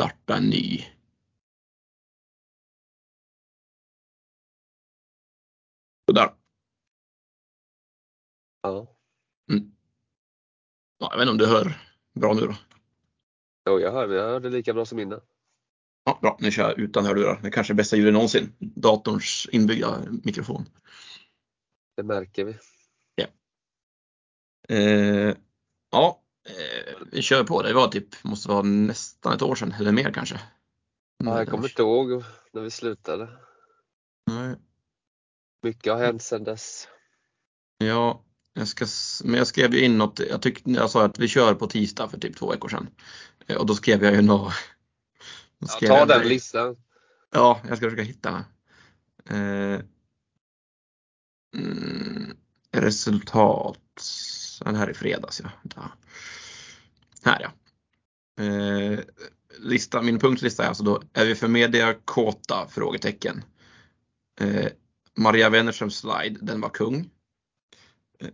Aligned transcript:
starta 0.00 0.36
en 0.36 0.50
ny. 0.50 0.84
Sådär. 6.08 6.34
Ja. 8.62 8.96
Ja, 10.98 11.08
jag 11.10 11.18
vet 11.18 11.22
inte 11.22 11.30
om 11.30 11.38
du 11.38 11.46
hör 11.46 11.76
bra 12.14 12.34
nu 12.34 12.40
då? 12.40 12.54
Jo, 13.66 13.80
jag 13.80 13.92
hör, 13.92 14.08
jag 14.08 14.22
hör 14.22 14.40
det 14.40 14.50
lika 14.50 14.74
bra 14.74 14.84
som 14.84 14.98
innan. 14.98 15.20
Ja, 16.04 16.18
bra, 16.22 16.36
nu 16.40 16.50
kör 16.50 16.62
jag 16.62 16.78
utan 16.78 17.04
hörlurar. 17.04 17.40
Det 17.42 17.50
kanske 17.50 17.72
är 17.72 17.74
bästa 17.74 17.96
ljudet 17.96 18.12
någonsin. 18.12 18.52
Datorns 18.58 19.48
inbyggda 19.52 19.98
mikrofon. 20.24 20.64
Det 21.96 22.02
märker 22.02 22.44
vi. 22.44 22.58
Eh, 24.68 25.36
ja, 25.90 26.22
vi 27.12 27.22
kör 27.22 27.44
på. 27.44 27.62
Det 27.62 27.72
var 27.72 27.88
typ, 27.88 28.24
måste 28.24 28.48
vara 28.48 28.62
nästan 28.62 29.32
ett 29.32 29.42
år 29.42 29.54
sedan 29.54 29.74
eller 29.78 29.92
mer 29.92 30.12
kanske. 30.12 30.40
Ja, 31.24 31.38
jag 31.38 31.48
kommer 31.48 31.68
inte 31.68 31.82
ihåg 31.82 32.24
när 32.52 32.62
vi 32.62 32.70
slutade. 32.70 33.28
Nej. 34.26 34.56
Mycket 35.62 35.92
har 35.92 36.00
hänt 36.00 36.22
sedan 36.22 36.44
dess. 36.44 36.88
Ja, 37.78 38.24
jag 38.52 38.68
ska, 38.68 38.86
men 39.24 39.34
jag 39.34 39.46
skrev 39.46 39.74
ju 39.74 39.84
in 39.84 39.98
något. 39.98 40.18
Jag 40.18 40.42
tyckte, 40.42 40.70
jag 40.70 40.90
sa 40.90 41.04
att 41.04 41.18
vi 41.18 41.28
kör 41.28 41.54
på 41.54 41.66
tisdag 41.66 42.08
för 42.08 42.18
typ 42.18 42.36
två 42.36 42.50
veckor 42.50 42.68
sedan. 42.68 42.88
Eh, 43.46 43.56
Och 43.56 43.66
då 43.66 43.74
skrev 43.74 44.04
jag 44.04 44.14
ju 44.14 44.22
nå. 44.22 44.52
då 45.58 45.68
Ja, 45.80 45.88
ta 45.88 46.06
den 46.06 46.28
listan. 46.28 46.76
Ja, 47.30 47.60
jag 47.68 47.76
ska 47.76 47.86
försöka 47.86 48.02
hitta. 48.02 48.44
Eh, 49.30 49.80
mm, 51.56 52.36
Den 54.64 54.76
här 54.76 54.88
är 54.88 54.92
fredags 54.92 55.40
ja. 55.44 55.50
Vänta. 55.62 55.90
Här 57.24 57.40
ja. 57.40 57.52
Eh, 58.44 58.98
lista, 59.58 60.02
min 60.02 60.18
punktlista 60.18 60.64
är 60.64 60.68
alltså 60.68 60.84
då, 60.84 61.02
är 61.12 61.26
vi 61.26 61.34
för 61.34 61.48
media 61.48 61.94
kåta? 62.04 62.68
Frågetecken. 62.68 63.44
Eh, 64.40 64.66
Maria 65.16 65.50
Wennerströms 65.50 65.96
slide, 65.96 66.38
den 66.40 66.60
var 66.60 66.68
kung. 66.68 67.10
Eh, 68.18 68.28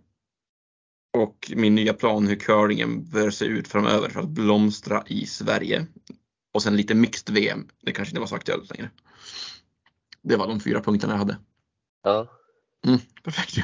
och 1.13 1.53
min 1.57 1.75
nya 1.75 1.95
plan 1.95 2.27
hur 2.27 2.37
curlingen 2.37 3.11
bör 3.11 3.31
se 3.31 3.45
ut 3.45 3.69
framöver 3.69 4.09
för 4.09 4.21
att 4.21 4.29
blomstra 4.29 5.05
i 5.07 5.27
Sverige. 5.27 5.87
Och 6.53 6.63
sen 6.63 6.77
lite 6.77 6.95
mixed 6.95 7.35
VM, 7.35 7.69
det 7.83 7.93
kanske 7.93 8.11
inte 8.11 8.21
var 8.21 8.27
så 8.27 8.35
aktuellt 8.35 8.71
längre. 8.71 8.91
Det 10.23 10.37
var 10.37 10.49
de 10.49 10.61
fyra 10.61 10.83
punkterna 10.83 11.13
jag 11.13 11.19
hade. 11.19 11.39
Ja. 12.03 12.29
Mm, 12.87 12.99
perfekt. 13.23 13.57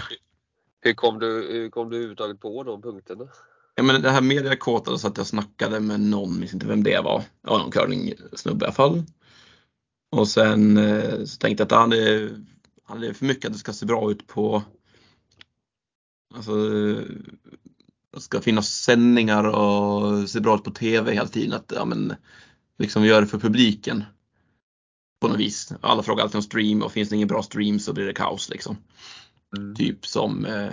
Hur 0.84 0.94
kom 0.94 1.18
du, 1.18 1.26
hur 1.26 1.70
kom 1.70 1.90
du 1.90 1.96
överhuvudtaget 1.96 2.40
på 2.40 2.62
de 2.62 2.82
punkterna? 2.82 3.28
Ja, 3.74 3.82
men 3.82 4.02
det 4.02 4.10
här 4.10 4.20
media 4.20 4.56
kåta 4.56 4.98
så 4.98 5.08
att 5.08 5.16
jag 5.16 5.26
snackade 5.26 5.80
med 5.80 6.00
någon, 6.00 6.40
minns 6.40 6.54
inte 6.54 6.66
vem 6.66 6.82
det 6.82 7.00
var. 7.00 7.22
Ja, 7.42 7.58
någon 7.58 7.70
curlingsnubbe 7.70 8.64
i 8.64 8.66
alla 8.66 8.72
fall. 8.72 9.02
Och 10.12 10.28
sen 10.28 10.76
eh, 10.76 11.24
så 11.24 11.38
tänkte 11.38 11.60
jag 11.60 11.66
att 11.66 11.80
han 11.80 11.92
är, 11.92 12.30
han 12.84 13.02
är 13.04 13.12
för 13.12 13.24
mycket 13.24 13.46
att 13.46 13.52
det 13.52 13.58
ska 13.58 13.72
se 13.72 13.86
bra 13.86 14.10
ut 14.10 14.26
på 14.26 14.62
Alltså 16.34 16.52
det 18.14 18.20
ska 18.20 18.40
finnas 18.40 18.68
sändningar 18.68 19.44
och 19.44 20.30
se 20.30 20.40
bra 20.40 20.54
ut 20.54 20.64
på 20.64 20.70
TV 20.70 21.12
hela 21.12 21.28
tiden. 21.28 21.52
Att 21.52 21.72
ja, 21.76 21.84
men, 21.84 22.14
liksom 22.78 23.04
gör 23.04 23.20
det 23.20 23.26
för 23.26 23.38
publiken. 23.38 24.04
På 25.20 25.28
något 25.28 25.38
vis. 25.38 25.72
Alla 25.80 26.02
frågar 26.02 26.24
alltid 26.24 26.36
om 26.36 26.42
stream 26.42 26.82
och 26.82 26.92
finns 26.92 27.08
det 27.08 27.16
ingen 27.16 27.28
bra 27.28 27.42
stream 27.42 27.78
så 27.78 27.92
blir 27.92 28.06
det 28.06 28.12
kaos 28.12 28.48
liksom. 28.50 28.76
Mm. 29.56 29.74
Typ 29.74 30.06
som, 30.06 30.46
eh, 30.46 30.72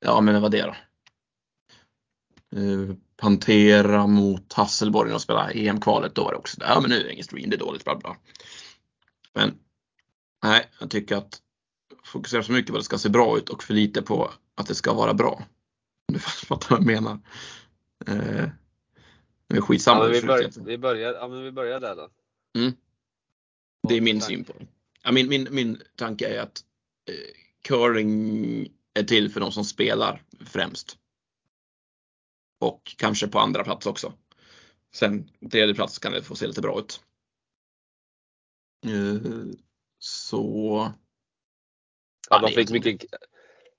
ja 0.00 0.20
men 0.20 0.34
vad 0.34 0.42
var 0.42 0.48
det 0.48 0.62
då? 0.62 0.76
Eh, 2.60 2.96
Pantera 3.16 4.06
mot 4.06 4.52
Hasselborg 4.52 5.12
och 5.12 5.22
spela 5.22 5.50
EM-kvalet. 5.50 6.14
Då 6.14 6.24
var 6.24 6.32
det 6.32 6.38
också, 6.38 6.56
ja 6.60 6.80
men 6.80 6.90
nu 6.90 7.00
är 7.00 7.04
det 7.04 7.12
ingen 7.12 7.24
stream, 7.24 7.50
det 7.50 7.56
är 7.56 7.58
dåligt, 7.58 7.84
bla 7.84 7.96
bla. 7.96 8.16
Men 9.34 9.58
nej, 10.42 10.70
jag 10.80 10.90
tycker 10.90 11.16
att 11.16 11.42
fokusera 12.04 12.42
så 12.42 12.52
mycket 12.52 12.70
på 12.70 12.76
att 12.76 12.80
det 12.80 12.84
ska 12.84 12.98
se 12.98 13.08
bra 13.08 13.38
ut 13.38 13.48
och 13.48 13.62
för 13.62 13.74
lite 13.74 14.02
på 14.02 14.30
att 14.54 14.66
det 14.66 14.74
ska 14.74 14.94
vara 14.94 15.14
bra. 15.14 15.46
Om 16.08 16.14
du 16.14 16.18
fattar 16.46 16.70
vad 16.70 16.78
jag 16.78 16.86
menar. 16.86 17.18
Eh, 18.06 18.48
men 19.48 19.62
skitsamma. 19.62 19.98
Ja, 19.98 20.04
men 20.04 20.12
vi, 20.12 20.20
det, 20.20 20.26
bör, 20.26 20.64
vi, 20.64 20.78
börjar, 20.78 21.14
ja, 21.14 21.28
men 21.28 21.42
vi 21.42 21.52
börjar 21.52 21.80
där 21.80 21.96
då. 21.96 22.08
Mm. 22.58 22.72
det 23.88 23.94
är 23.94 24.00
min 24.00 24.20
syn 24.20 24.44
på 24.44 24.52
det. 24.58 24.66
Ja, 25.02 25.12
min, 25.12 25.28
min, 25.28 25.48
min 25.50 25.82
tanke 25.96 26.26
är 26.26 26.40
att 26.40 26.64
eh, 27.08 27.45
curling 27.66 28.68
är 28.94 29.02
till 29.02 29.30
för 29.30 29.40
de 29.40 29.52
som 29.52 29.64
spelar 29.64 30.22
främst. 30.40 30.98
Och 32.60 32.94
kanske 32.98 33.28
på 33.28 33.38
andra 33.38 33.64
plats 33.64 33.86
också. 33.86 34.12
Sen 34.94 35.30
tredje 35.50 35.74
plats 35.74 35.98
kan 35.98 36.12
det 36.12 36.22
få 36.22 36.36
se 36.36 36.46
lite 36.46 36.60
bra 36.60 36.80
ut. 36.80 37.00
Eh, 38.86 39.30
så 39.98 40.92
Ja, 42.30 42.48
är 42.48 42.52
fick 42.52 42.70
mycket, 42.70 43.04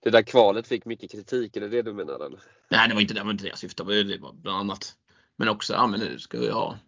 det 0.04 0.09
där 0.09 0.22
kvalet 0.22 0.68
fick 0.68 0.86
mycket 0.86 1.12
kritik, 1.12 1.58
är 1.58 1.62
det 1.62 1.68
det 1.68 1.81
du 1.81 1.94
menar? 1.94 2.25
Eller? 2.25 2.42
Nej, 2.69 2.88
det 2.90 2.94
var 2.94 3.02
inte 3.02 3.14
det, 3.14 3.19
det, 3.19 3.24
var 3.24 3.31
inte 3.31 3.44
det 3.44 3.50
jag 3.50 3.59
syftade 3.59 4.04
på. 4.04 4.09
Det 4.09 4.18
var 4.18 4.34
bland 4.34 4.58
annat. 4.58 4.98
Men 5.36 5.50
också, 5.50 5.74
ja 5.74 5.88
men 5.88 6.00
nu 6.00 6.19
ska 6.19 6.40
vi 6.40 6.50
ha 6.50 6.80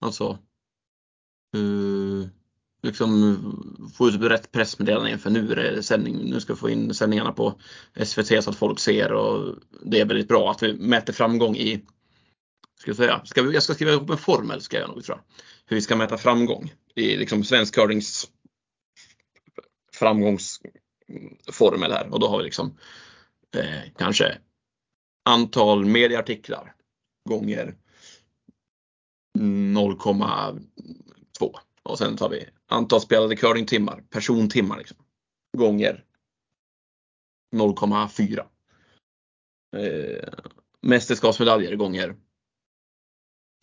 Alltså 0.00 0.38
eh, 1.54 1.87
liksom 2.82 3.90
få 3.94 4.08
ut 4.08 4.20
rätt 4.20 4.52
pressmeddelande 4.52 5.10
inför 5.10 5.30
nu 5.30 5.52
är 5.52 5.56
det 5.56 5.82
sändning. 5.82 6.30
Nu 6.30 6.40
ska 6.40 6.52
vi 6.52 6.58
få 6.58 6.70
in 6.70 6.94
sändningarna 6.94 7.32
på 7.32 7.60
SVT 8.04 8.44
så 8.44 8.50
att 8.50 8.56
folk 8.56 8.78
ser 8.78 9.12
och 9.12 9.56
det 9.82 10.00
är 10.00 10.04
väldigt 10.04 10.28
bra 10.28 10.50
att 10.50 10.62
vi 10.62 10.72
mäter 10.72 11.12
framgång 11.12 11.56
i 11.56 11.84
ska 12.80 12.90
jag, 12.90 12.96
säga, 12.96 13.24
ska 13.24 13.42
vi, 13.42 13.54
jag 13.54 13.62
ska 13.62 13.74
skriva 13.74 13.92
ihop 13.92 14.10
en 14.10 14.18
formel 14.18 14.60
ska 14.60 14.78
jag 14.78 14.88
nog 14.88 15.04
tror 15.04 15.18
jag. 15.18 15.24
Hur 15.66 15.76
vi 15.76 15.80
ska 15.80 15.96
mäta 15.96 16.18
framgång 16.18 16.74
i 16.94 17.16
liksom 17.16 17.44
svensk 17.44 17.74
curlings 17.74 18.30
framgångsformel 19.92 21.92
här 21.92 22.12
och 22.12 22.20
då 22.20 22.28
har 22.28 22.38
vi 22.38 22.44
liksom 22.44 22.78
eh, 23.56 23.80
kanske 23.98 24.38
antal 25.24 25.84
medieartiklar 25.84 26.74
gånger 27.28 27.74
0,2 29.38 31.58
och 31.88 31.98
sen 31.98 32.16
tar 32.16 32.28
vi 32.28 32.48
antal 32.66 33.00
spelade 33.00 33.36
curlingtimmar, 33.36 34.04
persontimmar 34.10 34.78
liksom, 34.78 34.96
gånger 35.58 36.04
0,4. 37.56 38.46
Eh, 39.76 40.28
mästerskapsmedaljer 40.80 41.76
gånger 41.76 42.16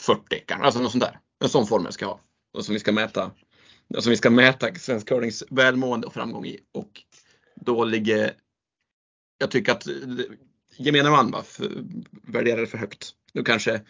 40 0.02 0.44
kanske, 0.47 0.66
alltså 0.66 0.81
något 0.81 0.91
sånt 0.91 1.03
där. 1.03 1.19
En 1.44 1.50
sån 1.50 1.68
formel 1.68 1.91
ska 1.91 2.06
jag 2.06 2.09
ha. 2.09 2.19
Och 2.53 2.66
som 2.66 2.74
vi 2.74 2.80
ska 2.80 2.91
mäta, 2.91 3.31
som 4.00 4.09
vi 4.09 4.18
ska 4.18 4.30
mäta 4.30 4.75
svensk 4.75 5.07
curlings 5.07 5.44
välmående 5.50 6.07
och 6.07 6.13
framgång 6.13 6.46
i. 6.46 6.59
Och 6.72 7.02
då 7.56 7.84
ligger, 7.84 8.34
jag 9.38 9.52
tycker 9.52 9.72
att 9.72 9.88
eh, 9.88 9.94
gemene 10.78 11.09
man 11.09 11.31
va, 11.31 11.44
för, 11.44 11.72
värderar 12.12 12.62
det 12.62 12.68
för 12.68 12.78
högt. 12.78 13.16
Nu 13.34 13.44
kanske 13.44 13.81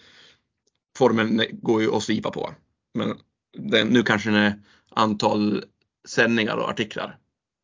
formeln 0.97 1.41
går 1.52 1.81
ju 1.81 1.96
att 1.96 2.03
slipa 2.03 2.31
på. 2.31 2.53
Men 2.94 3.19
den, 3.55 3.88
nu 3.88 4.03
kanske 4.03 4.29
den 4.29 4.39
är 4.39 4.61
antal 4.89 5.63
sändningar 6.07 6.57
och 6.57 6.69
artiklar 6.69 7.17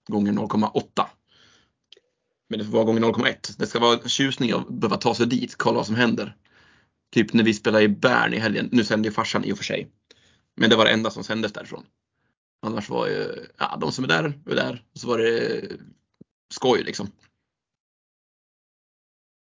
gånger 0.07 0.33
0,8. 0.33 1.05
Men 2.49 2.59
det 2.59 2.65
får 2.65 2.71
vara 2.71 2.83
gånger 2.83 3.01
0,1. 3.01 3.55
Det 3.57 3.67
ska 3.67 3.79
vara 3.79 3.99
en 4.03 4.09
tjusning 4.09 4.51
att 4.51 4.69
behöva 4.69 4.97
ta 4.97 5.15
sig 5.15 5.27
dit, 5.27 5.55
kolla 5.57 5.75
vad 5.75 5.85
som 5.85 5.95
händer. 5.95 6.37
Typ 7.11 7.33
när 7.33 7.43
vi 7.43 7.53
spelade 7.53 7.83
i 7.83 7.87
Bern 7.87 8.33
i 8.33 8.37
helgen. 8.37 8.69
Nu 8.71 8.83
sände 8.83 9.07
ju 9.07 9.13
farsan 9.13 9.43
i 9.43 9.53
och 9.53 9.57
för 9.57 9.63
sig. 9.63 9.91
Men 10.55 10.69
det 10.69 10.75
var 10.75 10.85
det 10.85 10.91
enda 10.91 11.09
som 11.09 11.23
sändes 11.23 11.53
därifrån. 11.53 11.85
Annars 12.61 12.89
var 12.89 13.07
ju, 13.07 13.45
ja, 13.57 13.77
de 13.81 13.91
som 13.91 14.03
är 14.03 14.07
där, 14.07 14.39
är 14.45 14.55
där. 14.55 14.83
Och 14.93 14.99
så 14.99 15.07
var 15.07 15.17
det 15.17 15.61
skoj 16.53 16.83
liksom. 16.83 17.11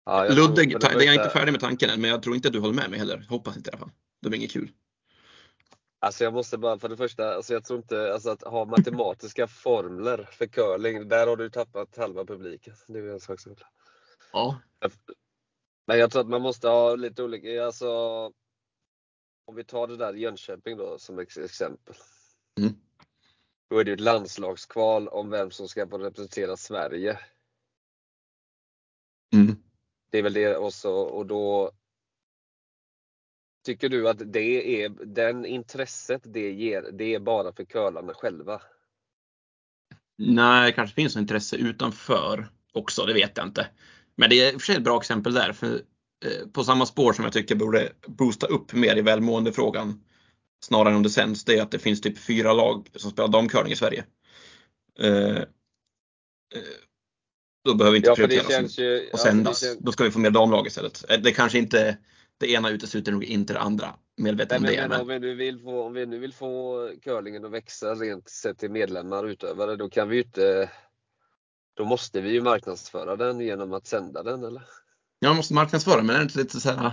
Ja, 0.06 0.28
Ludde, 0.30 0.66
det 0.66 0.72
jag 0.82 1.04
är 1.04 1.14
inte 1.14 1.30
färdig 1.30 1.52
med 1.52 1.62
tanken 1.62 1.90
än, 1.90 2.02
men 2.02 2.10
jag 2.10 2.24
tror 2.24 2.36
inte 2.36 2.48
att 2.48 2.54
du 2.54 2.60
håller 2.60 2.74
med 2.74 2.90
mig 2.90 3.00
heller. 3.00 3.26
Hoppas 3.30 3.58
inte 3.58 3.70
i 3.70 3.72
alla 3.72 3.80
fall. 3.80 3.92
Det 4.22 4.30
blir 4.30 4.40
inget 4.40 4.52
kul. 4.52 4.72
Alltså 6.00 6.24
jag 6.24 6.34
måste 6.34 6.58
bara 6.58 6.80
för 6.80 6.90
det 6.90 6.98
första, 6.98 7.36
alltså 7.36 7.54
jag 7.54 7.66
tror 7.66 7.80
inte, 7.80 8.14
alltså 8.14 8.30
att 8.30 8.44
ha 8.44 8.66
matematiska 8.66 9.48
formler 9.64 10.30
för 10.32 10.48
curling, 10.48 11.08
där 11.08 11.28
har 11.28 11.38
du 11.38 11.50
tappat 11.50 11.98
halva 11.98 12.26
publiken. 12.26 12.76
Det 12.88 13.00
är 13.00 13.10
en 13.10 13.20
sak 13.20 13.40
som 13.40 13.56
Ja, 14.32 14.62
Men 15.88 16.00
jag 16.00 16.12
tror 16.12 16.22
att 16.22 16.30
man 16.30 16.42
måste 16.42 16.68
ha 16.68 16.96
lite 16.96 17.24
olika, 17.24 17.66
alltså 17.66 17.90
om 19.46 19.56
vi 19.56 19.64
tar 19.64 19.88
det 19.88 19.98
där 19.98 20.14
Jönköping 20.14 20.78
då 20.78 20.98
som 21.00 21.20
ex 21.20 21.38
exempel. 21.38 21.96
Mm. 22.60 22.74
Då 23.70 23.80
är 23.80 23.84
det 23.84 23.90
ju 23.90 23.94
ett 23.94 24.00
landslagskval 24.00 25.08
om 25.08 25.30
vem 25.30 25.52
som 25.52 25.68
ska 25.68 25.88
få 25.88 25.98
representera 25.98 26.58
Sverige. 26.58 27.20
mm. 29.34 29.56
Det 30.10 30.18
är 30.18 30.24
väl 30.24 30.34
det 30.34 30.58
också 30.58 30.92
och 30.92 31.26
då 31.26 31.72
Tycker 33.68 33.90
du 33.90 34.10
att 34.10 34.34
det 34.34 34.84
är 34.84 34.90
den 35.06 35.46
intresset 35.46 36.22
det 36.24 36.52
ger, 36.52 36.82
det 36.94 37.14
är 37.16 37.20
bara 37.20 37.54
för 37.54 37.66
curlarna 37.66 38.14
själva? 38.14 38.62
Nej, 40.18 40.66
det 40.66 40.72
kanske 40.72 40.96
finns 40.96 41.16
intresse 41.18 41.56
utanför 41.56 42.48
också, 42.74 43.06
det 43.06 43.14
vet 43.14 43.38
jag 43.38 43.48
inte. 43.48 43.68
Men 44.16 44.30
det 44.30 44.36
är 44.36 44.54
i 44.54 44.56
och 44.56 44.62
för 44.62 44.66
sig 44.66 44.76
ett 44.76 44.84
bra 44.84 44.98
exempel 45.00 45.34
där. 45.34 45.54
För 45.54 45.74
eh, 46.26 46.48
på 46.54 46.64
samma 46.64 46.86
spår 46.86 47.14
som 47.14 47.24
jag 47.24 47.34
tycker 47.34 47.56
borde 47.56 47.94
boosta 48.08 48.48
upp 48.48 48.74
mer 48.74 48.96
i 48.98 49.02
välmåendefrågan 49.02 50.04
snarare 50.66 50.90
än 50.90 50.96
om 50.96 51.04
det 51.04 51.10
sänds, 51.10 51.46
det 51.46 51.58
är 51.58 51.62
att 51.62 51.72
det 51.72 51.80
finns 51.80 52.02
typ 52.02 52.18
fyra 52.18 52.54
lag 52.54 52.88
som 52.96 53.12
spelar 53.12 53.30
damcurling 53.30 53.72
i 53.72 53.76
Sverige. 53.76 54.06
Eh, 55.00 55.38
eh, 55.38 55.44
då 57.66 57.76
behöver 57.76 57.92
vi 57.92 57.98
inte 57.98 58.10
Ja, 58.10 58.16
för 58.16 58.22
det 58.22 58.28
prioritera 58.28 58.58
känns 58.60 58.80
ju... 58.80 59.00
och 59.00 59.10
ja, 59.12 59.18
sändas. 59.18 59.62
känns- 59.62 59.78
Då 59.80 59.92
ska 59.92 60.04
vi 60.04 60.12
få 60.12 60.20
mer 60.20 60.32
damlag 60.32 60.68
istället. 60.68 61.06
Det 61.24 61.32
kanske 61.32 61.58
inte, 61.58 61.98
det 62.38 62.52
ena 62.52 62.70
utesluter 62.70 63.12
nog 63.12 63.24
inte 63.24 63.54
det 63.54 63.60
andra. 63.60 63.96
Medveten 64.18 64.58
om 64.58 64.64
men, 64.64 64.72
det. 64.72 64.82
men 64.82 64.90
Men, 64.90 65.02
om, 65.02 65.08
vi 65.08 65.20
nu 65.20 65.36
vill 65.36 65.60
få, 65.60 65.84
om 65.84 65.94
vi 65.94 66.06
nu 66.06 66.20
vill 66.20 66.34
få 66.34 66.92
curlingen 67.04 67.46
att 67.46 67.52
växa 67.52 67.96
rent 67.96 68.30
sett 68.30 68.58
till 68.58 68.72
medlemmar 68.72 69.24
och 69.24 69.28
utövare, 69.28 69.76
då 69.76 69.90
kan 69.90 70.10
vi 70.10 70.16
ju 70.16 70.24
inte... 70.24 70.72
Då 71.74 71.86
måste 71.86 72.22
vi 72.22 72.32
ju 72.32 72.42
marknadsföra 72.42 73.16
den 73.16 73.40
genom 73.40 73.74
att 73.74 73.88
sända 73.88 74.24
den, 74.24 74.44
eller? 74.44 74.64
jag 75.20 75.36
måste 75.36 75.54
marknadsföra, 75.54 76.04
men 76.04 76.16
är 76.16 76.20
det 76.20 76.24
inte 76.24 76.40
lite 76.40 76.60
så 76.60 76.72
här, 76.72 76.92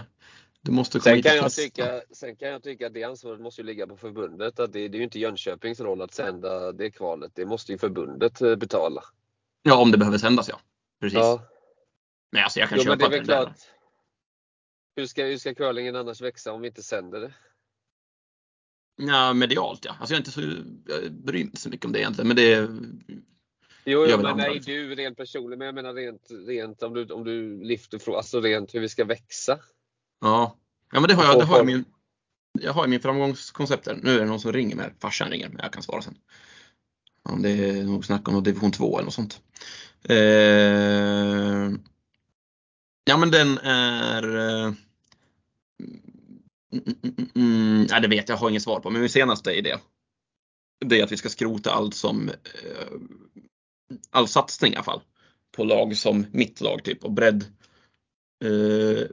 du 0.61 0.73
måste 0.73 0.99
komma 0.99 1.15
Sen 1.15 1.23
kan, 1.23 1.37
jag 1.37 1.53
tycka, 1.53 2.01
sen 2.13 2.37
kan 2.37 2.49
jag 2.49 2.63
tycka 2.63 2.87
att 2.87 2.95
det 2.95 3.05
ansvaret 3.05 3.41
måste 3.41 3.61
ju 3.61 3.67
ligga 3.67 3.87
på 3.87 3.97
förbundet. 3.97 4.61
Att 4.61 4.73
det, 4.73 4.89
det 4.89 4.97
är 4.97 4.99
ju 4.99 5.05
inte 5.05 5.19
Jönköpings 5.19 5.81
roll 5.81 6.03
att 6.03 6.15
sända 6.15 6.73
det 6.73 6.91
kvalet. 6.91 7.33
Det 7.35 7.47
måste 7.47 7.73
ju 7.73 7.79
förbundet 7.79 8.41
eh, 8.41 8.57
betala. 8.57 9.03
Ja, 9.63 9.83
om 9.83 9.91
det 9.91 9.99
behöver 9.99 10.19
sändas 10.19 10.49
ja. 10.49 10.61
Precis. 11.01 11.19
Ja, 11.19 11.43
Men 12.33 12.45
alltså 12.45 12.61
jag 12.61 12.69
kan 12.69 12.79
jo, 12.79 12.85
men 12.89 12.99
köpa 12.99 13.09
det 13.09 13.17
är 13.17 13.19
väl 13.19 13.27
den 13.27 13.45
klart. 13.45 13.61
Hur 14.97 15.07
ska, 15.07 15.25
hur 15.25 15.39
ska 15.39 15.55
curlingen 15.55 15.97
annars 15.97 16.21
växa 16.21 16.53
om 16.53 16.61
vi 16.61 16.69
inte 16.69 16.83
sänder 16.83 17.21
det? 17.21 17.33
Ja, 18.97 19.33
medialt 19.33 19.85
ja. 19.85 19.97
Alltså 20.01 20.15
jag 20.15 20.17
är 20.17 20.21
inte 20.21 20.31
så, 20.31 20.41
jag 20.41 21.13
bryr 21.13 21.39
mig 21.39 21.43
inte 21.43 21.61
så 21.61 21.69
mycket 21.69 21.87
om 21.87 21.93
det 21.93 21.99
egentligen. 21.99 22.29
Men 22.29 22.37
det 22.37 22.69
Jo, 23.85 24.07
jo 24.09 24.23
men 24.23 24.37
nej, 24.37 24.61
du 24.61 24.95
rent 24.95 25.17
personligt. 25.17 25.59
Men 25.59 25.67
jag 25.67 25.75
menar 25.75 25.95
rent, 25.95 26.29
rent 26.47 26.83
om, 26.83 26.95
du, 26.95 27.07
om 27.07 27.25
du 27.25 27.65
lyfter 27.65 27.99
från, 27.99 28.17
alltså 28.17 28.41
rent 28.41 28.75
hur 28.75 28.81
vi 28.81 28.89
ska 28.89 29.05
växa. 29.05 29.59
ja. 30.21 30.59
Ja 30.93 31.01
men 31.01 31.09
det 31.09 31.15
har 31.15 31.25
jag, 31.25 31.39
det 31.39 31.45
har 31.45 31.57
jag 31.57 31.67
min, 31.67 31.85
jag 32.61 32.73
har 32.73 32.87
min 32.87 33.01
framgångskoncept 33.01 33.85
där. 33.85 33.99
Nu 34.03 34.11
är 34.11 34.19
det 34.19 34.25
någon 34.25 34.41
som 34.41 34.53
ringer 34.53 34.77
mig. 34.77 34.95
Farsan 34.99 35.31
ringer, 35.31 35.49
men 35.49 35.59
jag 35.63 35.73
kan 35.73 35.83
svara 35.83 36.03
sen. 36.03 36.19
Om 37.23 37.43
det 37.43 37.51
är 37.51 37.85
nog 37.85 38.05
snack 38.05 38.29
om 38.29 38.43
division 38.43 38.73
2 38.73 38.99
eller 38.99 39.05
något 39.05 39.15
sånt. 39.15 39.41
Eh, 40.09 41.71
ja 43.05 43.17
men 43.17 43.31
den 43.31 43.59
är 43.59 44.37
eh, 44.37 44.73
mm, 45.83 46.01
mm, 46.73 46.97
mm, 47.03 47.15
mm, 47.19 47.31
mm. 47.35 47.87
ja, 47.91 48.01
det 48.01 48.09
vet 48.09 48.29
jag, 48.29 48.37
jag 48.37 48.41
har 48.41 48.51
inget 48.51 48.63
svar 48.63 48.81
på. 48.81 48.91
Men 48.91 49.01
min 49.01 49.11
senaste 49.11 49.53
idé. 49.53 49.77
Det 50.87 51.01
är 51.01 51.05
att 51.05 51.13
vi 51.13 51.17
ska 51.17 51.29
skrota 51.29 51.71
allt 51.71 51.95
som 51.95 52.29
eh, 52.29 52.99
all 54.11 54.29
satsning 54.29 54.73
i 54.73 54.77
alla 54.77 54.85
fall. 54.85 55.03
På 55.57 55.65
lag 55.65 55.97
som 55.97 56.27
mitt 56.33 56.61
lag 56.61 56.85
typ 56.85 57.05
och 57.05 57.13
bredd. 57.13 57.45
Eh, 58.45 59.07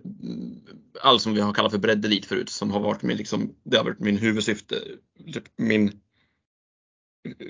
allt 1.01 1.21
som 1.21 1.33
vi 1.33 1.41
har 1.41 1.53
kallat 1.53 1.71
för 1.71 1.79
breddelit 1.79 2.25
förut 2.25 2.49
som 2.49 2.71
har 2.71 2.79
varit 2.79 3.01
min, 3.01 3.17
liksom, 3.17 3.55
det 3.63 3.77
har 3.77 3.83
varit 3.83 3.99
min 3.99 4.17
huvudsyfte. 4.17 4.75
Typ 5.33 5.43
Min 5.57 6.01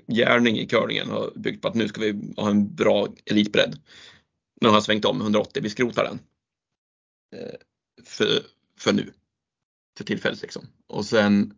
gärning 0.08 0.60
i 0.60 0.68
curlingen 0.68 1.10
har 1.10 1.32
byggt 1.36 1.62
på 1.62 1.68
att 1.68 1.76
nu 1.76 1.88
ska 1.88 2.02
vi 2.02 2.34
ha 2.38 2.50
en 2.50 2.76
bra 2.76 3.08
elitbredd. 3.26 3.80
Nu 4.62 4.68
har 4.68 4.76
jag 4.76 4.84
svängt 4.84 5.06
om 5.06 5.22
180, 5.22 5.64
vi 5.64 5.70
skrotar 5.70 6.04
den. 6.04 6.20
Eh, 7.36 7.56
för, 8.06 8.46
för 8.82 8.94
nu. 8.94 9.14
För 9.98 10.04
tillfället 10.04 10.42
liksom. 10.42 10.68
Och 10.88 11.06
sen 11.06 11.54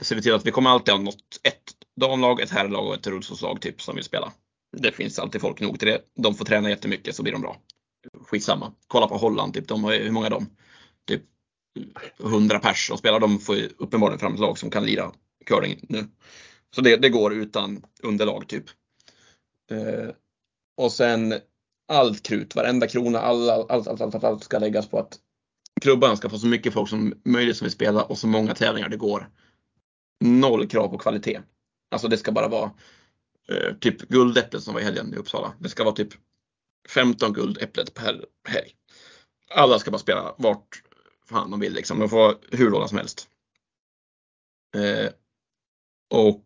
ser 0.00 0.16
vi 0.16 0.22
till 0.22 0.34
att 0.34 0.46
vi 0.46 0.50
kommer 0.50 0.70
alltid 0.70 0.94
ha 0.94 1.00
något, 1.00 1.40
ett 1.42 1.62
damlag, 2.00 2.40
ett 2.40 2.50
herrlag 2.50 2.86
och 2.86 2.94
ett 2.94 3.06
rullstolslag 3.06 3.60
typ 3.60 3.82
som 3.82 3.94
vill 3.94 4.04
spela. 4.04 4.32
Det 4.76 4.92
finns 4.92 5.18
alltid 5.18 5.40
folk 5.40 5.60
nog 5.60 5.78
till 5.78 5.88
det. 5.88 6.00
De 6.14 6.34
får 6.34 6.44
träna 6.44 6.70
jättemycket 6.70 7.14
så 7.14 7.22
blir 7.22 7.32
de 7.32 7.42
bra. 7.42 7.56
Skitsamma. 8.26 8.72
Kolla 8.86 9.08
på 9.08 9.16
Holland, 9.16 9.54
typ, 9.54 9.68
de 9.68 9.84
har, 9.84 9.92
hur 9.92 10.10
många 10.10 10.26
är 10.26 10.30
de? 10.30 10.50
Typ 11.06 11.22
100 12.20 12.58
pers 12.58 12.86
som 12.86 12.98
spelar. 12.98 13.20
De 13.20 13.38
får 13.38 13.56
ju 13.56 13.68
uppenbarligen 13.78 14.18
fram 14.18 14.34
ett 14.34 14.40
lag 14.40 14.58
som 14.58 14.70
kan 14.70 14.84
lira 14.84 15.12
curling 15.46 15.86
nu. 15.88 16.08
Så 16.74 16.80
det, 16.80 16.96
det 16.96 17.08
går 17.08 17.34
utan 17.34 17.84
underlag 18.02 18.48
typ. 18.48 18.64
Eh, 19.70 20.10
och 20.76 20.92
sen 20.92 21.34
allt 21.88 22.22
krut, 22.22 22.54
varenda 22.54 22.86
krona, 22.86 23.18
all, 23.18 23.50
allt, 23.50 23.70
allt, 23.70 23.88
allt, 23.88 24.14
allt, 24.14 24.24
allt 24.24 24.44
ska 24.44 24.58
läggas 24.58 24.88
på 24.88 24.98
att 24.98 25.18
klubbarna 25.80 26.16
ska 26.16 26.28
få 26.28 26.38
så 26.38 26.46
mycket 26.46 26.72
folk 26.72 26.88
som 26.88 27.14
möjligt 27.24 27.56
som 27.56 27.64
vill 27.64 27.72
spela 27.72 28.02
och 28.02 28.18
så 28.18 28.26
många 28.26 28.54
tävlingar 28.54 28.88
det 28.88 28.96
går. 28.96 29.28
Noll 30.20 30.68
krav 30.68 30.88
på 30.88 30.98
kvalitet. 30.98 31.40
Alltså 31.90 32.08
det 32.08 32.16
ska 32.16 32.32
bara 32.32 32.48
vara 32.48 32.70
eh, 33.48 33.74
typ 33.80 33.98
guldäpplet 34.08 34.62
som 34.62 34.74
var 34.74 34.80
i 34.80 34.84
helgen 34.84 35.14
i 35.14 35.16
Uppsala. 35.16 35.52
Det 35.58 35.68
ska 35.68 35.84
vara 35.84 35.94
typ 35.94 36.08
15 36.88 37.32
guldäpplet 37.32 37.94
per 37.94 38.24
helg. 38.48 38.74
Alla 39.50 39.78
ska 39.78 39.90
bara 39.90 39.98
spela 39.98 40.34
vart 40.38 40.82
fan 41.28 41.50
de 41.50 41.60
vill 41.60 41.74
liksom. 41.74 41.98
De 41.98 42.08
får 42.08 42.16
vara 42.16 42.36
hur 42.50 42.70
dåliga 42.70 42.88
som 42.88 42.98
helst. 42.98 43.28
Eh, 44.76 45.10
och 46.10 46.44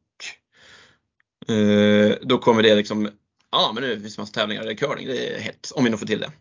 eh, 1.55 2.17
då 2.23 2.38
kommer 2.38 2.62
det 2.62 2.75
liksom, 2.75 3.11
ja 3.50 3.70
men 3.75 3.82
nu 3.82 4.00
finns 4.00 4.17
det 4.17 4.23
massa 4.23 4.32
tävlingar 4.32 4.70
i 4.70 4.76
curling, 4.76 5.06
det 5.06 5.37
är 5.37 5.40
hett, 5.40 5.73
om 5.75 5.85
vi 5.85 5.90
nog 5.90 6.00
får 6.00 6.06
till 6.06 6.20
det. 6.20 6.32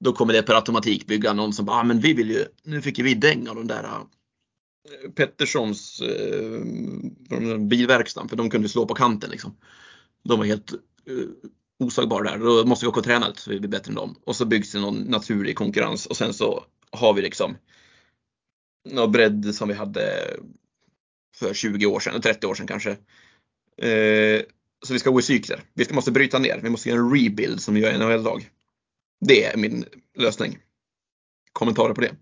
Då 0.00 0.12
kommer 0.12 0.32
det 0.32 0.42
per 0.42 0.54
automatik 0.54 1.06
bygga 1.06 1.32
någon 1.32 1.52
som 1.52 1.64
bara, 1.64 1.76
ah, 1.76 1.84
men 1.84 2.00
vi 2.00 2.12
vill 2.12 2.30
ju, 2.30 2.44
nu 2.62 2.82
fick 2.82 2.98
ju 2.98 3.04
vi 3.04 3.14
däng 3.14 3.48
av 3.48 3.54
de 3.54 3.66
där 3.66 3.84
ah, 3.84 4.08
Petterssons 5.14 6.00
eh, 6.00 7.58
bilverkstaden 7.58 8.28
för 8.28 8.36
de 8.36 8.50
kunde 8.50 8.68
slå 8.68 8.86
på 8.86 8.94
kanten 8.94 9.30
liksom. 9.30 9.56
De 10.24 10.38
var 10.38 10.46
helt 10.46 10.72
eh, 10.72 11.48
osagbara 11.78 12.30
där. 12.30 12.38
Då 12.38 12.66
måste 12.66 12.84
vi 12.84 12.88
åka 12.88 13.00
och 13.00 13.04
träna 13.04 13.28
lite 13.28 13.40
så 13.40 13.50
vi 13.50 13.60
blir 13.60 13.70
bättre 13.70 13.90
än 13.90 13.94
dem. 13.94 14.16
Och 14.24 14.36
så 14.36 14.44
byggs 14.44 14.72
det 14.72 14.80
någon 14.80 14.98
naturlig 14.98 15.56
konkurrens 15.56 16.06
och 16.06 16.16
sen 16.16 16.34
så 16.34 16.64
har 16.90 17.14
vi 17.14 17.22
liksom 17.22 17.56
någon 18.90 19.12
bredd 19.12 19.54
som 19.54 19.68
vi 19.68 19.74
hade 19.74 20.36
för 21.36 21.54
20 21.54 21.86
år 21.86 22.00
sedan, 22.00 22.20
30 22.20 22.46
år 22.46 22.54
sedan 22.54 22.66
kanske. 22.66 22.90
Eh, 23.82 24.42
så 24.86 24.92
vi 24.92 24.98
ska 24.98 25.10
gå 25.10 25.18
i 25.18 25.22
cykler. 25.22 25.60
Vi 25.74 25.84
ska, 25.84 25.94
måste 25.94 26.12
bryta 26.12 26.38
ner. 26.38 26.60
Vi 26.62 26.70
måste 26.70 26.88
göra 26.88 27.00
en 27.00 27.14
rebuild 27.14 27.60
som 27.60 27.74
vi 27.74 27.80
gör 27.80 27.92
i 27.92 27.98
NHL-lag. 27.98 28.50
Det 29.20 29.44
är 29.44 29.56
min 29.56 29.84
lösning. 30.14 30.58
Kommentarer 31.52 31.94
på 31.94 32.00
det? 32.00 32.16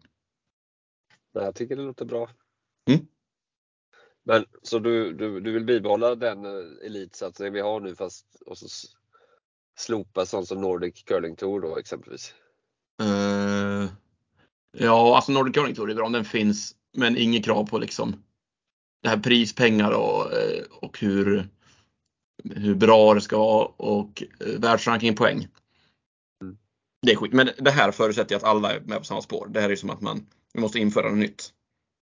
Nej, 1.35 1.45
jag 1.45 1.55
tycker 1.55 1.77
det 1.77 1.83
låter 1.83 2.05
bra. 2.05 2.31
Mm. 2.91 3.07
Men 4.23 4.45
så 4.63 4.79
du, 4.79 5.13
du, 5.13 5.41
du 5.41 5.53
vill 5.53 5.65
bibehålla 5.65 6.15
den 6.15 6.45
eh, 6.45 6.87
elitsatsning 6.87 7.53
vi 7.53 7.61
har 7.61 7.81
nu 7.81 7.95
fast 7.95 8.27
och 8.47 8.59
så 8.59 8.67
slopa 9.79 10.27
sånt 10.27 10.49
som 10.49 10.61
Nordic 10.61 11.03
Curling 11.03 11.37
Tour 11.37 11.61
då 11.61 11.79
exempelvis? 11.79 12.35
Eh, 13.03 13.91
ja, 14.73 15.17
alltså 15.17 15.33
Nordic 15.33 15.55
Curling 15.55 15.75
Tour 15.75 15.91
är 15.91 15.95
bra 15.95 16.07
om 16.07 16.13
den 16.13 16.25
finns, 16.25 16.77
men 16.97 17.17
inget 17.17 17.45
krav 17.45 17.67
på 17.67 17.79
liksom 17.79 18.23
det 19.03 19.09
här 19.09 19.19
prispengar 19.19 19.91
och, 19.91 20.33
eh, 20.33 20.65
och 20.71 20.99
hur, 20.99 21.49
hur 22.45 22.75
bra 22.75 23.15
det 23.15 23.21
ska 23.21 23.39
vara 23.39 23.67
och 23.67 24.23
världsrankingpoäng. 24.59 25.49
Det 27.05 27.13
är 27.13 27.17
skit. 27.17 27.33
Men 27.33 27.51
det 27.59 27.71
här 27.71 27.93
förutsätter 27.93 28.37
att 28.37 28.45
alla 28.45 28.73
är 28.75 28.81
med 28.81 28.99
på 28.99 29.05
samma 29.05 29.23
spår. 29.23 29.49
Det 29.51 29.61
här 29.61 29.71
är 29.71 29.77
som 29.77 29.91
att 29.91 30.01
man 30.01 30.27
vi 30.53 30.61
måste 30.61 30.79
införa 30.79 31.09
något 31.09 31.19
nytt. 31.19 31.53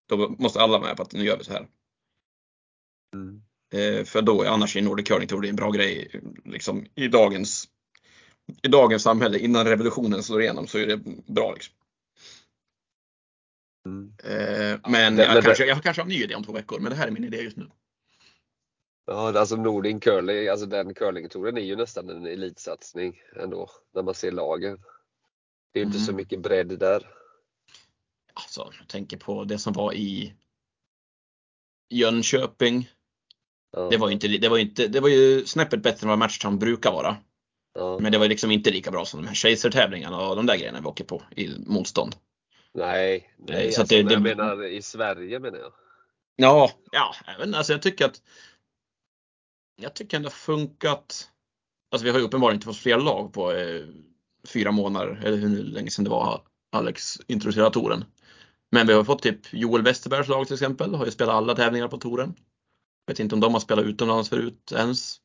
Då 0.08 0.28
måste 0.38 0.60
alla 0.60 0.80
med 0.80 0.96
på 0.96 1.02
att 1.02 1.12
nu 1.12 1.24
gör 1.24 1.38
vi 1.38 1.44
så 1.44 1.52
här. 1.52 1.66
Mm. 3.14 3.42
Eh, 3.74 4.04
för 4.04 4.22
då, 4.22 4.44
annars 4.44 4.76
är 4.76 4.82
Nordic 4.82 5.08
Curling 5.08 5.28
Tour 5.28 5.40
det 5.42 5.48
en 5.48 5.56
bra 5.56 5.70
grej 5.70 6.20
liksom, 6.44 6.86
i, 6.94 7.08
dagens, 7.08 7.68
i 8.62 8.68
dagens 8.68 9.02
samhälle. 9.02 9.38
Innan 9.38 9.66
revolutionen 9.66 10.22
slår 10.22 10.42
igenom 10.42 10.66
så 10.66 10.78
är 10.78 10.86
det 10.86 10.96
bra. 11.26 11.52
Liksom. 11.54 11.74
Mm. 13.86 14.12
Eh, 14.24 14.80
men 14.90 15.16
det- 15.16 15.22
jag, 15.24 15.34
men 15.34 15.42
kanske, 15.42 15.64
det- 15.64 15.68
jag 15.68 15.82
kanske 15.82 16.02
har 16.02 16.06
en 16.06 16.08
ny 16.08 16.22
idé 16.24 16.34
om 16.34 16.44
två 16.44 16.52
veckor, 16.52 16.80
men 16.80 16.90
det 16.90 16.96
här 16.96 17.06
är 17.06 17.10
min 17.10 17.24
idé 17.24 17.36
just 17.42 17.56
nu. 17.56 17.70
Ja, 19.06 19.38
alltså 19.38 19.56
Nordic 19.56 20.02
Curling, 20.02 20.48
alltså 20.48 20.66
den 20.66 20.94
curlingtouren 20.94 21.56
är 21.58 21.62
ju 21.62 21.76
nästan 21.76 22.08
en 22.08 22.26
elitsatsning 22.26 23.20
ändå 23.36 23.70
när 23.94 24.02
man 24.02 24.14
ser 24.14 24.32
lagen. 24.32 24.78
Det 25.72 25.80
är 25.80 25.84
inte 25.84 25.98
så 25.98 26.10
Mm. 26.10 26.16
mycket 26.16 26.40
bredd 26.40 26.78
där. 26.78 27.06
Alltså, 28.34 28.72
jag 28.78 28.88
tänker 28.88 29.16
på 29.16 29.44
det 29.44 29.58
som 29.58 29.72
var 29.72 29.92
i 29.92 30.34
Jönköping. 31.90 32.90
Ja, 33.72 33.88
Det 33.90 33.96
var 33.96 34.10
inte, 34.10 34.28
det 34.28 34.48
var 34.48 34.58
inte, 34.58 34.86
det 34.88 35.00
var 35.00 35.08
ju 35.08 35.46
snäppet 35.46 35.82
bättre 35.82 36.04
än 36.04 36.08
vad 36.08 36.18
Matchtown 36.18 36.58
brukar 36.58 36.92
vara. 36.92 37.16
ja. 37.74 37.98
Men 37.98 38.12
det 38.12 38.18
var 38.18 38.28
liksom 38.28 38.50
inte 38.50 38.70
lika 38.70 38.90
bra 38.90 39.04
som 39.04 39.22
de 39.22 39.28
här 39.28 39.34
Chaser-tävlingarna 39.34 40.28
och 40.28 40.36
de 40.36 40.46
där 40.46 40.56
grejerna 40.56 40.80
vi 40.80 40.86
åker 40.86 41.04
på 41.04 41.22
i 41.36 41.48
motstånd. 41.66 42.16
Nej, 42.74 43.34
nej 43.38 43.72
Så 43.72 43.80
alltså, 43.80 43.96
det- 43.96 44.04
men 44.04 44.12
jag 44.12 44.22
det- 44.24 44.36
menar 44.36 44.64
i 44.64 44.82
Sverige 44.82 45.38
menar 45.40 45.58
jag. 45.58 45.72
Ja, 46.36 46.70
ja, 46.92 47.14
även 47.36 47.54
alltså 47.54 47.72
jag 47.72 47.82
tycker 47.82 48.04
att 48.04 48.22
jag 49.76 49.94
tycker 49.94 50.16
ändå 50.16 50.30
funkat. 50.30 51.30
Alltså 51.90 52.04
vi 52.04 52.10
har 52.10 52.18
ju 52.18 52.24
uppenbarligen 52.24 52.56
inte 52.56 52.66
fått 52.66 52.76
fler 52.76 52.98
lag 52.98 53.32
på 53.32 53.52
eh, 53.52 53.86
fyra 54.48 54.72
månader 54.72 55.22
eller 55.24 55.36
hur 55.36 55.62
länge 55.64 55.90
sedan 55.90 56.04
det 56.04 56.10
var 56.10 56.42
Alex 56.72 57.18
introducerade 57.26 57.70
touren. 57.70 58.04
Men 58.72 58.86
vi 58.86 58.92
har 58.92 59.04
fått 59.04 59.22
typ 59.22 59.52
Joel 59.52 59.82
Westerbergs 59.82 60.28
lag 60.28 60.46
till 60.46 60.54
exempel, 60.54 60.94
har 60.94 61.04
ju 61.04 61.10
spelat 61.10 61.34
alla 61.34 61.54
tävlingar 61.54 61.88
på 61.88 61.98
touren. 61.98 62.34
Vet 63.06 63.20
inte 63.20 63.34
om 63.34 63.40
de 63.40 63.52
har 63.52 63.60
spelat 63.60 63.84
utomlands 63.84 64.28
förut 64.28 64.72
ens. 64.74 65.16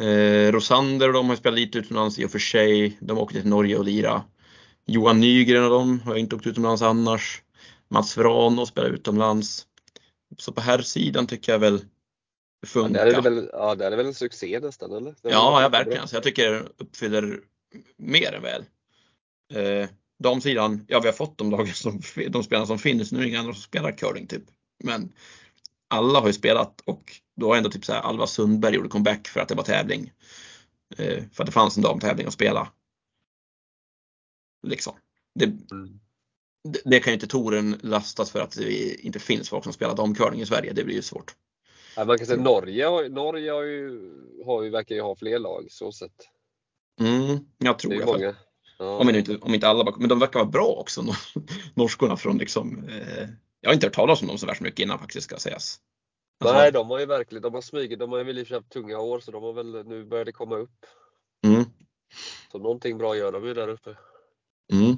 Eh, 0.00 0.52
Rosander 0.52 1.08
och 1.08 1.14
de 1.14 1.28
har 1.28 1.36
spelat 1.36 1.58
lite 1.58 1.78
utomlands 1.78 2.18
i 2.18 2.24
och 2.26 2.30
för 2.30 2.38
sig. 2.38 2.98
De 3.00 3.18
åkte 3.18 3.40
till 3.40 3.50
Norge 3.50 3.76
och 3.78 3.84
lira. 3.84 4.22
Johan 4.86 5.20
Nygren 5.20 5.64
och 5.64 5.70
de 5.70 6.00
har 6.00 6.16
inte 6.16 6.36
åkt 6.36 6.46
utomlands 6.46 6.82
annars. 6.82 7.42
Mats 7.88 8.16
Vrano 8.16 8.66
spelar 8.66 8.88
utomlands. 8.88 9.66
Så 10.38 10.52
på 10.52 10.60
här 10.60 10.82
sidan 10.82 11.26
tycker 11.26 11.52
jag 11.52 11.58
väl 11.58 11.78
det 11.78 11.84
Ja, 12.60 12.68
funkar. 12.68 13.04
där 13.04 13.12
är 13.12 13.22
det 13.22 13.30
väl, 13.30 13.50
ja, 13.52 13.74
där 13.74 13.86
är 13.86 13.90
det 13.90 13.96
väl 13.96 14.06
en 14.06 14.14
succé 14.14 14.60
nästan 14.60 14.92
eller? 14.92 15.14
Det 15.22 15.30
Ja, 15.30 15.62
ja 15.62 15.68
verkligen. 15.68 16.08
Så 16.08 16.16
jag 16.16 16.22
tycker 16.22 16.50
det 16.50 16.64
uppfyller 16.78 17.40
mer 17.96 18.32
än 18.32 18.42
väl. 18.42 18.64
Eh, 19.52 19.88
damsidan, 20.18 20.86
ja 20.88 21.00
vi 21.00 21.08
har 21.08 21.12
fått 21.12 21.38
de 21.38 21.50
lagen 21.50 21.74
som, 21.74 22.00
de 22.28 22.42
spelarna 22.42 22.66
som 22.66 22.78
finns. 22.78 23.12
Nu 23.12 23.18
är 23.18 23.22
det 23.22 23.28
inga 23.28 23.40
andra 23.40 23.52
som 23.54 23.62
spelar 23.62 23.96
curling 23.98 24.26
typ. 24.26 24.42
Men 24.84 25.12
alla 25.88 26.20
har 26.20 26.26
ju 26.26 26.32
spelat 26.32 26.80
och 26.80 27.12
då 27.36 27.48
har 27.48 27.56
ändå 27.56 27.70
typ 27.70 27.84
så 27.84 27.92
här 27.92 28.00
Alva 28.00 28.26
Sundberg 28.26 28.74
gjorde 28.74 28.88
comeback 28.88 29.28
för 29.28 29.40
att 29.40 29.48
det 29.48 29.54
var 29.54 29.64
tävling. 29.64 30.12
Eh, 30.96 31.24
för 31.32 31.42
att 31.42 31.46
det 31.46 31.52
fanns 31.52 31.76
en 31.76 31.82
damtävling 31.82 32.26
att 32.26 32.32
spela. 32.32 32.72
Liksom. 34.66 34.94
Det, 35.34 35.44
Mm. 35.44 36.00
det, 36.68 36.82
det 36.84 37.00
kan 37.00 37.10
ju 37.10 37.14
inte 37.14 37.26
touren 37.26 37.80
lastas 37.82 38.30
för 38.30 38.40
att 38.40 38.52
det 38.52 38.94
inte 39.04 39.18
finns 39.18 39.48
folk 39.48 39.64
som 39.64 39.72
spelar 39.72 39.96
damcurling 39.96 40.40
i 40.40 40.46
Sverige. 40.46 40.72
Det 40.72 40.84
blir 40.84 40.94
ju 40.94 41.02
svårt. 41.02 41.34
Ja, 41.96 42.04
man 42.04 42.18
kan 42.18 42.26
säga 42.26 42.42
Norge, 42.42 43.08
Norge 43.08 43.50
har 43.52 43.62
ju, 43.62 44.12
har 44.44 44.62
ju, 44.62 44.70
verkar 44.70 44.94
ju 44.94 45.00
ha 45.00 45.16
fler 45.16 45.38
lag 45.38 45.66
så 45.70 45.92
sett. 45.92 46.28
Mm, 47.00 47.38
jag 47.58 47.74
Det 47.74 47.78
tror 47.78 47.92
är 47.92 47.96
ju 47.96 48.00
jag. 48.00 48.06
många. 48.06 48.34
Ja. 48.78 48.98
Om 48.98 49.08
inte, 49.10 49.36
om 49.38 49.54
inte 49.54 49.68
alla, 49.68 49.94
men 49.98 50.08
de 50.08 50.18
verkar 50.18 50.38
vara 50.40 50.50
bra 50.50 50.66
också, 50.66 51.02
nor- 51.02 51.42
norskorna 51.74 52.16
från 52.16 52.38
liksom, 52.38 52.88
eh, 52.88 53.28
jag 53.60 53.68
har 53.70 53.74
inte 53.74 53.86
hört 53.86 53.94
talas 53.94 54.22
om 54.22 54.28
dem 54.28 54.38
så 54.38 54.46
värst 54.46 54.60
mycket 54.60 54.80
innan 54.80 54.98
faktiskt 54.98 55.24
ska 55.24 55.36
sägas. 55.36 55.80
Alltså, 56.40 56.56
Nej, 56.56 56.72
de 56.72 56.90
har 56.90 56.98
ju 57.00 57.06
verkligen, 57.06 57.42
de 57.42 57.54
har 57.54 57.60
smugit, 57.60 57.98
de 57.98 58.12
har 58.12 58.24
väl 58.24 58.38
i 58.38 58.42
och 58.42 58.46
för 58.46 58.48
sig 58.54 58.58
haft 58.58 58.70
tunga 58.72 58.98
år 58.98 59.20
så 59.20 59.30
de 59.30 59.42
har 59.42 59.52
väl, 59.52 59.86
nu 59.86 60.04
börjar 60.04 60.24
det 60.24 60.32
komma 60.32 60.56
upp. 60.56 60.86
mm, 61.46 61.64
Så 62.52 62.58
någonting 62.58 62.98
bra 62.98 63.16
gör 63.16 63.32
de 63.32 63.46
ju 63.46 63.54
där 63.54 63.68
uppe. 63.68 63.96
mm. 64.72 64.96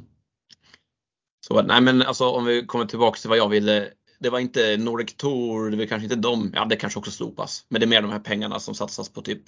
Så, 1.47 1.63
nej 1.63 1.81
men 1.81 2.03
alltså 2.03 2.25
om 2.25 2.45
vi 2.45 2.67
kommer 2.67 2.85
tillbaka 2.85 3.19
till 3.19 3.29
vad 3.29 3.39
jag 3.39 3.49
ville. 3.49 3.93
Det 4.19 4.31
var 4.31 4.39
inte 4.39 4.77
Nordic 4.77 5.17
Tour, 5.17 5.71
det 5.71 5.77
var 5.77 5.87
kanske 5.87 6.05
inte 6.05 6.17
de, 6.17 6.51
ja 6.55 6.65
det 6.65 6.77
kanske 6.77 6.99
också 6.99 7.11
slopas. 7.11 7.65
Men 7.69 7.81
det 7.81 7.85
är 7.85 7.89
mer 7.89 8.03
de 8.03 8.11
här 8.11 8.19
pengarna 8.21 8.61
som 8.61 8.75
satsas 8.75 9.09
på 9.09 9.23
typ 9.23 9.43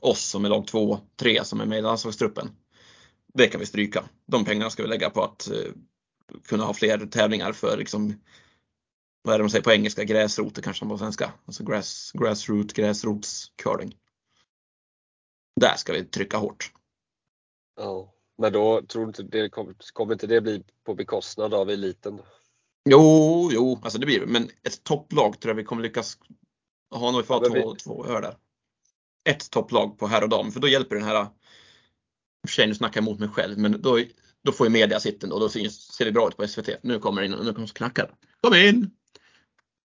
oss 0.00 0.24
som 0.24 0.44
är 0.44 0.48
lag 0.48 0.66
2, 0.66 0.98
3 1.16 1.44
som 1.44 1.60
är 1.60 1.66
med 1.66 1.78
i 1.78 1.82
landslagstruppen. 1.82 2.50
Det 3.34 3.46
kan 3.46 3.60
vi 3.60 3.66
stryka. 3.66 4.04
De 4.26 4.44
pengarna 4.44 4.70
ska 4.70 4.82
vi 4.82 4.88
lägga 4.88 5.10
på 5.10 5.22
att 5.22 5.50
eh, 5.50 5.72
kunna 6.44 6.64
ha 6.64 6.74
fler 6.74 7.06
tävlingar 7.06 7.52
för 7.52 7.76
liksom 7.76 8.14
vad 9.22 9.34
är 9.34 9.38
det 9.38 9.44
de 9.44 9.50
säger 9.50 9.62
på 9.62 9.72
engelska? 9.72 10.04
Gräsroter 10.04 10.62
kanske 10.62 10.86
på 10.86 10.98
svenska. 10.98 11.32
Alltså 11.46 11.64
grass, 11.64 12.12
grassroot, 12.14 12.72
gräsrots 12.72 13.52
curling. 13.56 13.96
Där 15.60 15.76
ska 15.76 15.92
vi 15.92 16.04
trycka 16.04 16.36
hårt. 16.36 16.72
Ja. 17.76 18.14
Men 18.38 18.52
då 18.52 18.82
tror 18.82 19.02
du 19.02 19.08
inte 19.08 19.22
det 19.22 19.48
kommer, 19.48 19.74
kommer 19.92 20.12
inte 20.12 20.26
det 20.26 20.40
bli 20.40 20.64
på 20.84 20.94
bekostnad 20.94 21.54
av 21.54 21.70
eliten? 21.70 22.20
Jo, 22.84 23.48
jo, 23.52 23.80
alltså 23.82 23.98
det 23.98 24.06
blir 24.06 24.20
det. 24.20 24.26
Men 24.26 24.50
ett 24.62 24.84
topplag 24.84 25.40
tror 25.40 25.50
jag 25.50 25.56
vi 25.56 25.64
kommer 25.64 25.82
lyckas 25.82 26.18
ha 26.90 27.10
nog 27.10 27.20
Ja, 27.20 27.24
för 27.24 27.50
men 27.50 27.62
två, 27.62 27.74
två 27.74 28.06
öar 28.06 28.22
där. 28.22 28.36
Ett 29.30 29.50
topplag 29.50 29.98
på 29.98 30.06
herr 30.06 30.22
och 30.22 30.28
dam, 30.28 30.52
för 30.52 30.60
då 30.60 30.68
hjälper 30.68 30.96
den 30.96 31.04
här. 31.04 31.22
I 31.22 31.26
och 32.44 32.48
för 32.48 32.54
sig, 32.54 32.66
nu 32.66 32.74
snackar 32.74 33.00
jag 33.00 33.08
emot 33.08 33.18
mig 33.18 33.28
själv, 33.28 33.58
men 33.58 33.82
då, 33.82 34.00
då 34.44 34.52
får 34.52 34.66
ju 34.66 34.72
media 34.72 35.00
sitten 35.00 35.32
och 35.32 35.40
då 35.40 35.48
ser, 35.48 35.68
ser 35.68 36.04
det 36.04 36.12
bra 36.12 36.28
ut 36.28 36.36
på 36.36 36.48
SVT. 36.48 36.68
Nu 36.82 36.98
kommer 36.98 37.20
det 37.22 37.26
in, 37.26 37.32
nu 37.32 37.52
kommer 37.54 37.66
knackar. 37.66 38.14
Kom 38.40 38.54
in! 38.54 38.90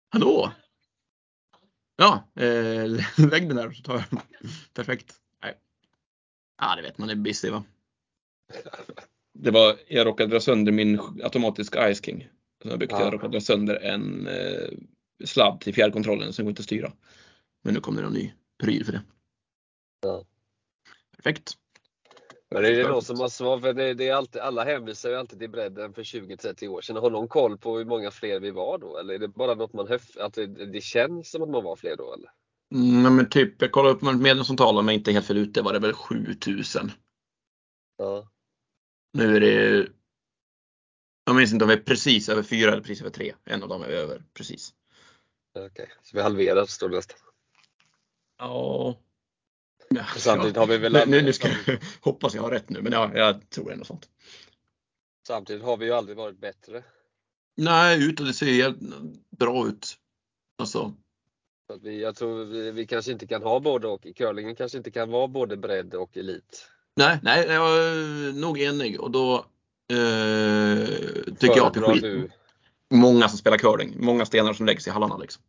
Hallå! 0.10 0.52
Ja, 1.96 2.32
eh, 2.36 2.88
lägg 3.32 3.48
den 3.48 3.56
där 3.56 3.72
så 3.72 3.84
tar 3.84 3.94
jag 3.94 4.04
den. 4.10 4.20
Perfekt. 4.74 5.14
Nej. 5.44 5.54
Ja, 6.62 6.76
det 6.76 6.82
vet 6.82 6.98
man, 6.98 7.08
det 7.08 7.14
är 7.14 7.16
busy 7.16 7.50
va. 7.50 7.64
Det 9.34 9.52
var, 9.52 9.76
jag 9.88 10.08
råkade 10.08 10.30
dra 10.30 10.40
sönder 10.40 10.72
min 10.72 11.00
automatiska 11.24 11.94
Ice 11.94 12.06
King. 12.06 12.28
Som 12.62 12.70
jag 12.70 12.80
byggt. 12.80 12.92
Ja. 12.92 13.04
Jag 13.04 13.14
råkade 13.14 13.32
dra 13.32 13.42
sönder 13.42 13.76
en 13.76 14.28
eh, 14.28 14.70
sladd 15.26 15.62
till 15.62 15.74
fjärrkontrollen 15.74 16.34
som 16.34 16.46
går 16.46 16.50
inte 16.50 16.60
att 16.60 16.66
styra. 16.66 16.92
Men 17.64 17.74
nu 17.74 17.80
kommer 17.80 18.02
det 18.02 18.08
en 18.08 18.14
ny 18.14 18.34
pryl 18.64 18.86
för 18.86 18.92
det. 18.92 19.02
Ja. 20.02 20.26
Perfekt. 21.16 21.58
Men 22.50 22.66
är 22.66 22.72
det 22.72 22.88
någon 22.88 23.02
som 23.02 23.20
har 23.20 23.30
svar? 23.30 23.60
För 23.60 23.74
det, 23.74 23.94
det 23.94 24.08
är 24.08 24.14
alltid, 24.14 24.42
alla 24.42 24.64
hänvisar 24.64 25.10
ju 25.10 25.16
alltid 25.16 25.40
till 25.40 25.50
bredden 25.50 25.94
för 25.94 26.04
20-30 26.04 26.68
år 26.68 26.82
sedan. 26.82 26.96
Har 26.96 27.10
någon 27.10 27.28
koll 27.28 27.58
på 27.58 27.78
hur 27.78 27.86
många 27.86 28.12
fler 28.12 28.40
vi 28.40 28.52
var 28.52 28.78
då? 28.78 28.98
Eller 28.98 29.14
är 29.14 29.20
det 29.20 29.28
bara 29.28 29.56
något 29.56 29.74
man 29.74 29.88
höf, 29.88 30.18
att 30.18 30.34
det, 30.34 30.48
det 30.48 30.82
känns 30.82 31.32
som 31.32 31.42
att 31.42 31.50
man 31.50 31.64
var 31.64 31.76
fler 31.76 31.96
då? 31.96 32.14
Eller? 32.14 32.30
Mm, 32.74 33.16
men 33.16 33.30
typ, 33.30 33.62
jag 33.62 33.72
kollade 33.72 33.96
upp 33.96 34.02
medlemsantal 34.02 34.78
om 34.78 34.88
jag 34.88 34.96
inte 34.96 35.12
helt 35.12 35.26
fel 35.26 35.38
ute 35.38 35.62
var 35.62 35.74
det 35.74 35.80
väl 35.80 35.94
7000. 35.94 36.92
Ja. 37.98 38.28
Nu 39.14 39.36
är 39.36 39.40
det 39.40 39.88
jag 41.26 41.36
minns 41.36 41.54
inte 41.54 41.66
om 41.66 41.70
vi 41.70 41.76
är 41.76 41.82
precis 41.82 42.30
över 42.30 42.44
fyra 42.44 42.72
eller 42.72 42.82
precis 42.82 43.02
över 43.02 43.12
tre. 43.12 43.34
En 43.44 43.64
av 43.64 43.70
dem 43.70 43.82
är 43.82 43.88
vi 43.88 43.96
över 43.96 44.24
precis. 44.34 44.74
Okej, 45.60 45.90
så 46.04 46.18
vi 46.18 46.24
halverar 46.24 46.66
står 46.66 46.90
det 46.90 46.96
nästan. 46.96 47.18
Ja. 48.38 48.98
Ja 49.96 50.04
Samtidigt 50.18 50.58
har 50.58 50.68
vi 50.68 50.78
väl 50.78 50.94
nu, 50.94 51.04
nu, 51.08 51.22
nu 51.22 51.34
ska 51.34 51.48
jag 51.48 51.80
hoppas 52.02 52.36
jag 52.36 52.42
har 52.42 52.52
rätt 52.52 52.70
nu, 52.70 52.82
men 52.82 52.92
ja, 52.92 53.12
jag 53.16 53.50
tror 53.50 53.72
ändå 53.72 53.86
sånt. 53.86 54.10
samtidigt 55.28 55.64
har 55.64 55.78
vi 55.78 55.86
ju 55.86 55.94
aldrig 55.94 56.18
varit 56.18 56.40
bättre. 56.40 56.84
Nej, 57.58 58.10
utåt 58.10 58.28
det 58.28 58.34
ser 58.34 58.76
bra 59.38 59.68
ut. 59.68 59.98
Alltså, 60.58 60.94
Så 61.68 61.74
att 61.74 61.84
vi, 61.84 62.02
jag 62.02 62.16
tror 62.16 62.46
vi, 62.46 62.72
vi 62.72 62.88
kanske 62.88 63.12
inte 63.12 63.28
kan 63.28 63.44
ha 63.44 63.60
både 63.60 63.88
och. 63.88 64.08
Curlingen 64.16 64.56
kanske 64.56 64.78
inte 64.78 64.92
kan 64.92 65.10
vara 65.10 65.28
både 65.28 65.58
bredd 65.58 65.94
och 65.94 66.18
elit. 66.18 66.68
nej, 66.96 67.20
nej, 67.24 67.46
jag 67.48 67.78
är 67.78 68.34
nog 68.34 68.60
enig 68.60 69.02
och 69.02 69.12
då 69.12 69.36
eh, 69.92 70.86
tycker 71.40 71.58
jag 71.58 71.68
att 71.68 71.74
det 71.74 71.80
är 71.80 71.94
skit. 71.94 72.02
du? 72.02 72.30
Många 72.94 73.30
som 73.30 73.38
spelar 73.38 73.58
curling, 73.58 74.06
många 74.06 74.26
stenar 74.26 74.54
som 74.54 74.66
läggs 74.66 74.88
i 74.88 74.90
hallarna 74.90 75.18
liksom. 75.18 75.44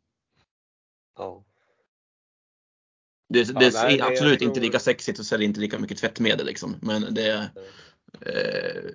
Ja. 1.18 1.44
Det, 3.32 3.44
det 3.60 3.66
är 3.66 3.72
nej, 3.72 3.96
det- 3.96 4.02
absolut 4.04 4.30
jag 4.32 4.38
tror- 4.38 4.42
inte 4.42 4.60
lika 4.60 4.78
sexigt 4.78 5.18
och 5.18 5.26
säljer 5.26 5.48
inte 5.48 5.60
lika 5.60 5.78
mycket 5.78 5.98
tvättmedel 5.98 6.46
liksom. 6.46 6.76
Men 6.80 7.14
det, 7.14 7.32
eh, 8.20 8.90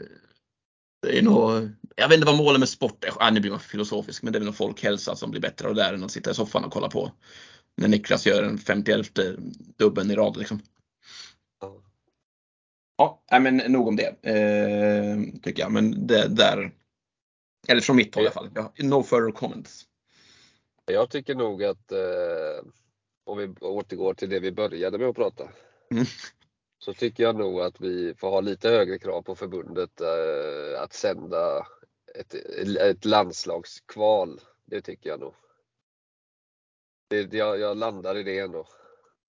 det 1.01 1.17
är 1.17 1.21
nog, 1.21 1.69
jag 1.95 2.07
vet 2.09 2.15
inte 2.15 2.25
vad 2.25 2.37
målet 2.37 2.59
med 2.59 2.69
sport 2.69 3.03
är. 3.03 3.11
Ah, 3.19 3.29
nu 3.29 3.39
blir 3.39 3.51
man 3.51 3.59
filosofisk, 3.59 4.23
men 4.23 4.33
det 4.33 4.39
är 4.39 4.43
väl 4.43 4.53
folkhälsa 4.53 5.15
som 5.15 5.31
blir 5.31 5.41
bättre 5.41 5.67
av 5.67 5.75
det 5.75 5.83
där 5.83 5.93
än 5.93 6.03
att 6.03 6.11
sitta 6.11 6.31
i 6.31 6.33
soffan 6.33 6.63
och 6.63 6.71
kolla 6.71 6.89
på 6.89 7.11
när 7.77 7.87
Niklas 7.87 8.25
gör 8.25 8.43
en 8.43 8.57
51 8.57 9.19
dubben 9.77 10.11
i 10.11 10.15
rad 10.15 10.37
liksom. 10.37 10.61
Ja. 12.97 13.21
Men 13.39 13.57
nog 13.57 13.87
om 13.87 13.95
det. 13.95 14.15
Eh, 14.21 15.17
tycker 15.43 15.63
jag. 15.63 15.71
Men 15.71 16.07
det 16.07 16.27
där. 16.27 16.71
Eller 17.67 17.81
från 17.81 17.95
mitt 17.95 18.15
håll 18.15 18.23
i 18.23 18.27
alla 18.27 18.51
fall. 18.51 18.69
No 18.77 19.03
further 19.03 19.31
comments. 19.31 19.85
Jag 20.85 21.09
tycker 21.09 21.35
nog 21.35 21.63
att 21.63 21.91
eh, 21.91 21.97
om 23.27 23.37
vi 23.37 23.47
återgår 23.61 24.13
till 24.13 24.29
det 24.29 24.39
vi 24.39 24.51
började 24.51 24.97
med 24.97 25.07
att 25.07 25.15
prata. 25.15 25.43
Mm. 25.91 26.05
Så 26.79 26.93
tycker 26.93 27.23
jag 27.23 27.35
nog 27.35 27.61
att 27.61 27.81
vi 27.81 28.13
får 28.17 28.29
ha 28.29 28.41
lite 28.41 28.69
högre 28.69 28.99
krav 28.99 29.21
på 29.21 29.35
förbundet 29.35 30.01
eh, 30.01 30.81
att 30.81 30.93
sända 30.93 31.67
ett, 32.15 32.33
ett 32.77 33.05
landslagskval. 33.05 34.41
Det 34.65 34.81
tycker 34.81 35.09
jag 35.09 35.19
nog. 35.19 35.33
Det, 37.09 37.33
jag, 37.33 37.59
jag 37.59 37.77
landar 37.77 38.17
i 38.17 38.23
det 38.23 38.39
ändå. 38.39 38.67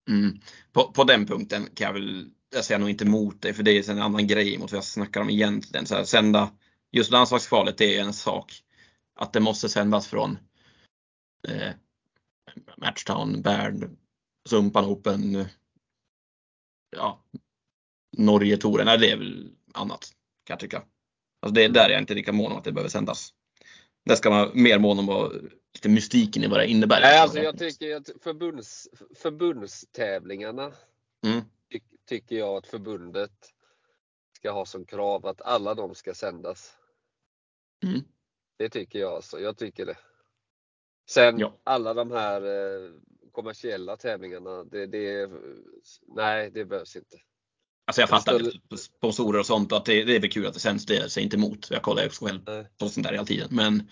Mm. 0.09 0.39
På, 0.73 0.93
på 0.93 1.05
den 1.05 1.27
punkten 1.27 1.67
kan 1.75 1.87
jag 1.87 1.95
väl, 1.95 2.31
jag 2.55 2.65
säger 2.65 2.79
nog 2.79 2.91
inte 2.91 3.05
emot 3.05 3.43
dig 3.43 3.55
för 3.55 3.63
det 3.63 3.71
är 3.71 3.91
en 3.91 4.03
annan 4.03 4.27
grej 4.27 4.59
mot 4.59 4.73
vad 4.73 4.77
jag 4.77 4.85
snackar 4.85 5.21
om 5.21 5.31
egentligen. 5.31 5.87
Så 5.87 5.95
här, 5.95 6.05
sända, 6.05 6.51
just 6.91 7.11
landslagskvalet 7.11 7.79
det 7.79 7.97
är 7.97 8.03
en 8.03 8.13
sak. 8.13 8.53
Att 9.15 9.33
det 9.33 9.41
måste 9.41 9.69
sändas 9.69 10.07
från 10.07 10.39
eh, 11.49 11.73
Matchtown, 12.77 13.43
Bern, 13.43 13.97
Sumpan 14.49 14.85
Open, 14.85 15.45
ja, 16.97 17.25
Norge-touren. 18.17 18.87
Nej, 18.87 18.99
det 18.99 19.11
är 19.11 19.17
väl 19.17 19.51
annat 19.75 20.13
kan 20.45 20.55
jag 20.55 20.61
tycka. 20.61 20.83
Alltså 21.41 21.55
det 21.55 21.65
är 21.65 21.69
där 21.69 21.89
jag 21.89 21.93
är 21.97 22.01
inte 22.01 22.15
lika 22.15 22.33
mån 22.33 22.53
om 22.53 22.59
att 22.59 22.65
det 22.65 22.73
behöver 22.73 22.91
sändas. 22.91 23.35
Där 24.05 24.15
ska 24.15 24.31
man 24.31 24.51
mer 24.55 24.79
mån 24.79 24.99
om 24.99 25.07
vad, 25.07 25.33
lite 25.75 25.89
mystiken 25.89 26.45
i 26.45 26.47
vad 26.47 26.61
det 26.61 26.67
innebär. 26.67 27.01
Nej, 27.01 27.19
alltså 27.19 27.39
jag 27.39 27.59
tycker 27.59 27.97
att 27.97 28.11
förbunds, 28.23 28.89
förbundstävlingarna 29.17 30.73
Mm. 31.27 31.41
ty, 31.73 31.81
tycker 32.07 32.37
jag 32.37 32.57
att 32.57 32.67
förbundet 32.67 33.55
ska 34.37 34.51
ha 34.51 34.67
som 34.67 34.85
krav 34.85 35.27
att 35.27 35.43
alla 35.43 35.75
de 35.75 35.95
ska 35.95 36.15
sändas. 36.15 36.77
Mm. 37.85 38.01
Det 38.57 38.69
tycker 38.69 38.99
jag 38.99 39.13
alltså. 39.13 39.41
Jag 39.41 39.59
tycker 39.59 39.87
det. 39.87 39.97
Sen 41.11 41.39
Ja. 41.39 41.59
alla 41.65 41.95
de 41.95 42.11
här 42.11 42.43
eh, 42.43 42.91
kommersiella 43.33 43.97
tävlingarna, 43.97 44.65
det, 44.65 44.87
det, 44.87 45.31
nej 46.17 46.51
det 46.51 46.65
behövs 46.65 46.97
inte. 46.97 47.17
Alltså 47.87 48.03
jag 48.03 48.09
fattar 48.09 48.39
det. 48.39 48.79
sponsorer 48.79 49.41
och 49.41 49.47
sånt 49.47 49.73
att 49.73 49.85
det, 49.85 50.05
det 50.05 50.17
är 50.17 50.21
väl 50.21 50.31
kul 50.31 50.47
att 50.47 50.55
det 50.55 50.61
sänds. 50.61 50.87
Det 50.87 51.11
säger 51.11 51.25
inte 51.25 51.37
emot. 51.37 51.71
Jag 51.71 51.83
kollar 51.83 52.03
ju 52.03 52.09
själv 52.09 52.41
Nej. 52.47 52.67
på 52.79 52.89
sånt 52.89 53.07
där 53.07 53.13
hela 53.13 53.25
tiden. 53.25 53.49
Men 53.51 53.91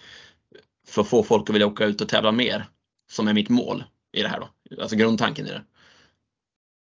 för 0.86 1.02
att 1.02 1.08
få 1.08 1.22
folk 1.22 1.50
att 1.50 1.54
vilja 1.54 1.66
åka 1.66 1.84
ut 1.84 2.00
och 2.00 2.08
tävla 2.08 2.32
mer, 2.32 2.68
som 3.10 3.28
är 3.28 3.34
mitt 3.34 3.48
mål 3.48 3.84
i 4.12 4.22
det 4.22 4.28
här 4.28 4.40
då. 4.40 4.82
Alltså 4.82 4.96
grundtanken 4.96 5.46
i 5.46 5.50
det. 5.50 5.64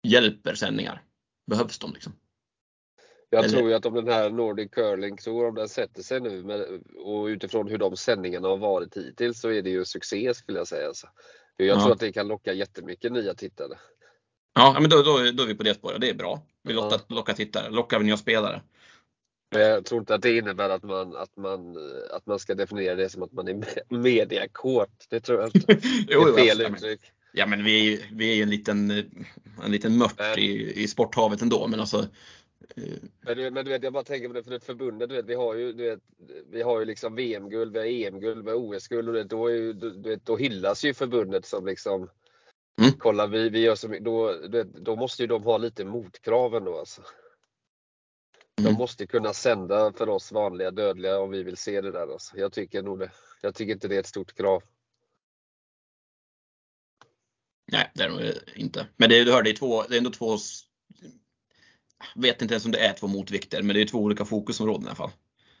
Hjälper 0.03 0.55
sändningar. 0.55 1.03
Behövs 1.47 1.79
de 1.79 1.93
liksom? 1.93 2.13
Jag 3.29 3.43
Eller- 3.45 3.57
tror 3.57 3.69
ju 3.69 3.75
att 3.75 3.85
om 3.85 3.93
den 3.93 4.07
här 4.07 4.29
Nordic 4.29 4.71
Curling 4.71 5.17
Tour, 5.17 5.47
om 5.47 5.55
den 5.55 5.69
sätter 5.69 6.01
sig 6.03 6.19
nu 6.21 6.43
med, 6.43 6.65
och 6.97 7.25
utifrån 7.25 7.67
hur 7.67 7.77
de 7.77 7.97
sändningarna 7.97 8.47
har 8.47 8.57
varit 8.57 8.97
hittills 8.97 9.39
så 9.39 9.49
är 9.49 9.61
det 9.61 9.69
ju 9.69 9.85
succé 9.85 10.33
skulle 10.33 10.57
jag 10.57 10.67
säga. 10.67 10.87
Alltså. 10.87 11.07
Jag 11.57 11.67
Ja. 11.67 11.81
tror 11.81 11.91
att 11.93 11.99
det 11.99 12.11
kan 12.11 12.27
locka 12.27 12.53
jättemycket 12.53 13.11
nya 13.11 13.33
tittare. 13.33 13.77
Ja, 14.55 14.77
men 14.81 14.89
då, 14.89 14.97
då, 15.01 15.31
då 15.33 15.43
är 15.43 15.47
vi 15.47 15.55
på 15.55 15.63
det 15.63 15.73
spåret. 15.73 16.01
Det 16.01 16.09
är 16.09 16.13
bra. 16.13 16.41
Vi 16.63 16.73
Ja. 16.73 16.81
lottar, 16.83 17.15
lockar 17.15 17.33
tittare, 17.33 17.69
lockar 17.69 17.99
vi 17.99 18.05
nya 18.05 18.17
spelare. 18.17 18.61
Men 19.51 19.61
jag 19.61 19.85
tror 19.85 19.99
inte 20.01 20.15
att 20.15 20.21
det 20.21 20.37
innebär 20.37 20.69
att 20.69 20.83
man, 20.83 21.15
att 21.15 21.37
man, 21.37 21.77
att 22.11 22.25
man 22.25 22.39
ska 22.39 22.55
definiera 22.55 22.95
det 22.95 23.09
som 23.09 23.23
att 23.23 23.31
man 23.33 23.47
är 23.47 23.53
me- 23.53 23.97
mediakåt. 23.97 25.05
Det 25.09 25.19
tror 25.19 25.39
jag 25.41 25.47
inte. 25.55 25.73
Det 25.73 25.81
Jo, 26.09 26.21
är 26.21 26.27
jo, 26.27 26.35
fel 26.35 26.59
ja, 26.59 26.69
men- 26.69 26.75
uttryck. 26.75 27.01
Ja 27.33 27.45
men 27.45 27.63
vi 27.63 27.79
är 27.79 27.83
ju, 27.91 27.99
vi 28.11 28.39
är 28.39 28.43
en 28.43 28.49
liten, 28.49 28.91
en 29.65 29.71
liten 29.71 29.97
mört 29.97 30.37
i, 30.37 30.73
i 30.83 30.87
sporthavet 30.87 31.41
ändå. 31.41 31.67
Men 31.67 31.79
alltså, 31.79 32.05
Men 33.21 33.37
du, 33.37 33.51
men 33.51 33.65
du 33.65 33.71
vet, 33.71 33.83
jag 33.83 33.93
bara 33.93 34.03
tänker 34.03 34.27
på 34.27 34.33
det 34.33 34.43
för 34.43 34.51
det 34.51 34.59
förbundet. 34.59 35.09
Du 35.09 35.15
vet, 35.15 35.25
vi 35.25 35.33
har 35.35 35.55
ju, 35.55 35.73
du 35.73 35.83
vet, 35.83 35.99
vi 36.49 36.61
har 36.61 36.79
ju 36.79 36.85
liksom 36.85 37.15
VM-guld, 37.15 37.73
vi 37.73 37.79
har 37.79 37.85
EM-guld, 37.85 38.45
vi 38.45 38.51
har 38.51 38.57
OS-guld 38.57 39.09
och 39.09 39.15
det, 39.15 39.23
då, 39.23 39.47
är 39.47 39.53
ju, 39.53 39.73
du, 39.73 40.01
vet, 40.01 40.25
då 40.25 40.37
hyllas 40.37 40.85
ju 40.85 40.93
förbundet 40.93 41.45
som 41.45 41.65
liksom 41.65 42.09
Mm. 42.81 42.91
Kolla 42.99 43.27
vi, 43.27 43.49
vi 43.49 43.59
gör 43.59 43.75
så 43.75 43.89
mycket, 43.89 44.05
då, 44.05 44.47
vet, 44.47 44.73
då 44.73 44.95
måste 44.95 45.23
ju 45.23 45.27
de 45.27 45.43
ha 45.43 45.57
lite 45.57 45.85
motkrav 45.85 46.55
ändå 46.55 46.79
alltså. 46.79 47.01
De 48.55 48.61
Mm. 48.61 48.73
måste 48.73 49.07
kunna 49.07 49.33
sända 49.33 49.93
för 49.93 50.09
oss 50.09 50.31
vanliga 50.31 50.71
dödliga 50.71 51.19
om 51.19 51.31
vi 51.31 51.43
vill 51.43 51.57
se 51.57 51.81
det 51.81 51.91
där. 51.91 52.11
Alltså. 52.11 52.37
Jag 52.37 52.53
tycker 52.53 52.81
nog 52.81 52.99
det. 52.99 53.11
Jag 53.41 53.55
tycker 53.55 53.73
inte 53.73 53.87
det 53.87 53.95
är 53.95 53.99
ett 53.99 54.07
stort 54.07 54.33
krav. 54.33 54.63
nej 57.71 57.91
det 57.93 58.03
är 58.03 58.09
det 58.09 58.35
inte. 58.55 58.87
Men 58.97 59.09
det, 59.09 59.23
du 59.23 59.31
hör, 59.31 59.43
det 59.43 59.49
är, 59.49 59.55
två, 59.55 59.83
det 59.83 59.95
är 59.95 59.97
ändå 59.97 60.09
två, 60.09 60.37
vet 62.15 62.41
inte 62.41 62.53
ens 62.53 62.65
om 62.65 62.71
det 62.71 62.79
är 62.79 62.93
två 62.93 63.07
motvikter, 63.07 63.61
men 63.61 63.75
det 63.75 63.81
är 63.81 63.85
två 63.85 63.97
olika 63.97 64.25
fokusområden 64.25 64.83
i 64.83 64.85
alla 64.85 64.95
fall. 64.95 65.11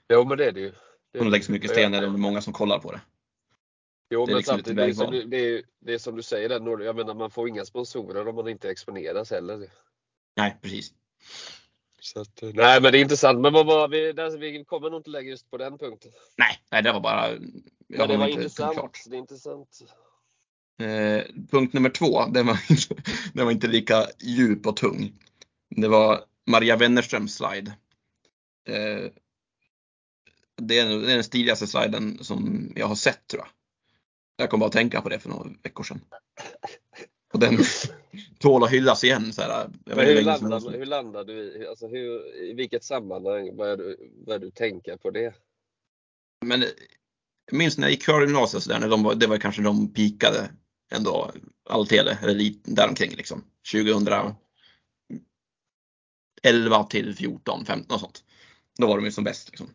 Jo 0.09 0.25
men 0.25 0.37
det 0.37 0.45
är 0.45 0.51
det 0.51 0.59
ju. 0.59 0.71
Det 1.11 1.19
Och 1.19 1.25
de 1.25 1.31
lägger 1.31 1.45
så 1.45 1.51
mycket 1.51 1.71
sten, 1.71 1.93
eller 1.93 2.07
det 2.07 2.13
är 2.13 2.17
många 2.17 2.41
som 2.41 2.53
kollar 2.53 2.79
på 2.79 2.91
det. 2.91 3.01
Jo 4.09 4.25
det 4.25 4.31
men 4.31 4.37
liksom 4.37 4.55
samtidigt, 4.55 4.77
det 4.77 4.83
är, 4.83 4.93
som, 4.93 5.29
det, 5.29 5.37
är, 5.37 5.63
det 5.79 5.93
är 5.93 5.97
som 5.97 6.15
du 6.15 6.23
säger, 6.23 6.49
där, 6.49 6.83
jag 6.83 6.95
menar 6.95 7.13
man 7.13 7.31
får 7.31 7.49
inga 7.49 7.65
sponsorer 7.65 8.27
om 8.27 8.35
man 8.35 8.47
inte 8.47 8.69
exponeras 8.69 9.31
heller. 9.31 9.69
Nej, 10.35 10.57
precis. 10.61 10.93
Att, 12.15 12.43
eh, 12.43 12.49
nej 12.53 12.81
men 12.81 12.91
det 12.91 12.97
är 12.97 13.01
intressant. 13.01 13.39
Men 13.39 13.53
vad 13.53 13.65
var 13.65 13.87
vi, 13.87 14.13
där, 14.13 14.37
vi 14.37 14.63
kommer 14.63 14.89
nog 14.89 14.99
inte 14.99 15.09
lägga 15.09 15.29
just 15.29 15.51
på 15.51 15.57
den 15.57 15.77
punkten. 15.77 16.11
Nej, 16.37 16.59
nej 16.71 16.83
det 16.83 16.91
var 16.91 16.99
bara... 16.99 17.29
Men 17.87 18.07
det 18.07 18.17
var 18.17 18.27
intressant. 18.27 19.03
Det 19.05 19.15
är 19.15 19.19
intressant. 19.19 19.79
Eh, 20.81 21.23
punkt 21.51 21.73
nummer 21.73 21.89
två, 21.89 22.25
den 22.25 22.47
var, 22.47 22.59
den 23.33 23.45
var 23.45 23.51
inte 23.51 23.67
lika 23.67 24.05
djup 24.19 24.67
och 24.67 24.77
tung. 24.77 25.13
Det 25.75 25.87
var 25.87 26.23
Maria 26.45 26.75
Wennerströms 26.75 27.35
slide. 27.35 27.71
Eh, 28.69 29.11
det, 30.61 30.79
är, 30.79 30.89
nog- 30.89 31.01
det 31.03 31.11
är 31.11 31.15
den 31.15 31.23
stiligaste 31.23 31.67
sliden 31.67 32.23
som 32.23 32.71
jag 32.75 32.87
har 32.87 32.95
sett 32.95 33.27
tror 33.27 33.41
jag. 33.43 33.49
Jag 34.37 34.49
kom 34.49 34.59
bara 34.59 34.65
att 34.65 34.71
tänka 34.71 35.01
på 35.01 35.09
det 35.09 35.19
för 35.19 35.29
några 35.29 35.49
veckor 35.63 35.83
sedan. 35.83 36.01
Och 37.33 37.39
den 37.39 37.57
tål 38.39 38.63
att 38.63 38.71
hyllas 38.71 39.03
igen. 39.03 39.33
Så 39.33 39.41
här, 39.41 39.69
hur, 40.05 40.15
den- 40.49 40.73
hur 40.79 40.85
landar 40.85 41.23
du 41.23 41.33
i, 41.33 41.67
alltså 41.67 41.87
hur, 41.87 42.35
i 42.43 42.53
vilket 42.53 42.83
sammanhang 42.83 43.55
börjar 43.57 43.77
du, 43.77 44.11
börjar 44.25 44.39
du 44.39 44.51
tänka 44.51 44.97
på 44.97 45.11
det? 45.11 45.33
Men 46.45 46.61
jag 47.51 47.57
minns 47.57 47.77
när 47.77 47.83
jag 47.87 47.91
gick 47.91 48.05
körgymnasiet 48.05 48.63
så 48.63 48.69
där, 48.69 48.79
när 48.79 48.89
de 48.89 49.03
var, 49.03 49.15
det 49.15 49.27
var 49.27 49.37
kanske 49.37 49.61
de 49.61 49.93
pikade 49.93 50.49
ändå, 50.91 51.31
all 51.69 51.87
tele, 51.87 52.17
eller 52.23 52.33
lite 52.33 52.71
däromkring 52.71 53.11
liksom. 53.11 53.43
2011 56.43 56.83
till 56.83 57.15
14, 57.15 57.65
15 57.65 57.95
och 57.95 58.01
sånt. 58.01 58.23
Då 58.77 58.87
var 58.87 58.97
de 58.97 59.05
ju 59.05 59.11
som 59.11 59.23
bäst 59.23 59.49
liksom. 59.49 59.69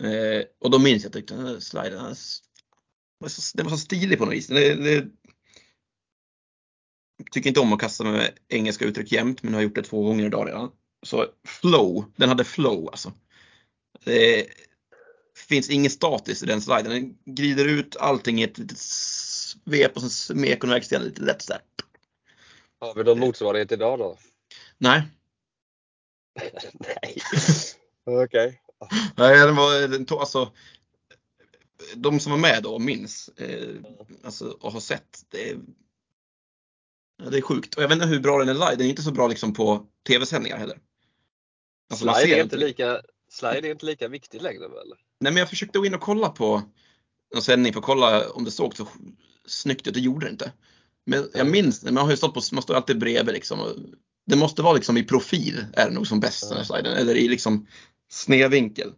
Eh, 0.00 0.44
och 0.60 0.70
då 0.70 0.78
minns 0.78 1.02
jag 1.02 1.08
att 1.08 1.14
jag 1.14 1.22
tyckte 1.22 1.34
den 1.34 1.46
här 1.46 1.60
sliden, 1.60 2.04
den 2.04 2.16
var 3.18 3.28
så, 3.28 3.56
den 3.56 3.66
var 3.66 3.70
så 3.70 3.78
stilig 3.78 4.18
på 4.18 4.24
något 4.24 4.34
vis. 4.34 4.46
Det, 4.46 4.74
det, 4.74 5.06
tycker 7.30 7.48
inte 7.48 7.60
om 7.60 7.72
att 7.72 7.80
kasta 7.80 8.04
med 8.04 8.38
engelska 8.48 8.84
uttryck 8.84 9.12
jämt, 9.12 9.42
men 9.42 9.52
jag 9.52 9.58
har 9.58 9.64
gjort 9.64 9.74
det 9.74 9.82
två 9.82 10.02
gånger 10.02 10.26
idag 10.26 10.48
redan. 10.48 10.70
Så 11.02 11.26
flow, 11.44 12.04
den 12.16 12.28
hade 12.28 12.44
flow 12.44 12.88
alltså. 12.88 13.12
Det 14.04 14.46
finns 15.48 15.70
ingen 15.70 15.90
status 15.90 16.42
i 16.42 16.46
den 16.46 16.62
sliden. 16.62 16.90
Den 16.90 17.18
glider 17.24 17.64
ut 17.64 17.96
allting 17.96 18.40
i 18.40 18.44
ett 18.44 18.58
litet 18.58 18.78
svep 18.78 19.96
och 19.96 20.00
sen 20.00 20.10
smeker 20.10 20.68
den 20.68 20.82
iväg 20.82 21.02
lite 21.02 21.22
lätt. 21.22 21.50
Har 22.80 22.94
vi 22.94 23.04
någon 23.04 23.18
motsvarighet 23.18 23.72
idag 23.72 23.98
då? 23.98 24.18
Nej, 24.78 25.02
Nej. 26.74 27.16
Okej. 28.24 28.60
Nej, 29.16 29.46
den 29.46 29.56
var, 29.56 29.88
den 29.88 30.06
tog, 30.06 30.18
alltså, 30.18 30.52
de 31.94 32.20
som 32.20 32.32
var 32.32 32.38
med 32.38 32.62
då 32.62 32.78
minns 32.78 33.28
eh, 33.36 33.76
alltså, 34.24 34.56
och 34.60 34.72
har 34.72 34.80
sett. 34.80 35.24
Det 35.28 35.50
är, 35.50 35.58
det 37.30 37.38
är 37.38 37.42
sjukt. 37.42 37.74
Och 37.74 37.82
jag 37.82 37.88
vet 37.88 37.96
inte 37.96 38.06
hur 38.06 38.20
bra 38.20 38.38
den 38.38 38.48
är 38.48 38.54
live. 38.54 38.76
Den 38.76 38.86
är 38.86 38.90
inte 38.90 39.02
så 39.02 39.12
bra 39.12 39.28
liksom 39.28 39.54
på 39.54 39.86
tv-sändningar 40.06 40.56
heller. 40.56 40.78
Alltså, 41.90 42.14
slide, 42.14 42.38
är 42.38 42.42
inte 42.42 42.56
lika, 42.56 43.00
slide 43.30 43.68
är 43.68 43.70
inte 43.70 43.86
lika 43.86 44.08
viktigt 44.08 44.42
längre 44.42 44.68
väl? 44.68 44.88
Nej, 45.20 45.32
men 45.32 45.36
jag 45.36 45.48
försökte 45.48 45.78
gå 45.78 45.86
in 45.86 45.94
och 45.94 46.00
kolla 46.00 46.28
på 46.28 46.62
en 47.34 47.42
sändning 47.42 47.72
för 47.72 47.80
att 47.80 47.86
kolla 47.86 48.30
om 48.30 48.44
det 48.44 48.50
såg 48.50 48.76
så 48.76 48.88
snyggt 49.46 49.86
ut. 49.86 49.94
Det 49.94 50.00
gjorde 50.00 50.26
det 50.26 50.30
inte. 50.30 50.52
Men 51.04 51.30
jag 51.34 51.46
minns. 51.46 51.84
Man 51.84 51.96
har 51.96 52.10
ju 52.10 52.16
stått 52.16 52.34
på, 52.34 52.40
man 52.52 52.62
står 52.62 52.74
alltid 52.74 52.98
bredvid 52.98 53.34
liksom. 53.34 53.60
Och 53.60 53.76
Det 54.26 54.36
måste 54.36 54.62
vara 54.62 54.74
liksom 54.74 54.96
i 54.96 55.02
profil 55.02 55.66
är 55.72 55.88
det 55.88 55.94
nog 55.94 56.06
som 56.06 56.20
bäst 56.20 56.48
den 56.48 56.58
här 56.58 56.64
sliden. 56.64 56.96
Eller 56.96 57.14
i 57.14 57.28
liksom 57.28 57.66
snedvinkel. 58.10 58.92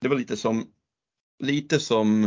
Det 0.00 0.08
var 0.08 0.16
lite 0.16 0.36
som, 0.36 0.66
lite 1.42 1.80
som 1.80 2.24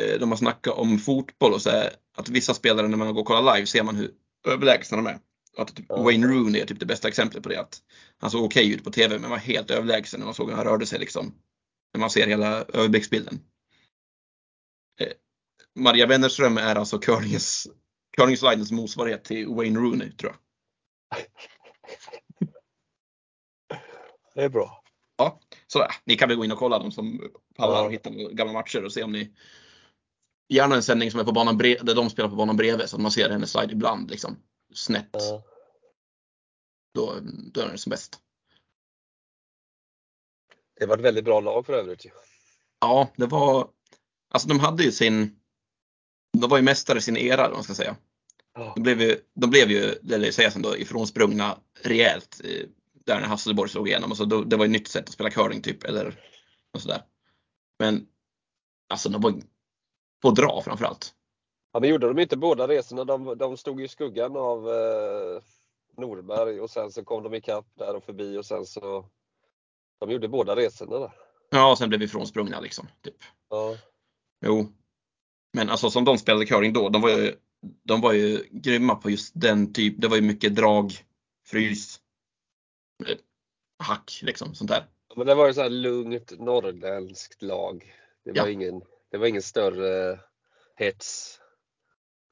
eh, 0.00 0.20
de 0.20 0.30
har 0.30 0.36
snackat 0.36 0.74
om 0.74 0.98
fotboll 0.98 1.52
och 1.52 1.62
så 1.62 1.70
här, 1.70 1.90
att 2.16 2.28
vissa 2.28 2.54
spelare 2.54 2.88
när 2.88 2.96
man 2.96 3.14
går 3.14 3.20
och 3.20 3.26
kollar 3.26 3.54
live 3.54 3.66
ser 3.66 3.82
man 3.82 3.96
hur 3.96 4.10
överlägsna 4.46 4.96
de 4.96 5.06
är. 5.06 5.18
Att 5.56 5.76
typ. 5.76 5.88
Wayne 5.88 6.26
Rooney 6.26 6.60
är 6.60 6.66
typ 6.66 6.80
det 6.80 6.86
bästa 6.86 7.08
exemplet 7.08 7.42
på 7.42 7.48
det. 7.48 7.60
Att 7.60 7.82
han 8.18 8.30
såg 8.30 8.44
okej 8.44 8.72
ut 8.72 8.84
på 8.84 8.90
TV 8.90 9.18
men 9.18 9.30
var 9.30 9.36
helt 9.36 9.70
överlägsen 9.70 10.20
när 10.20 10.24
man 10.24 10.34
såg 10.34 10.48
hur 10.48 10.56
han 10.56 10.64
rörde 10.64 10.86
sig 10.86 10.98
liksom. 10.98 11.34
När 11.94 12.00
man 12.00 12.10
ser 12.10 12.26
hela 12.26 12.64
överblicksbilden. 12.64 13.40
Eh, 15.00 15.12
Maria 15.74 16.06
Wennerström 16.06 16.58
är 16.58 16.76
alltså 16.76 16.98
curlings, 16.98 17.68
curlingslidens 18.16 18.72
motsvarighet 18.72 19.24
till 19.24 19.48
Wayne 19.48 19.80
Rooney 19.80 20.12
tror 20.12 20.32
jag. 20.32 20.45
Det 24.34 24.42
är 24.42 24.48
bra. 24.48 24.82
Ja, 25.16 25.40
ni 26.04 26.16
kan 26.16 26.28
väl 26.28 26.36
gå 26.38 26.44
in 26.44 26.52
och 26.52 26.58
kolla 26.58 26.78
de 26.78 26.92
som 26.92 27.30
pallar 27.54 27.84
och 27.84 27.92
hitta 27.92 28.10
några 28.10 28.32
gamla 28.32 28.52
matcher 28.52 28.84
och 28.84 28.92
se 28.92 29.02
om 29.02 29.12
ni 29.12 29.34
Gärna 30.48 30.74
en 30.74 30.82
sändning 30.82 31.10
som 31.10 31.20
är 31.20 31.24
på 31.24 31.32
banan 31.32 31.60
bre- 31.60 31.82
där 31.84 31.94
de 31.94 32.10
spelar 32.10 32.28
på 32.28 32.36
banan 32.36 32.56
bredvid 32.56 32.88
så 32.88 32.96
att 32.96 33.02
man 33.02 33.10
ser 33.10 33.30
hennes 33.30 33.50
slide 33.50 33.72
ibland 33.72 34.10
liksom 34.10 34.36
snett. 34.74 35.10
Ja. 35.12 35.42
Då, 36.94 37.18
då 37.52 37.60
är 37.60 37.68
den 37.68 37.78
som 37.78 37.90
bäst. 37.90 38.20
Det 40.80 40.86
var 40.86 40.96
ett 40.96 41.04
väldigt 41.04 41.24
bra 41.24 41.40
lag 41.40 41.66
för 41.66 41.72
övrigt. 41.72 42.06
ju. 42.06 42.10
Ja, 42.80 43.08
det 43.16 43.26
var 43.26 43.70
Alltså 44.28 44.48
de 44.48 44.60
hade 44.60 44.82
ju 44.82 44.92
sin 44.92 45.40
De 46.38 46.50
var 46.50 46.56
ju 46.56 46.62
mästare 46.62 46.98
i 46.98 47.02
sin 47.02 47.16
era, 47.16 47.42
vad 47.42 47.52
man 47.52 47.62
ska 47.62 47.74
säga. 47.74 47.96
De 48.56 48.82
blev 48.82 49.00
ju, 49.00 49.20
de 49.34 49.50
blev 49.50 49.70
ju 49.70 49.82
eller 50.12 50.30
sägas 50.30 50.56
ändå, 50.56 50.76
ifrånsprungna 50.76 51.58
rejält 51.82 52.40
eh, 52.44 52.66
där 53.04 53.20
när 53.20 53.26
Hasselborg 53.26 53.70
slog 53.70 53.88
igenom. 53.88 54.10
Alltså, 54.10 54.24
då, 54.24 54.42
det 54.42 54.56
var 54.56 54.64
ett 54.64 54.70
nytt 54.70 54.88
sätt 54.88 55.04
att 55.04 55.14
spela 55.14 55.30
curling 55.30 55.62
typ, 55.62 55.84
eller 55.84 56.20
och 56.74 56.82
sådär. 56.82 57.02
Men 57.78 58.06
alltså 58.88 59.08
de 59.08 59.20
var 59.20 59.34
på 60.22 60.30
dra 60.30 60.62
framförallt. 60.64 61.14
Ja, 61.72 61.80
men 61.80 61.90
gjorde 61.90 62.08
de 62.08 62.18
inte 62.18 62.36
båda 62.36 62.68
resorna? 62.68 63.04
De, 63.04 63.38
de 63.38 63.56
stod 63.56 63.82
i 63.82 63.88
skuggan 63.88 64.36
av 64.36 64.68
eh, 64.68 65.42
Norberg 65.96 66.60
och 66.60 66.70
sen 66.70 66.92
så 66.92 67.04
kom 67.04 67.22
de 67.22 67.34
ikapp 67.34 67.66
där 67.74 67.96
och 67.96 68.04
förbi 68.04 68.38
och 68.38 68.46
sen 68.46 68.66
så 68.66 69.06
De 70.00 70.10
gjorde 70.10 70.28
båda 70.28 70.56
resorna 70.56 70.98
där. 70.98 71.12
Ja, 71.50 71.70
och 71.70 71.78
sen 71.78 71.88
blev 71.88 71.98
vi 71.98 72.06
ifrånsprungna 72.06 72.60
liksom. 72.60 72.88
Typ. 73.02 73.16
Ja. 73.50 73.76
Jo. 74.46 74.72
Men 75.52 75.70
alltså 75.70 75.90
som 75.90 76.04
de 76.04 76.18
spelade 76.18 76.46
curling 76.46 76.72
då, 76.72 76.88
de 76.88 77.02
var 77.02 77.10
ju, 77.10 77.34
de 77.84 78.00
var 78.00 78.12
ju 78.12 78.44
grymma 78.50 78.94
på 78.94 79.10
just 79.10 79.32
den 79.34 79.72
typ, 79.72 79.94
det 80.00 80.08
var 80.08 80.16
ju 80.16 80.22
mycket 80.22 80.56
drag, 80.56 80.92
frys, 81.46 82.00
hack 83.78 84.20
liksom, 84.22 84.54
sånt 84.54 84.70
där. 84.70 84.86
Men 85.16 85.26
det 85.26 85.34
var 85.34 85.46
ju 85.46 85.54
så 85.54 85.62
här 85.62 85.70
lugnt 85.70 86.32
norrländskt 86.38 87.42
lag. 87.42 87.92
Det 88.24 88.30
var, 88.30 88.36
Ja. 88.46 88.48
ingen, 88.50 88.82
det 89.10 89.18
var 89.18 89.26
ingen 89.26 89.42
större 89.42 90.20
hets. 90.76 91.38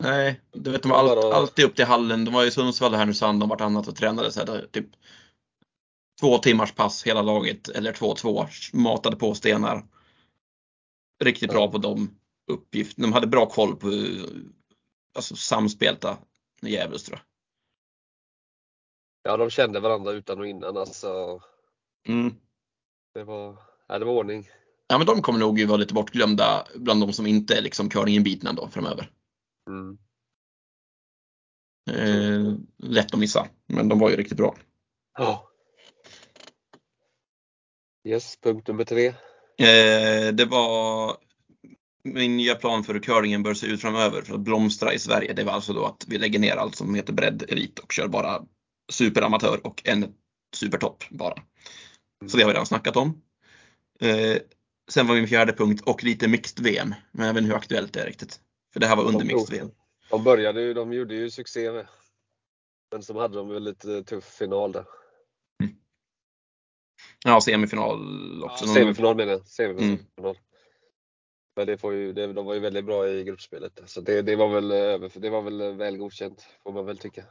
Nej, 0.03 0.41
du 0.53 0.71
vet 0.71 0.83
de 0.83 0.89
var 0.91 1.17
bara- 1.17 1.35
alltid 1.37 1.65
upp 1.65 1.77
till 1.77 1.85
hallen. 1.85 2.25
De 2.25 2.35
var 2.35 2.45
i 2.45 2.51
Sundsvall 2.51 2.93
och 2.93 2.99
Härnösand 2.99 3.43
och 3.43 3.49
vartannat 3.49 3.89
och 3.89 3.97
tränade 3.97 4.33
så 4.33 4.41
här, 4.41 4.67
typ 4.73 4.87
två 6.21 6.39
timmars 6.39 6.73
pass 6.73 7.07
hela 7.07 7.23
laget 7.23 7.69
eller 7.69 7.93
två 7.93 8.15
två 8.15 8.47
matade 8.73 9.17
på 9.17 9.35
stenar. 9.35 9.85
Riktigt 11.25 11.51
bra 11.51 11.71
på 11.71 11.79
de 11.79 12.19
uppgifterna. 12.53 13.07
De 13.07 13.13
hade 13.13 13.27
bra 13.27 13.47
koll 13.47 13.77
på 13.77 13.89
alltså, 15.15 15.37
samspelta 15.37 16.19
djävulskt 16.63 17.07
tror 17.07 17.19
jag. 17.19 17.27
Ja, 19.33 19.37
de 19.37 19.51
kände 19.51 19.81
varandra 19.81 20.13
utan 20.13 20.39
och 20.39 20.47
innan 20.47 20.77
alltså. 20.77 21.41
Mm. 22.09 22.35
Det 23.15 23.25
var, 23.25 23.57
ja, 23.89 23.99
det 23.99 24.05
var 24.05 24.13
ordning. 24.13 24.49
Ja, 24.87 24.99
men 24.99 25.07
de 25.07 25.23
kommer 25.23 25.39
nog 25.39 25.59
ju 25.59 25.67
vara 25.67 25.77
lite 25.77 25.95
bortglömda 25.95 26.67
bland 26.75 27.01
de 27.01 27.13
som 27.13 27.27
inte 27.27 27.57
är 27.57 27.63
liksom 27.63 27.89
curlinginbitna 27.89 28.53
då 28.53 28.69
framöver. 28.69 29.11
Mm. 29.69 29.99
Eh, 31.91 32.55
lätt 32.79 33.15
att 33.15 33.21
missa, 33.21 33.49
men 33.67 33.89
de 33.89 33.99
var 33.99 34.11
ju 34.11 34.17
riktigt 34.17 34.37
bra. 34.37 34.57
Ja. 35.19 35.51
Yes, 38.05 38.37
punkt 38.41 38.69
nummer 38.69 38.85
tre. 38.85 39.07
Eh, 39.59 40.35
det 40.35 40.45
var 40.45 41.17
min 42.05 42.37
nya 42.37 42.55
plan 42.55 42.85
för 42.85 42.95
hur 42.95 43.01
curlingen 43.01 43.43
bör 43.43 43.55
se 43.55 43.67
ut 43.67 43.81
framöver 43.81 44.23
för 44.23 44.35
att 44.35 44.41
blomstra 44.41 44.93
i 44.93 44.99
Sverige. 44.99 45.33
Det 45.33 45.45
var 45.45 45.53
alltså 45.53 45.73
då 45.73 45.85
att 45.85 46.05
vi 46.09 46.19
lägger 46.19 46.39
ner 46.39 46.57
allt 46.57 46.77
som 46.77 46.95
heter 46.95 47.13
bredd 47.13 47.45
elit 47.49 47.79
och 47.79 47.93
kör 47.93 48.09
bara 48.09 48.43
superamatör 48.93 49.67
och 49.67 49.83
en 49.85 50.15
supertopp 50.57 51.05
bara. 51.11 51.35
Så 52.27 52.37
det 52.37 52.43
har 52.43 52.49
vi 52.49 52.55
redan 52.55 52.67
snackat 52.67 52.97
om. 52.97 53.23
Eh, 54.01 54.37
sen 54.91 55.07
var 55.07 55.15
min 55.15 55.29
fjärde 55.29 55.53
punkt 55.53 55.83
och 55.87 56.05
lite 56.05 56.29
mixed 56.29 56.65
VM. 56.65 56.95
Men 57.13 57.27
jag 57.27 57.35
vet 57.35 57.41
inte 57.41 57.53
hur 57.53 57.59
aktuellt 57.59 57.93
det 57.93 58.01
är 58.01 58.07
riktigt. 58.07 58.41
För 58.73 58.81
det 58.81 58.87
här 58.87 58.97
var 58.97 59.05
under 59.05 59.19
De 59.19 59.25
mixed 59.35 59.57
VM. 59.57 59.71
De 60.11 60.25
började 60.25 60.61
ju, 60.63 60.75
de 60.75 60.93
gjorde 60.93 61.15
ju 61.15 61.31
succé 61.31 61.73
med. 61.73 61.87
Men 62.93 63.03
så 63.03 63.21
hade 63.21 63.37
de 63.37 63.49
väl 63.49 63.65
lite 63.65 64.03
tuff 64.03 64.25
final 64.25 64.73
där. 64.73 64.85
Ja, 67.25 67.41
semifinal 67.41 68.45
också. 68.45 68.65
Ja, 68.65 68.75
semifinal 68.75 69.17
menar 69.17 69.33
jag. 69.33 69.47
Semifinal. 69.47 69.99
Mm. 70.19 70.37
Men 71.57 71.67
det 71.67 71.79
får 71.79 71.95
ju, 71.95 72.13
det, 72.13 72.33
de 72.33 72.47
var 72.47 72.55
ju 72.55 72.61
väldigt 72.61 72.85
bra 72.85 73.09
i 73.09 73.25
gruppspelet. 73.25 73.81
Så 73.87 74.01
det, 74.01 74.23
det, 74.23 74.37
var 74.37 74.49
väl, 74.49 74.71
över- 74.73 75.11
det 75.15 75.31
var 75.31 75.43
väl 75.43 75.77
väl 75.77 75.97
godkänt, 75.97 76.47
får 76.63 76.73
man 76.73 76.87
väl 76.87 76.99
tycka. 76.99 77.25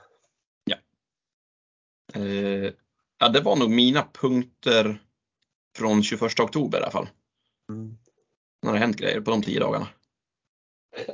Eh, 2.14 2.74
ja, 3.18 3.30
det 3.30 3.42
var 3.42 3.56
nog 3.56 3.70
mina 3.70 4.08
punkter 4.14 5.04
från 5.78 6.04
21 6.04 6.40
oktober 6.40 6.80
i 6.80 6.82
alla 6.82 6.92
fall. 6.92 7.08
När 8.62 8.74
det 8.74 8.80
hänt 8.80 8.98
grejer 8.98 9.22
på 9.22 9.32
de 9.32 9.42
tio 9.42 9.60
dagarna. 9.60 9.88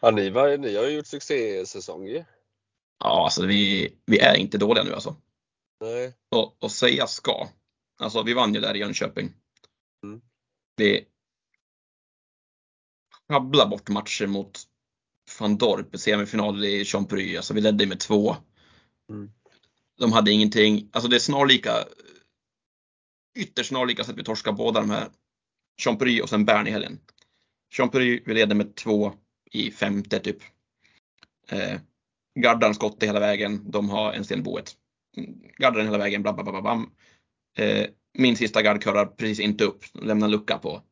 Ja, 0.00 0.10
ni, 0.10 0.30
var, 0.30 0.56
ni 0.58 0.76
har 0.76 0.84
ju 0.86 0.96
gjort 0.96 1.06
succésäsong 1.06 2.06
ju. 2.06 2.24
Ja, 2.98 3.24
alltså 3.24 3.46
vi, 3.46 3.94
vi 4.06 4.18
är 4.18 4.34
inte 4.36 4.58
dåliga 4.58 4.84
nu 4.84 4.92
alltså. 4.92 5.16
Nej. 5.80 6.12
Och, 6.28 6.62
och 6.62 6.70
säga 6.70 7.06
ska. 7.06 7.48
Alltså 7.98 8.22
vi 8.22 8.34
vann 8.34 8.54
ju 8.54 8.60
där 8.60 8.74
i 8.74 8.78
Jönköping. 8.78 9.32
Mm. 10.02 10.20
Vi 10.76 11.06
sjabblar 13.28 13.66
bort 13.66 13.88
matcher 13.88 14.26
mot 14.26 14.60
van 15.38 15.58
Dorp 15.58 15.94
i 15.94 15.98
semifinal 15.98 16.64
i 16.64 16.84
Champery. 16.84 17.36
Alltså 17.36 17.54
vi 17.54 17.60
ledde 17.60 17.86
med 17.86 18.00
två. 18.00 18.36
Mm. 19.10 19.30
De 19.98 20.12
hade 20.12 20.32
ingenting. 20.32 20.90
Alltså 20.92 21.08
det 21.08 21.16
är 21.16 21.20
snarlika. 21.20 21.70
Ytterst 23.38 23.68
snarlika 23.68 24.04
så 24.04 24.10
att 24.10 24.18
vi 24.18 24.24
torskar 24.24 24.52
båda 24.52 24.80
de 24.80 24.90
här. 24.90 25.10
Champery 25.82 26.20
och 26.20 26.28
sen 26.28 26.44
Bern 26.44 26.66
i 26.66 26.70
helgen. 26.70 27.00
Champery 27.74 28.22
vi 28.26 28.34
leder 28.34 28.54
med 28.54 28.74
två 28.74 29.12
i 29.50 29.70
femte 29.70 30.18
typ. 30.18 30.38
Eh, 31.48 31.80
Gardan 32.40 32.74
skott 32.74 33.02
hela 33.02 33.20
vägen. 33.20 33.70
De 33.70 33.90
har 33.90 34.12
en 34.12 34.24
sten 34.24 34.38
i 34.38 34.42
boet. 34.42 34.76
Gaddar 35.58 35.76
den 35.76 35.86
hela 35.86 35.98
vägen. 35.98 36.22
Bla, 36.22 36.32
bla, 36.32 36.42
bla, 36.42 36.52
bla, 36.52 36.62
bam. 36.62 36.90
Eh, 37.58 37.86
min 38.18 38.36
sista 38.36 38.62
gard 38.62 38.82
curlar 38.82 39.06
precis 39.06 39.40
inte 39.40 39.64
upp. 39.64 39.84
Lämnar 39.94 40.28
lucka 40.28 40.58
på. 40.58 40.82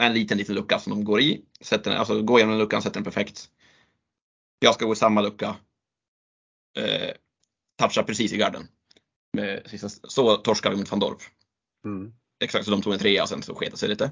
En 0.00 0.14
liten, 0.14 0.38
liten 0.38 0.54
lucka 0.54 0.78
som 0.78 0.90
de 0.90 1.04
går 1.04 1.20
i. 1.20 1.44
Sätter 1.60 1.90
alltså 1.96 2.22
går 2.22 2.38
igenom 2.38 2.58
luckan, 2.58 2.82
sätter 2.82 2.94
den 2.94 3.04
perfekt. 3.04 3.50
Jag 4.58 4.74
ska 4.74 4.86
gå 4.86 4.92
i 4.92 4.96
samma 4.96 5.20
lucka. 5.20 5.56
Eh, 6.78 7.10
touchar 7.78 8.02
precis 8.02 8.32
i 8.32 8.36
garden. 8.36 8.68
Med 9.32 9.62
sista, 9.66 9.88
så 9.88 10.36
torskar 10.36 10.70
vi 10.70 10.76
mot 10.76 10.90
van 10.90 11.00
Dorp. 11.00 11.18
Mm. 11.84 12.12
Exakt, 12.40 12.64
så 12.64 12.70
de 12.70 12.82
tog 12.82 12.92
en 12.92 12.98
trea 12.98 13.22
och 13.22 13.28
sen 13.28 13.42
så 13.42 13.54
sket 13.54 13.78
sig 13.78 13.88
lite. 13.88 14.10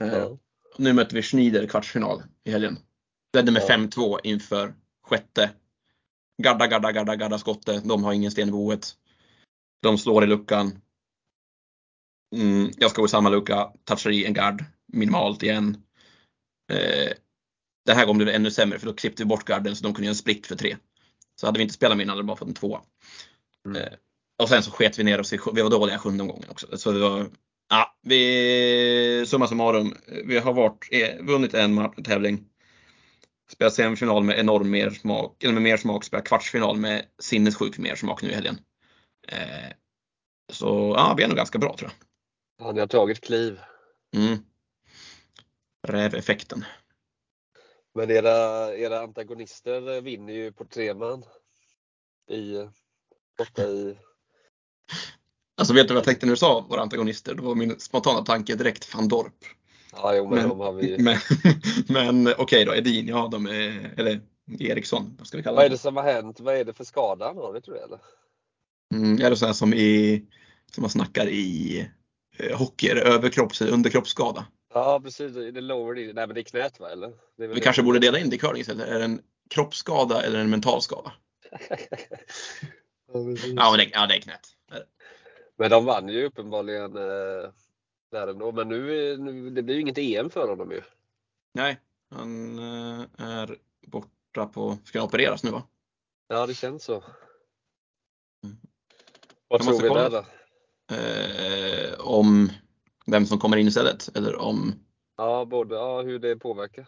Eh, 0.00 0.08
Ja. 0.08 0.38
nu 0.78 0.92
möter 0.92 1.14
vi 1.16 1.22
Schneider 1.22 1.66
kvartsfinal 1.66 2.22
i 2.44 2.50
helgen. 2.50 2.78
Ledde 3.36 3.52
med 3.52 3.62
Ja. 3.62 3.66
5-2 3.76 4.18
inför 4.24 4.74
sjätte. 5.02 5.50
Gadda, 6.42 6.66
gadda, 6.66 6.92
gadda, 6.92 7.16
gadda 7.16 7.38
skottet. 7.38 7.88
De 7.88 8.04
har 8.04 8.12
ingen 8.12 8.30
sten 8.30 8.48
i 8.48 8.52
boet. 8.52 8.94
De 9.82 9.98
slår 9.98 10.24
i 10.24 10.26
luckan. 10.26 10.80
Mm, 12.36 12.70
jag 12.76 12.90
ska 12.90 13.00
gå 13.00 13.06
i 13.06 13.10
samma 13.10 13.28
lucka, 13.28 13.72
touchar 13.84 14.10
i 14.10 14.24
en 14.24 14.32
gard 14.32 14.64
minimalt 14.92 15.42
igen. 15.42 15.76
Eh, 16.72 17.12
den 17.86 17.96
här 17.96 18.06
gången 18.06 18.18
blev 18.18 18.26
det 18.26 18.32
ännu 18.32 18.50
sämre 18.50 18.78
för 18.78 18.86
då 18.86 18.92
klippte 18.92 19.22
vi 19.22 19.26
bort 19.26 19.44
garden 19.44 19.76
så 19.76 19.82
de 19.82 19.94
kunde 19.94 20.06
göra 20.06 20.12
en 20.12 20.16
split 20.16 20.46
för 20.46 20.56
tre. 20.56 20.76
Så 21.40 21.46
hade 21.46 21.58
vi 21.58 21.62
inte 21.62 21.74
spelat 21.74 21.96
med 21.96 22.08
hade 22.08 22.20
de 22.20 22.26
bara 22.26 22.36
fått 22.36 22.48
en 22.48 22.54
tvåa. 22.54 22.80
Mm. 23.66 23.82
Eh, 23.82 23.92
och 24.42 24.48
sen 24.48 24.62
så 24.62 24.70
sket 24.70 24.98
vi 24.98 25.04
ner 25.04 25.20
oss 25.20 25.32
i, 25.32 25.38
vi 25.54 25.62
var 25.62 25.70
dåliga 25.70 25.98
sjunde 25.98 26.22
omgången 26.22 26.50
också. 26.50 26.78
Så 26.78 26.92
det 26.92 27.00
var, 27.00 27.30
ja, 27.68 27.96
vi, 28.02 29.24
summa 29.26 29.46
summarum, 29.46 29.94
vi 30.24 30.38
har 30.38 30.52
varit, 30.52 30.88
eh, 30.90 31.24
vunnit 31.24 31.54
en 31.54 31.92
tävling. 32.04 32.44
Spelat 33.50 33.74
semifinal 33.74 34.24
med 34.24 34.38
enorm 34.38 34.70
mer 34.70 34.90
smak, 34.90 35.44
eller 35.44 35.54
med 35.54 35.62
mer 35.62 35.76
smak, 35.76 36.04
spelat 36.04 36.26
kvartsfinal 36.26 36.76
med 36.76 37.04
sinnessjuk 37.18 37.78
mer 37.78 37.94
smak 37.94 38.22
nu 38.22 38.30
i 38.30 38.34
helgen. 38.34 38.60
Eh, 39.28 39.72
så 40.52 40.94
ja, 40.96 41.14
vi 41.16 41.22
är 41.22 41.28
nog 41.28 41.36
ganska 41.36 41.58
bra 41.58 41.76
tror 41.78 41.90
Ja, 41.90 42.07
ni 42.58 42.80
har 42.80 42.86
tagit 42.86 43.20
kliv. 43.20 43.60
Mm. 44.16 44.38
Räveffekten. 45.88 46.64
Men 47.94 48.10
era, 48.10 48.74
era 48.74 49.00
antagonister 49.00 50.00
vinner 50.00 50.32
ju 50.32 50.52
på 50.52 50.64
tre 50.64 50.94
man. 50.94 51.24
I, 52.30 52.68
borta 53.38 53.62
i... 53.62 53.98
Alltså 55.56 55.74
vet 55.74 55.88
du 55.88 55.94
vad 55.94 55.98
jag 55.98 56.04
tänkte 56.04 56.26
när 56.26 56.32
du 56.32 56.36
sa 56.36 56.66
våra 56.68 56.80
antagonister? 56.80 57.34
Då 57.34 57.42
var 57.42 57.54
min 57.54 57.80
spontana 57.80 58.24
tanke 58.24 58.54
direkt 58.54 58.94
van 58.94 59.08
Dorp. 59.08 59.44
Ja, 59.92 60.14
jo, 60.14 60.28
men, 60.28 60.38
Men, 60.38 60.48
de 60.48 60.60
har 60.60 60.72
vi... 60.72 60.98
men, 60.98 61.18
men 62.24 62.34
okej 62.38 62.64
då, 62.64 62.74
Edin, 62.74 63.08
ja 63.08 63.28
de 63.32 63.46
är, 63.46 63.94
eller 63.96 64.20
Eriksson, 64.58 65.14
vad 65.18 65.26
ska 65.26 65.36
vi 65.36 65.42
kalla 65.42 65.56
Vad 65.56 65.64
är 65.64 65.70
det 65.70 65.78
som 65.78 65.96
har 65.96 66.02
hänt? 66.02 66.40
Vad 66.40 66.54
är 66.54 66.64
det 66.64 66.72
för 66.72 66.84
skada 66.84 67.26
han 67.26 67.36
har? 67.36 67.52
Vet 67.52 67.64
du 67.64 67.72
det 67.72 67.80
eller? 67.80 67.98
Mm, 68.94 69.20
är 69.20 69.30
det 69.30 69.36
så 69.36 69.46
här 69.46 69.52
som 69.52 69.74
i, 69.74 70.24
som 70.72 70.82
man 70.82 70.90
snackar 70.90 71.28
i 71.28 71.90
eh, 72.38 72.58
hockey, 72.58 72.90
överkropps 72.90 73.62
eller 73.62 73.72
underkroppsskada? 73.72 74.46
Ja, 74.74 75.00
precis. 75.04 75.34
Det 75.34 75.60
lower. 75.60 75.94
Nej, 75.94 76.26
men 76.26 76.34
det 76.34 76.40
är 76.40 76.42
knät 76.42 76.80
va? 76.80 76.90
Eller? 76.90 77.12
Vi 77.36 77.46
det 77.46 77.60
kanske 77.60 77.82
borde 77.82 77.98
dela 77.98 78.18
in 78.18 78.30
det 78.30 78.36
i 78.36 78.38
curling 78.38 78.60
istället. 78.60 78.88
Är 78.88 78.98
det 78.98 79.04
en 79.04 79.22
kroppsskada 79.50 80.22
eller 80.22 80.38
en 80.38 80.50
mental 80.50 80.82
skada? 80.82 81.12
ja, 83.12 83.24
precis. 83.24 83.52
Ja, 83.56 83.76
det, 83.76 83.90
ja, 83.92 84.06
det 84.06 84.16
är 84.16 84.20
knät. 84.20 84.54
Men 85.56 85.70
de 85.70 85.84
vann 85.84 86.08
ju 86.08 86.24
uppenbarligen 86.24 86.96
eh, 86.96 87.50
där 88.10 88.28
ändå. 88.28 88.52
Men 88.52 88.68
nu, 88.68 89.16
nu 89.16 89.50
det 89.50 89.62
blir 89.62 89.74
ju 89.74 89.80
inget 89.80 89.98
EM 89.98 90.30
för 90.30 90.48
honom 90.48 90.70
ju. 90.70 90.82
Nej, 91.54 91.80
han 92.10 92.58
eh, 92.58 93.06
är 93.18 93.58
borta 93.86 94.46
på, 94.46 94.78
ska 94.84 94.98
han 94.98 95.08
opereras 95.08 95.44
nu 95.44 95.50
va? 95.50 95.62
Ja, 96.28 96.46
det 96.46 96.54
känns 96.54 96.84
så. 96.84 97.04
Mm. 98.44 98.56
Vad 99.48 99.62
tror 99.62 99.82
vi 99.82 99.88
där 99.88 100.10
då? 100.10 100.24
Eh, 100.90 102.00
om 102.00 102.50
vem 103.06 103.26
som 103.26 103.38
kommer 103.38 103.56
in 103.56 103.68
istället 103.68 104.16
eller 104.16 104.36
om, 104.36 104.74
Ja, 105.16 105.44
både 105.44 105.74
ja, 105.74 106.02
hur 106.02 106.18
det 106.18 106.36
påverkar. 106.36 106.86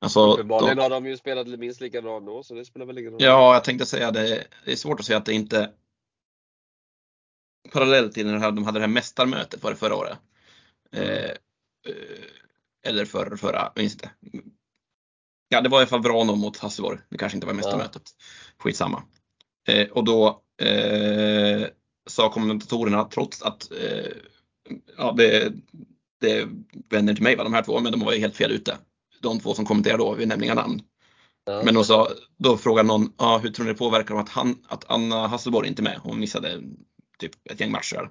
alltså, 0.00 0.32
Uppenbarligen 0.32 0.76
de, 0.76 0.82
har 0.82 0.90
de 0.90 1.06
ju 1.06 1.16
spelat 1.16 1.46
minst 1.46 1.80
lika 1.80 2.02
bra 2.02 2.16
ändå, 2.16 2.42
så 2.42 2.54
det 2.54 2.64
spelar 2.64 2.86
väl 2.86 2.98
ingen 2.98 3.12
roll. 3.12 3.22
ja, 3.22 3.54
jag 3.54 3.64
tänkte 3.64 3.86
säga 3.86 4.10
det, 4.10 4.46
det 4.64 4.72
är 4.72 4.76
svårt 4.76 5.00
att 5.00 5.06
säga 5.06 5.16
att 5.18 5.26
det 5.26 5.32
inte 5.34 5.70
parallellt 7.72 8.12
till 8.12 8.26
när 8.26 8.32
de 8.32 8.42
hade- 8.42 8.56
de 8.56 8.64
hade 8.64 8.78
det 8.78 8.82
här 8.86 8.92
mästarmötet 8.92 9.62
var 9.62 9.70
det 9.70 9.76
förra 9.76 9.96
året. 9.96 10.18
Mm. 10.90 11.08
Eh, 11.08 11.30
eh, 11.88 12.24
eller 12.84 13.04
för, 13.04 13.36
förra, 13.36 13.58
jag 13.74 13.82
minns 13.82 13.92
inte. 13.94 14.10
Ja, 15.48 15.60
det 15.60 15.68
var 15.68 15.78
i 15.78 15.80
alla 15.80 15.88
fall 15.88 16.02
Vrano 16.02 16.34
mot 16.34 16.56
Hasselborg. 16.58 16.98
Det 17.08 17.18
kanske 17.18 17.36
inte 17.36 17.46
var 17.46 17.54
mästarmötet. 17.54 18.02
Skitsamma. 18.58 19.02
Eh, 19.68 19.88
och 19.90 20.04
då 20.04 20.42
eh, 20.62 21.66
sa 22.10 22.32
kommentatorerna, 22.32 23.04
trots 23.04 23.42
att 23.42 23.72
eh, 23.72 24.12
ja, 24.98 25.14
det, 25.16 25.52
det 26.20 26.30
är 26.30 26.48
vänner 26.90 27.14
till 27.14 27.22
mig 27.22 27.36
var 27.36 27.44
de 27.44 27.52
här 27.52 27.62
två, 27.62 27.80
men 27.80 27.92
de 27.92 28.00
var 28.00 28.12
ju 28.12 28.20
helt 28.20 28.36
fel 28.36 28.52
ute. 28.52 28.78
De 29.20 29.40
två 29.40 29.54
som 29.54 29.64
kommenterade 29.66 30.02
då, 30.02 30.14
vi 30.14 30.26
nämner 30.26 30.44
inga 30.44 30.54
namn. 30.54 30.82
Ja. 31.44 31.62
Men 31.64 31.74
de 31.74 31.84
sa, 31.84 32.08
då 32.36 32.56
frågade 32.56 32.88
någon, 32.88 33.12
ja, 33.18 33.38
hur 33.38 33.50
tror 33.50 33.66
ni 33.66 33.72
det 33.72 33.78
påverkar 33.78 34.14
att, 34.14 34.28
han, 34.28 34.58
att 34.68 34.90
Anna 34.90 35.26
Hasselborg 35.26 35.68
inte 35.68 35.82
är 35.82 35.84
med? 35.84 35.98
Hon 36.02 36.20
missade 36.20 36.62
typ 37.18 37.32
ett 37.50 37.60
gäng 37.60 37.70
matcher. 37.70 38.10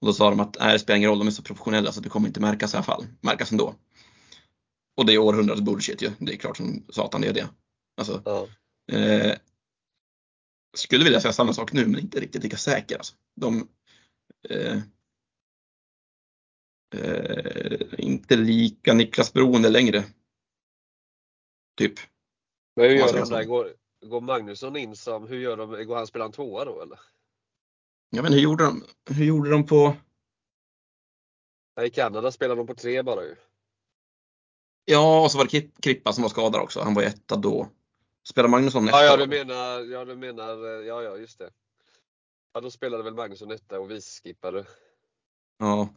Och 0.00 0.06
då 0.06 0.12
sa 0.12 0.30
de 0.30 0.40
att 0.40 0.56
nej, 0.60 0.72
det 0.72 0.78
spelar 0.78 0.96
ingen 0.96 1.10
roll, 1.10 1.18
de 1.18 1.26
är 1.26 1.30
så 1.30 1.42
professionella 1.42 1.92
så 1.92 2.00
det 2.00 2.08
kommer 2.08 2.28
inte 2.28 2.40
märkas 2.40 2.74
i 2.74 2.76
alla 2.76 2.84
fall. 2.84 3.06
Märkas 3.20 3.52
ändå. 3.52 3.74
Och 4.96 5.06
det 5.06 5.12
är 5.14 5.18
århundradets 5.18 5.64
bullshit 5.64 6.02
ju. 6.02 6.10
Det 6.18 6.32
är 6.32 6.36
klart 6.36 6.56
som 6.56 6.84
satan 6.88 7.20
det 7.20 7.28
är 7.28 7.32
det. 7.32 7.48
Alltså, 7.96 8.22
Ja. 8.24 8.46
eh, 8.92 9.32
skulle 10.86 11.04
vilja 11.04 11.20
säga 11.20 11.32
samma 11.32 11.52
sak 11.52 11.72
nu, 11.72 11.86
men 11.86 12.00
inte 12.00 12.20
riktigt 12.20 12.42
lika 12.42 12.56
säker. 12.56 12.96
Alltså. 12.96 13.14
De 13.34 13.68
eh, 14.48 14.78
eh, 16.94 17.80
inte 17.98 18.36
lika 18.36 18.94
Niklas 18.94 19.32
beroende 19.32 19.68
längre. 19.68 20.04
Typ. 21.78 21.94
Men 22.76 22.90
hur 22.90 22.96
gör 22.96 23.12
de 23.12 23.28
där? 23.28 23.44
Går, 23.44 23.74
går 24.00 24.20
Magnusson 24.20 24.76
in 24.76 24.96
som, 24.96 25.28
hur 25.28 25.38
gör 25.38 25.56
de, 25.56 25.84
går 25.86 25.96
han 25.96 26.06
spelar 26.06 26.26
en 26.26 26.32
tvåa 26.32 26.64
då 26.64 26.82
eller? 26.82 26.98
Vet 28.10 28.24
inte, 28.24 28.34
hur 28.34 28.40
gjorde 28.40 28.64
de, 28.64 28.84
hur 29.10 29.24
gjorde 29.24 29.50
de 29.50 29.66
på, 29.66 29.96
I 31.82 31.90
Kanada 31.90 32.32
spelar 32.32 32.56
de 32.56 32.66
på 32.66 32.74
tre 32.74 33.02
bara 33.02 33.22
ju. 33.22 33.36
ja 34.84 35.24
och 35.24 35.32
så 35.32 35.38
var 35.38 35.48
det 35.50 35.82
Krippa 35.82 36.12
som 36.12 36.22
var 36.22 36.28
skadad 36.28 36.60
också. 36.60 36.80
Han 36.80 36.94
var 36.94 37.02
etta 37.02 37.36
då. 37.36 37.68
Spelar 38.28 38.48
Magnusson 38.48 38.84
nästa 38.84 39.04
Ja, 39.04 39.10
ja, 39.10 39.16
du 39.16 39.26
menar, 39.26 39.80
ja, 39.80 40.04
du 40.04 40.16
menar, 40.16 40.80
eh, 40.80 40.86
ja, 40.86 41.02
ja, 41.02 41.16
just 41.16 41.38
det. 41.38 41.50
Ja, 42.52 42.60
då 42.60 42.70
spelade 42.70 43.02
väl 43.02 43.14
Magnusson 43.14 43.50
etta 43.50 43.80
och 43.80 43.90
vice 43.90 44.20
skippade. 44.22 44.64
Ja. 45.58 45.88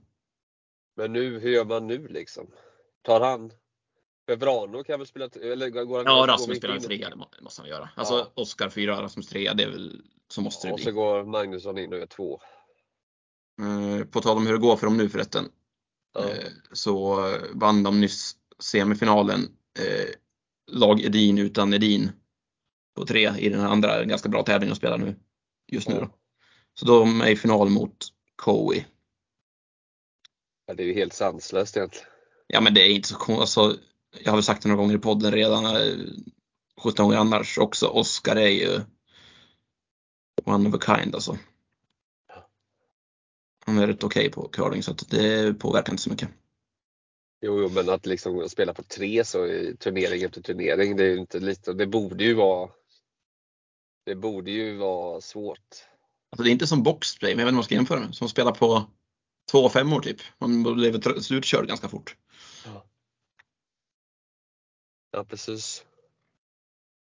Men 0.96 1.14
nu, 1.14 1.40
hur 1.40 1.50
gör 1.52 1.66
man 1.66 1.88
nu 1.88 2.08
liksom? 2.08 2.48
Tar 3.02 3.22
han? 3.22 3.52
För 4.28 4.36
Vrano 4.36 4.84
kan 4.84 5.00
väl 5.00 5.08
spela, 5.08 5.26
eller 5.42 5.70
går 5.70 5.98
han 5.98 6.06
Ja, 6.06 6.22
vi 6.26 6.32
Rasmus 6.32 6.58
spelar 6.58 6.76
in? 6.76 6.82
trea, 6.82 7.10
det 7.10 7.16
må- 7.16 7.30
det 7.38 7.42
måste 7.44 7.62
han 7.62 7.70
göra. 7.70 7.90
Alltså 7.96 8.14
Ja. 8.14 8.32
Oskar 8.34 8.70
fyra, 8.70 9.02
Rasmus 9.02 9.28
trea, 9.28 9.54
det 9.54 9.64
är 9.64 9.70
väl, 9.70 10.02
så 10.28 10.42
måste 10.42 10.68
det 10.68 10.74
Och 10.74 10.80
så 10.80 10.86
bli. 10.86 10.92
går 10.94 11.24
Magnusson 11.24 11.78
in 11.78 11.94
och 11.94 12.00
gör 12.00 12.06
två. 12.06 12.40
Eh, 13.62 14.06
På 14.06 14.22
tal 14.22 14.38
om 14.38 14.46
hur 14.48 14.54
det 14.54 14.60
går 14.60 14.78
för 14.78 14.86
dem 14.88 14.98
nu 14.98 15.10
förretten. 15.10 15.52
Ja. 16.14 16.30
Eh, 16.30 16.48
Så 16.72 17.16
vann 17.54 17.84
de 17.84 18.02
nyss 18.02 18.36
semifinalen. 18.60 19.42
eh, 19.80 20.10
Lag 20.72 21.02
Edin 21.02 21.38
utan 21.38 21.74
Edin. 21.74 22.12
På 22.96 23.06
tre 23.06 23.32
i 23.38 23.50
den 23.50 23.60
här 23.60 23.68
andra 23.68 24.04
ganska 24.04 24.30
bra 24.30 24.44
tävlingen 24.44 24.74
de 24.74 24.76
spelar 24.76 24.98
nu. 24.98 25.16
Just 25.68 25.90
nu 25.90 25.96
då. 25.96 26.10
Så 26.74 26.86
de 26.86 27.22
är 27.22 27.28
i 27.30 27.36
final 27.36 27.70
mot 27.70 28.08
Coe. 28.36 28.86
Ja, 30.66 30.74
det 30.74 30.84
är 30.84 30.88
ju 30.88 30.94
helt 30.94 31.14
sanslöst 31.14 31.78
egentligen. 31.78 32.08
Ja 32.48 32.62
men 32.62 32.74
det 32.74 32.82
är 32.82 32.90
inte 32.90 33.08
så 33.08 33.16
konstigt. 33.16 33.40
Alltså, 33.40 33.82
jag 34.24 34.32
har 34.32 34.38
väl 34.38 34.44
sagt 34.44 34.64
det 34.64 34.70
några 34.70 34.82
gånger 34.82 34.96
i 34.96 35.00
podden 35.00 35.32
redan. 35.32 35.66
eh, 35.66 35.98
17 36.82 37.06
gånger 37.06 37.18
annars 37.18 37.58
också. 37.58 37.88
Oskar 37.88 38.36
är 38.36 38.50
ju 38.50 38.82
one 40.46 40.70
of 40.70 40.76
a 40.76 40.96
kind 40.98 41.16
alltså. 41.16 41.38
Han 43.66 43.78
är 43.78 43.88
rätt 43.88 44.04
okej 44.04 44.32
på 44.32 44.48
curling 44.48 44.84
så 44.84 44.92
att 44.92 45.10
det 45.10 45.54
påverkar 45.60 45.94
inte 45.94 46.04
så 46.04 46.10
mycket. 46.10 46.30
Jo, 47.42 47.62
jo, 47.62 47.70
men 47.70 47.90
att 47.90 48.06
liksom 48.06 48.50
spela 48.50 48.74
på 48.74 48.84
tre 48.84 49.26
så 49.26 49.38
turnering 49.80 50.24
efter 50.24 50.42
turnering, 50.42 50.96
det 50.96 51.04
är 51.04 51.08
ju 51.08 51.18
inte 51.18 51.40
lite, 51.40 51.74
det 51.74 51.88
borde 51.88 52.24
ju 52.24 52.34
vara 52.34 52.70
det 54.06 54.16
borde 54.16 54.52
ju 54.52 54.78
vara 54.78 55.22
svårt. 55.22 55.86
Alltså 56.32 56.44
det 56.44 56.50
är 56.50 56.52
inte 56.52 56.68
som 56.68 56.84
boxplay, 56.84 57.36
men 57.36 57.40
jag 57.40 57.46
vet 57.46 57.52
inte 57.52 57.54
vad 57.54 57.54
man 57.54 57.64
ska 57.64 57.76
jämföra 57.76 58.00
med. 58.00 58.16
Som 58.16 58.26
att 58.26 58.32
spela 58.32 58.52
på 58.52 58.84
två 59.52 59.70
femmor 59.70 60.02
typ. 60.02 60.18
Man 60.38 60.64
blev 60.64 60.96
tr- 60.96 61.20
slutkörd 61.20 61.68
ganska 61.68 61.88
fort. 61.88 62.16
Ja, 65.12 65.24
precis. 65.24 65.86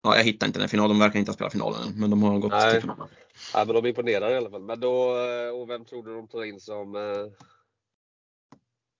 Ja, 0.02 0.16
jag 0.16 0.24
hittar 0.24 0.46
inte 0.46 0.58
den 0.58 0.68
finalen. 0.68 0.98
De 0.98 0.98
verkar 0.98 1.18
inte 1.18 1.30
ha 1.30 1.34
spelat 1.34 1.52
finalen 1.52 1.88
än, 1.88 2.00
men 2.00 2.10
de 2.10 2.22
har 2.22 2.38
gått 2.38 2.50
Nej. 2.52 2.72
till 2.72 2.80
finalen. 2.80 3.08
Ja, 3.54 3.64
men 3.64 3.74
de 3.74 3.86
imponerar 3.86 4.30
i 4.30 4.36
alla 4.36 4.50
fall. 4.50 4.62
Men 4.62 4.80
då, 4.80 5.18
eh, 5.18 5.48
och 5.48 5.70
vem 5.70 5.84
tror 5.84 6.02
du 6.02 6.14
de 6.14 6.28
tar 6.28 6.44
in 6.44 6.60
som... 6.60 6.94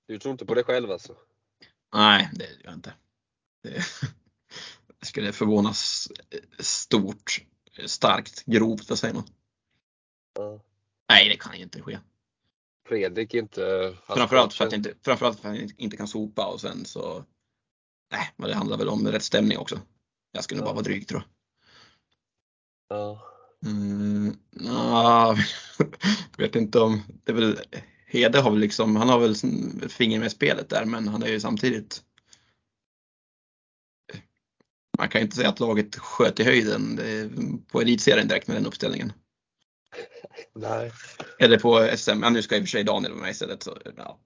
Du 0.07 0.19
tror 0.19 0.33
inte 0.33 0.47
på 0.47 0.55
det 0.55 0.63
själv 0.63 0.91
alltså? 0.91 1.17
Nej, 1.95 2.31
det 2.33 2.45
gör 2.45 2.61
jag 2.65 2.75
inte. 2.75 2.95
Det, 3.63 3.85
skulle 5.07 5.33
förvånas 5.33 6.09
stort, 6.59 7.45
starkt, 7.87 8.45
grovt, 8.45 8.89
vad 8.89 8.99
säger 8.99 9.15
man? 9.15 9.25
Ja. 10.35 10.61
Nej, 11.09 11.29
det 11.29 11.37
kan 11.37 11.57
ju 11.57 11.63
inte 11.63 11.83
ske. 11.83 11.99
Fredrik 12.89 13.35
inte... 13.35 13.95
Framförallt 14.07 14.55
för, 14.55 14.65
att 14.65 14.73
jag 14.73 14.79
inte, 14.79 14.95
framförallt 15.03 15.41
för 15.41 15.49
att 15.49 15.57
jag 15.57 15.73
inte 15.77 15.97
kan 15.97 16.09
sopa 16.09 16.47
och 16.47 16.61
sen 16.61 16.85
så... 16.85 17.25
Nej, 18.13 18.33
men 18.37 18.49
det 18.49 18.57
handlar 18.57 18.79
väl 18.79 18.89
om 18.89 19.09
rätt 19.09 19.23
stämning 19.23 19.59
också. 19.59 19.81
Jag 20.33 20.45
skulle 20.45 20.61
Ja. 20.61 20.65
bara 20.65 20.75
vara 20.75 20.85
dryg 20.85 21.09
tror 21.09 21.21
jag. 21.21 22.99
Ja. 22.99 23.23
Mm, 23.65 24.37
vet 26.39 26.57
inte 26.57 26.79
om, 26.79 27.03
det 27.25 27.33
är 27.33 27.37
väl, 27.37 27.61
Hede 28.17 28.41
har 28.41 28.51
väl 28.51 28.61
liksom, 28.61 28.97
han 28.97 29.09
har 29.09 29.19
väl 29.19 29.35
ett 29.85 29.93
finger 29.93 30.21
med 30.21 30.33
spelet 30.33 30.69
där 30.69 30.85
men 30.85 31.09
han 31.09 31.23
är 31.23 31.29
ju 31.29 31.41
samtidigt 31.41 32.03
man 34.99 35.09
kan 35.09 35.21
ju 35.21 35.25
inte 35.25 35.37
säga 35.37 35.49
att 35.49 35.61
laget 35.61 35.97
sköt 35.97 36.41
i 36.41 36.45
höjden 36.45 36.99
eh, 36.99 37.29
på 37.73 37.81
elitserien 37.81 38.29
direkt 38.29 38.49
med 38.49 38.57
den 38.57 38.67
uppställningen. 38.67 39.13
Nej. 40.53 40.93
Eller 41.39 41.59
på 41.59 41.97
SM, 41.97 42.23
ja, 42.23 42.31
nu 42.31 42.43
ska 42.43 42.57
i 42.57 42.59
och 42.59 42.63
för 42.63 42.69
sig 42.69 42.85
Daniel 42.85 43.13
vara 43.13 43.23
med 43.23 43.31
istället. 43.31 43.63
Så, 43.63 43.79
ja. 43.97 44.21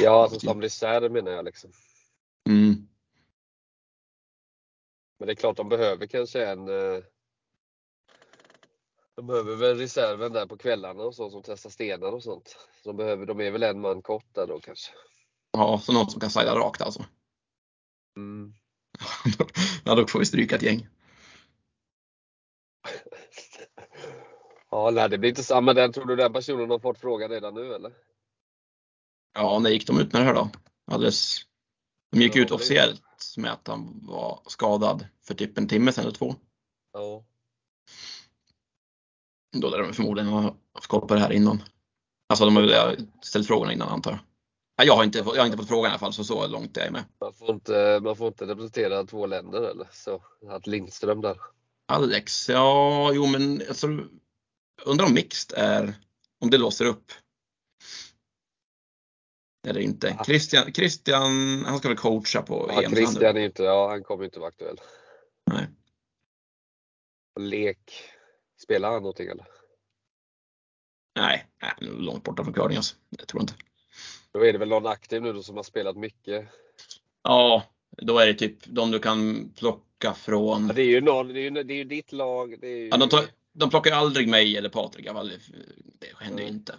Ja, 0.00 0.22
alltså 0.22 0.40
som 0.40 0.62
reserv 0.62 1.12
menar 1.12 1.30
jag 1.30 1.44
liksom. 1.44 1.72
Mm. 2.48 2.88
Men 5.18 5.26
det 5.26 5.32
är 5.32 5.34
klart 5.34 5.56
de 5.56 5.68
behöver 5.68 6.06
kanske 6.06 6.46
en... 6.46 6.68
De 9.16 9.26
behöver 9.26 9.56
väl 9.56 9.78
reserven 9.78 10.32
där 10.32 10.46
på 10.46 10.56
kvällarna 10.56 11.02
och 11.02 11.14
så 11.14 11.30
som 11.30 11.42
testar 11.42 11.70
stenar 11.70 12.12
och 12.12 12.22
sånt. 12.22 12.56
Så 12.82 12.88
de, 12.88 12.96
behöver, 12.96 13.26
de 13.26 13.40
är 13.40 13.50
väl 13.50 13.62
en 13.62 13.80
man 13.80 14.02
kort 14.02 14.34
där 14.34 14.46
då 14.46 14.60
kanske. 14.60 14.92
Ja, 15.52 15.80
så 15.82 15.92
någon 15.92 16.10
som 16.10 16.20
kan 16.20 16.30
sajda 16.30 16.54
rakt 16.54 16.82
alltså. 16.82 17.04
Mm. 18.16 18.54
ja, 19.84 19.94
då 19.94 20.06
får 20.06 20.18
vi 20.18 20.26
stryka 20.26 20.56
ett 20.56 20.62
gäng. 20.62 20.88
Ja, 24.70 24.90
nej, 24.90 25.08
det 25.08 25.18
blir 25.18 25.30
inte 25.30 25.44
samma. 25.44 25.74
Den, 25.74 25.92
tror 25.92 26.04
du 26.04 26.16
den 26.16 26.32
personen 26.32 26.70
har 26.70 26.78
fått 26.78 26.98
frågan 26.98 27.30
redan 27.30 27.54
nu 27.54 27.74
eller? 27.74 27.92
Ja, 29.34 29.58
när 29.58 29.70
gick 29.70 29.86
de 29.86 30.00
ut 30.00 30.12
med 30.12 30.22
det 30.22 30.26
här 30.26 30.34
då? 30.34 30.50
Alldeles. 30.92 31.38
De 32.12 32.20
gick 32.20 32.36
Ja, 32.36 32.42
ut 32.42 32.50
officiellt 32.50 33.02
med 33.36 33.52
att 33.52 33.68
han 33.68 34.00
var 34.02 34.42
skadad 34.46 35.06
för 35.26 35.34
typ 35.34 35.58
en 35.58 35.68
timme 35.68 35.92
sedan 35.92 36.04
eller 36.04 36.14
två. 36.14 36.34
Ja. 36.92 37.24
Då 39.54 39.68
lär 39.68 39.78
de 39.78 39.92
förmodligen 39.92 40.28
ha 40.30 40.56
haft 40.74 40.86
koll 40.86 41.08
på 41.08 41.14
det 41.14 41.20
här 41.20 41.32
innan. 41.32 41.62
Alltså 42.28 42.44
de 42.44 42.56
har 42.56 42.96
ställt 43.22 43.46
frågorna 43.46 43.72
innan 43.72 43.88
antar 43.88 44.10
jag. 44.10 44.20
Ja, 44.76 44.84
jag, 44.84 44.96
har 44.96 45.04
inte, 45.04 45.24
fått- 45.24 45.34
jag 45.34 45.42
har 45.42 45.46
inte 45.46 45.58
fått 45.58 45.68
frågan 45.68 45.84
i 45.84 45.92
alla 45.92 45.98
fall, 45.98 46.12
så 46.12 46.24
så 46.24 46.46
långt 46.46 46.76
är 46.76 46.84
jag 46.84 46.92
med. 46.92 47.04
Man 47.20 47.32
får 47.34 47.50
inte, 47.50 48.00
man 48.02 48.16
får 48.16 48.28
inte 48.28 48.46
representera 48.46 49.04
två 49.04 49.26
länder 49.26 49.62
eller? 49.62 49.88
Så 49.92 50.22
att 50.48 50.66
Lindström 50.66 51.20
där. 51.20 51.36
Alex, 51.88 52.48
ja, 52.48 53.12
jo 53.14 53.26
men 53.26 53.62
alltså, 53.68 53.86
undrar 54.84 55.06
om 55.06 55.14
mixed 55.14 55.58
är, 55.58 55.94
om 56.40 56.50
det 56.50 56.58
låser 56.58 56.84
upp. 56.84 57.12
Eller 59.66 59.80
inte. 59.80 60.14
Ja. 60.18 60.24
Christian, 60.24 60.72
Christian, 60.72 61.64
han 61.64 61.78
ska 61.78 61.88
väl 61.88 61.96
coacha 61.96 62.42
på 62.42 62.70
Ja, 62.72 62.82
EM. 62.82 62.90
Christian 62.90 63.36
är 63.36 63.40
inte, 63.40 63.62
ja 63.62 63.88
han 63.90 64.02
kommer 64.02 64.24
inte 64.24 64.38
vara 64.38 64.48
aktuell. 64.48 64.80
Nej. 65.50 65.66
Lek, 67.40 67.92
spelar 68.64 68.92
han 68.92 69.02
någonting 69.02 69.28
eller? 69.28 69.46
Nej, 71.16 71.46
nej, 71.62 71.72
långt 71.80 72.24
borta 72.24 72.44
från 72.44 72.54
curling 72.54 72.76
alltså. 72.76 72.96
Det 73.10 73.26
tror 73.26 73.40
jag 73.40 73.42
inte. 73.42 73.54
Då 74.32 74.44
är 74.44 74.52
det 74.52 74.58
väl 74.58 74.68
någon 74.68 74.86
aktiv 74.86 75.22
nu 75.22 75.32
då 75.32 75.42
som 75.42 75.56
har 75.56 75.62
spelat 75.62 75.96
mycket. 75.96 76.48
Ja, 77.22 77.62
då 77.90 78.18
är 78.18 78.26
det 78.26 78.34
typ 78.34 78.66
de 78.66 78.90
du 78.90 78.98
kan 78.98 79.50
plocka 79.56 80.14
från. 80.14 80.66
Ja, 80.66 80.72
det 80.72 80.82
är 80.82 80.86
ju 80.86 81.00
någon, 81.00 81.28
det 81.28 81.40
är 81.40 81.42
ju, 81.42 81.50
det 81.50 81.74
är 81.74 81.76
ju 81.76 81.84
ditt 81.84 82.12
lag. 82.12 82.60
Det 82.60 82.66
är 82.66 82.76
ju, 82.78 82.88
Ja, 82.88 82.96
de, 82.96 83.08
tar, 83.08 83.24
de 83.52 83.70
plockar 83.70 83.92
aldrig 83.92 84.28
mig 84.28 84.56
eller 84.56 84.68
Patrik. 84.68 85.06
i 85.06 85.08
alla 85.08 85.18
fall. 85.18 85.32
Det 85.98 86.24
händer 86.24 86.42
ju 86.42 86.50
Nej. 86.50 86.54
inte. 86.54 86.72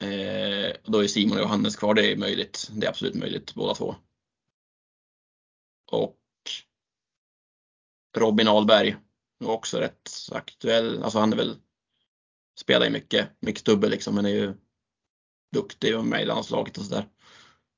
Eh, 0.00 0.76
och 0.84 0.92
då 0.92 1.04
är 1.04 1.06
Simon 1.06 1.36
och 1.36 1.42
Johannes 1.42 1.76
kvar. 1.76 1.94
Det 1.94 2.12
är 2.12 2.16
möjligt. 2.16 2.68
Det 2.72 2.86
är 2.86 2.90
absolut 2.90 3.14
möjligt 3.14 3.54
båda 3.54 3.74
två. 3.74 3.94
Och 5.92 6.18
Robin 8.16 8.48
Ahlberg 8.48 8.96
är 9.40 9.50
också 9.50 9.78
rätt 9.78 10.10
aktuell. 10.32 11.02
Alltså 11.02 11.18
han 11.18 11.32
är 11.32 11.36
väl 11.36 11.56
spelar 12.58 12.86
ju 12.86 12.92
mycket, 12.92 13.28
mycket 13.40 13.64
dubbel 13.64 13.90
liksom, 13.90 14.14
men 14.14 14.26
är 14.26 14.30
ju 14.30 14.54
duktig 15.52 15.96
och 15.96 16.04
med 16.04 16.22
i 16.22 16.24
landslaget 16.24 16.78
och 16.78 16.84
sådär. 16.84 17.08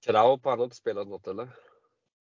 Kraup, 0.07 0.45
han 0.45 0.59
har 0.59 0.65
inte 0.65 0.77
spelat 0.77 1.09
något 1.09 1.27
eller? 1.27 1.49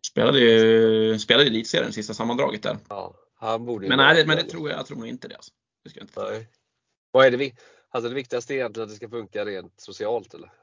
Spelade 0.07 0.39
ju 0.39 1.19
spelade 1.19 1.45
i 1.45 1.47
elitserien 1.47 1.93
sista 1.93 2.13
sammandraget 2.13 2.63
där. 2.63 2.77
Ja, 2.89 3.15
han 3.35 3.65
borde 3.65 3.85
ju 3.85 3.89
Men 3.89 3.97
nej, 3.97 4.15
det, 4.15 4.27
men 4.27 4.37
det 4.37 4.43
tror 4.43 4.69
jag, 4.69 4.79
jag 4.79 4.85
tror 4.85 4.97
nog 4.97 5.07
inte 5.07 5.27
det. 5.27 5.35
Alltså. 5.35 5.51
det 5.83 5.89
ska 5.89 5.99
inte. 5.99 6.23
Nej. 6.23 6.49
Vad 7.11 7.25
är 7.25 7.31
det, 7.31 7.51
alltså 7.89 8.09
det 8.09 8.15
viktigaste 8.15 8.53
är 8.53 8.55
egentligen 8.55 8.83
att 8.83 8.89
det 8.89 8.95
ska 8.95 9.09
funka 9.09 9.45
rent 9.45 9.81
socialt 9.81 10.33
eller? 10.33 10.53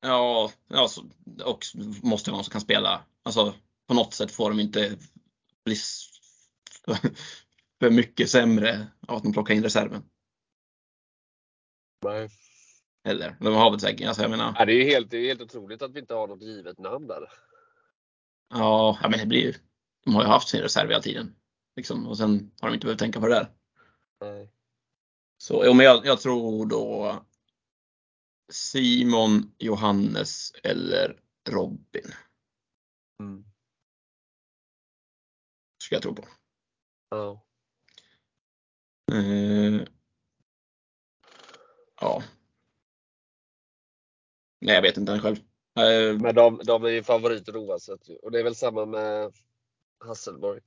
Ja, 0.00 0.52
ja 0.68 0.88
så, 0.88 1.04
och 1.44 1.64
måste 2.02 2.30
vara 2.30 2.36
någon 2.36 2.44
som 2.44 2.52
kan 2.52 2.60
spela. 2.60 3.04
Alltså 3.22 3.54
på 3.86 3.94
något 3.94 4.14
sätt 4.14 4.30
får 4.30 4.50
de 4.50 4.60
inte 4.60 4.96
bli 5.64 5.76
för 7.80 7.90
mycket 7.90 8.30
sämre 8.30 8.88
av 9.08 9.16
att 9.16 9.22
de 9.22 9.32
plockar 9.32 9.54
in 9.54 9.62
reserven. 9.62 10.10
Nej. 12.04 12.30
Eller 13.04 13.36
de 13.40 13.54
har 13.54 13.70
väl 13.70 13.80
säkert, 13.80 14.08
alltså 14.08 14.22
jag 14.22 14.30
menar. 14.30 14.54
Ja, 14.58 14.64
det 14.64 14.72
är 14.72 14.84
ju 14.84 14.84
helt, 14.84 15.10
det 15.10 15.16
är 15.16 15.28
helt 15.28 15.40
otroligt 15.40 15.82
att 15.82 15.92
vi 15.92 16.00
inte 16.00 16.14
har 16.14 16.28
något 16.28 16.42
givet 16.42 16.78
namn 16.78 17.06
där. 17.06 17.32
Ja, 18.48 18.98
ja 19.02 19.08
men 19.08 19.18
det 19.18 19.26
blir 19.26 19.40
ju. 19.40 19.54
De 20.04 20.14
har 20.14 20.22
ju 20.22 20.28
haft 20.28 20.48
sin 20.48 20.60
reserv 20.60 20.88
hela 20.88 21.02
tiden. 21.02 21.36
Liksom, 21.76 22.06
och 22.06 22.18
sen 22.18 22.50
har 22.60 22.68
de 22.68 22.74
inte 22.74 22.86
behövt 22.86 22.98
tänka 22.98 23.20
på 23.20 23.26
det 23.26 23.34
där. 23.34 23.52
Nej. 24.20 24.52
Så 25.38 25.62
jo, 25.66 25.74
men 25.74 25.86
jag, 25.86 26.06
jag 26.06 26.20
tror 26.20 26.66
då 26.66 27.16
Simon, 28.52 29.54
Johannes 29.58 30.52
eller 30.62 31.20
Robin. 31.48 32.12
Mm. 33.20 33.44
Ska 35.82 35.94
jag 35.94 36.02
tro 36.02 36.14
på. 36.14 36.24
Ja. 37.10 37.47
Eh, 39.12 39.82
ja. 42.00 42.22
Nej, 44.60 44.74
jag 44.74 44.82
vet 44.82 44.96
inte 44.96 45.18
själv. 45.18 45.36
Eh, 45.78 46.18
Men 46.20 46.34
de, 46.34 46.60
de 46.64 46.84
är 46.84 46.88
ju 46.88 47.02
favoriter 47.02 47.56
oavsett. 47.56 48.08
ju. 48.08 48.16
Och 48.16 48.32
det 48.32 48.38
är 48.40 48.44
väl 48.44 48.54
samma 48.54 48.86
med 48.86 49.32
Hasselborg. 50.04 50.60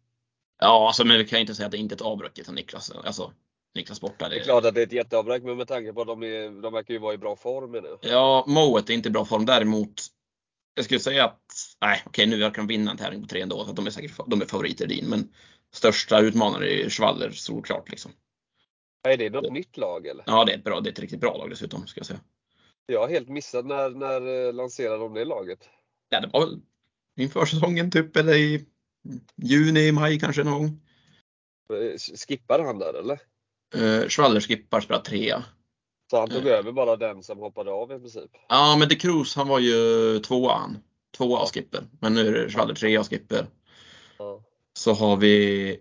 ja, 0.60 0.88
alltså, 0.88 1.06
men 1.06 1.18
vi 1.18 1.26
kan 1.26 1.40
inte 1.40 1.56
säga 1.56 1.66
att 1.66 1.72
det 1.72 1.78
inte 1.78 1.94
är 1.94 1.96
ett 1.96 2.02
avbräck 2.02 2.34
till 2.34 2.54
Niklas. 2.54 2.92
Alltså, 2.92 3.34
Niklas 3.76 4.02
borta. 4.02 4.30
Det 4.30 4.36
är 4.40 4.44
klart 4.44 4.66
att 4.66 4.76
det 4.76 4.82
är 4.82 4.86
ett 4.86 4.92
jätteavbräck, 4.92 5.44
men 5.44 5.58
med 5.58 5.68
tanke 5.68 5.94
på 5.94 6.02
att 6.02 6.08
de, 6.08 6.24
är, 6.24 6.62
de 6.62 6.74
verkar 6.74 6.94
ju 6.94 7.00
vara 7.00 7.14
i 7.14 7.18
bra 7.18 7.36
form 7.36 7.76
jag. 7.76 8.00
Ja, 8.02 8.46
Moet 8.48 8.90
är 8.90 8.94
inte 8.94 9.10
i 9.10 9.12
bra 9.12 9.26
form. 9.26 9.46
Däremot, 9.46 10.02
jag 10.76 10.86
skulle 10.86 11.00
säga 11.00 11.26
att, 11.26 11.42
nej 11.82 12.04
okej 12.06 12.28
nu 12.28 12.38
verkar 12.40 12.58
de 12.58 12.68
vinna 12.68 12.92
en 12.92 12.98
tävling 12.98 13.22
på 13.22 13.28
tre 13.28 13.42
ändå, 13.42 13.64
så 13.64 13.70
att 13.70 13.76
de 13.76 13.88
är 13.88 13.92
säkert 13.92 14.20
de 14.28 14.42
är 14.42 14.46
favoriter 14.46 14.88
din. 14.88 15.06
Men 15.06 15.34
största 15.74 16.20
utmanare 16.20 16.70
är 16.70 16.90
Schwaller 16.90 17.32
såklart 17.32 17.90
liksom. 17.90 18.12
Är 19.04 19.18
det 19.18 19.30
något 19.30 19.52
nytt 19.54 19.78
lag 19.78 20.08
eller? 20.08 20.24
Ja, 20.28 20.46
det 20.46 20.54
är 20.54 20.58
ett 20.58 20.64
bra, 20.64 20.80
det 20.82 20.90
är 20.90 20.92
ett 20.92 21.00
riktigt 21.00 21.20
bra 21.20 21.38
lag 21.38 21.50
dessutom, 21.50 21.88
ska 21.88 22.00
jag 22.00 22.06
säga. 22.06 22.20
Jag 22.86 23.00
har 23.00 23.08
helt 23.10 23.30
missat 23.30 23.66
när, 23.66 23.90
när 23.90 24.48
eh, 24.48 24.54
lanserade 24.54 24.98
de 24.98 25.14
det 25.14 25.26
laget? 25.26 25.70
Ja, 26.10 26.20
det 26.22 26.28
var 26.28 26.40
väl 26.40 26.60
inför 27.20 27.46
säsongen 27.46 27.92
typ, 27.92 28.16
eller 28.18 28.34
i 28.34 28.66
juni, 29.36 29.92
maj 29.92 30.20
kanske 30.20 30.44
någon 30.44 30.54
gång. 30.54 30.82
Eh, 31.80 31.98
Skippade 32.28 32.64
han 32.64 32.80
där 32.80 32.94
eller? 32.94 33.20
Uh, 33.76 34.08
Schwaller 34.08 34.40
skippar, 34.40 34.82
spelar 34.82 35.02
trea. 35.02 35.44
Så 36.12 36.20
han 36.20 36.30
tog 36.30 36.48
Eh. 36.48 36.54
över 36.54 36.72
bara 36.72 36.96
den 36.96 37.24
som 37.24 37.38
hoppade 37.38 37.72
av 37.72 37.92
i 37.92 38.00
princip? 38.00 38.32
Ja, 38.50 38.76
men 38.80 38.90
De 38.90 38.96
Cruz 38.96 39.36
han 39.36 39.48
var 39.48 39.60
ju 39.60 40.20
tvåa 40.20 40.54
han. 40.54 40.78
Tvåa 41.18 41.40
av 41.40 41.48
skipper. 41.48 41.84
Men 42.00 42.14
nu 42.14 42.28
är 42.28 42.32
det 42.32 42.50
Schwaller 42.50 42.76
trea 42.76 43.00
av 43.00 43.06
skipper. 43.06 43.46
Ja. 44.18 44.44
Så 44.74 44.94
har 44.94 45.18
vi 45.18 45.80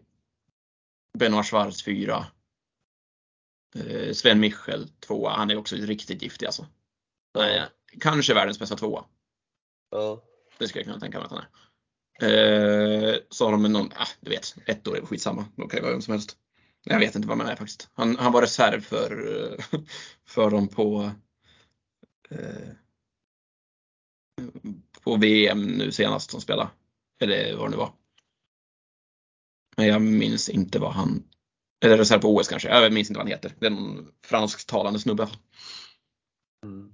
Benoit 1.18 1.46
Schwarz 1.46 1.84
fyra. 1.84 2.26
Eh, 3.74 4.12
Sven 4.12 4.40
Michel 4.40 4.88
tvåa. 4.88 5.30
Han 5.30 5.50
är 5.50 5.56
också 5.56 5.76
riktigt 5.76 6.22
giftig 6.22 6.46
alltså. 6.46 6.66
Nej, 7.34 7.62
kanske 8.00 8.34
världens 8.34 8.58
bästa 8.58 8.76
tvåa. 8.76 9.04
Ja. 9.90 10.24
Det 10.58 10.68
skulle 10.68 10.80
jag 10.80 10.86
kunna 10.86 11.00
tänka 11.00 11.18
mig 11.18 11.24
att 11.24 11.32
han 11.32 11.40
är. 11.42 11.48
Eh, 12.22 13.16
så 13.30 13.44
har 13.44 13.52
de 13.52 13.62
någon, 13.62 13.92
ah, 13.96 14.08
du 14.20 14.30
vet, 14.30 14.54
ett 14.66 14.88
år 14.88 14.96
är 14.96 15.06
skitsamma. 15.06 15.44
De 15.56 15.68
kan 15.68 15.78
ju 15.78 15.82
vara 15.82 15.92
vem 15.92 16.02
som 16.02 16.12
helst. 16.12 16.36
Jag 16.84 16.98
vet 16.98 17.14
inte 17.14 17.28
vad 17.28 17.38
man 17.38 17.46
är 17.46 17.56
faktiskt. 17.56 17.90
Han, 17.94 18.16
han 18.16 18.32
var 18.32 18.42
reserv 18.42 18.80
för, 18.80 19.42
eh, 19.42 19.80
för 20.26 20.50
dem 20.50 20.68
på 20.68 21.10
eh, 22.30 22.70
på 25.04 25.16
VM 25.16 25.62
nu 25.62 25.92
senast 25.92 26.30
som 26.30 26.40
spelade. 26.40 26.70
Eller 27.20 27.56
vad 27.56 27.66
det 27.66 27.70
nu 27.70 27.76
var. 27.76 27.92
Men 29.76 29.86
jag 29.86 30.02
minns 30.02 30.48
inte 30.48 30.78
vad 30.78 30.92
han, 30.92 31.24
eller 31.84 31.96
reserv 31.96 32.20
på 32.20 32.36
OS 32.36 32.48
kanske. 32.48 32.68
Jag 32.68 32.92
minns 32.92 33.10
inte 33.10 33.18
vad 33.18 33.26
han 33.26 33.32
heter. 33.32 33.52
Det 33.58 33.66
är 33.66 33.70
någon 33.70 34.12
fransktalande 34.24 34.98
snubbe. 34.98 35.28
Mm. 36.64 36.92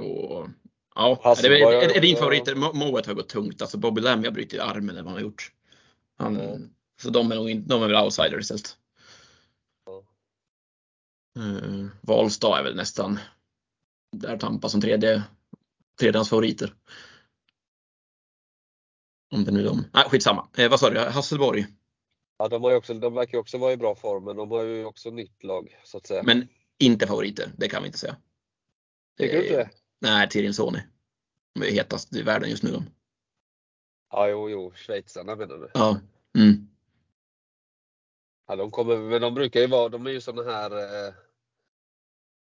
Och, 0.00 0.48
ja, 0.94 1.20
Hasselborg 1.24 1.60
det 1.60 1.66
är, 1.66 1.90
är, 1.90 1.96
är 1.96 2.00
din. 2.00 2.16
Mo- 2.16 2.74
Moet 2.74 3.06
har 3.06 3.14
gått 3.14 3.28
tungt. 3.28 3.62
Alltså 3.62 3.78
Bobby 3.78 4.00
Lamb 4.00 4.24
har 4.24 4.32
brutit 4.32 4.60
armen 4.60 4.90
eller 4.90 5.02
vad 5.02 5.12
han 5.12 5.22
har 5.22 5.28
gjort. 5.28 5.52
Han, 6.18 6.36
Mm. 6.36 6.74
Så 7.00 7.10
de 7.10 7.32
är, 7.32 7.36
nog 7.36 7.50
inte, 7.50 7.68
de 7.68 7.82
är 7.82 7.88
väl 7.88 8.04
outsiders 8.04 8.40
istället. 8.40 8.78
Ja. 9.86 10.04
Uh, 11.38 11.86
Valstad 12.00 12.58
är 12.58 12.62
väl 12.62 12.76
nästan 12.76 13.18
där 14.16 14.38
Tampa 14.38 14.68
som 14.68 14.80
tredje, 14.80 15.22
tredje 16.00 16.18
hans 16.18 16.28
favoriter. 16.30 16.74
Om 19.32 19.44
det 19.44 19.50
nu 19.50 19.60
är 19.60 19.64
de. 19.64 19.84
Nej, 19.92 20.04
skitsamma. 20.08 20.48
Eh, 20.56 20.70
vad 20.70 20.80
sa 20.80 20.90
du? 20.90 21.00
Hasselborg. 21.00 21.66
Ja, 22.38 22.48
de, 22.48 22.62
har 22.62 22.70
ju 22.70 22.76
också, 22.76 22.94
de 22.94 23.14
verkar 23.14 23.32
ju 23.32 23.40
också 23.40 23.58
vara 23.58 23.72
i 23.72 23.76
bra 23.76 23.94
form, 23.94 24.24
men 24.24 24.36
de 24.36 24.50
har 24.50 24.62
ju 24.62 24.84
också 24.84 25.10
nytt 25.10 25.44
lag 25.44 25.80
så 25.84 25.96
att 25.96 26.06
säga. 26.06 26.22
Men 26.22 26.48
inte 26.78 27.06
favoriter. 27.06 27.52
Det 27.56 27.68
kan 27.68 27.82
vi 27.82 27.86
inte 27.86 27.98
säga. 27.98 28.16
Tycker 29.18 29.36
du 29.36 29.42
inte 29.42 29.56
det? 29.56 29.70
Nej, 30.00 30.28
Tirin 30.28 30.54
Sony. 30.54 30.78
De 31.54 31.62
är 31.62 31.70
hetast 31.70 32.16
i 32.16 32.22
världen 32.22 32.50
just 32.50 32.62
nu. 32.62 32.70
De. 32.70 32.84
Ja, 34.10 34.28
jo, 34.28 34.50
jo, 34.50 34.72
schweizarna 34.74 35.36
menar 35.36 35.56
du? 35.56 35.70
Ja. 35.74 36.00
Mm. 36.38 36.68
Ja, 38.46 38.56
de 38.56 38.70
kommer, 38.70 38.96
men 38.96 39.20
de 39.20 39.34
brukar 39.34 39.60
ju 39.60 39.66
vara, 39.66 39.88
de 39.88 40.06
är 40.06 40.10
ju 40.10 40.20
sådana 40.20 40.52
här 40.52 40.70
eh, 40.70 41.14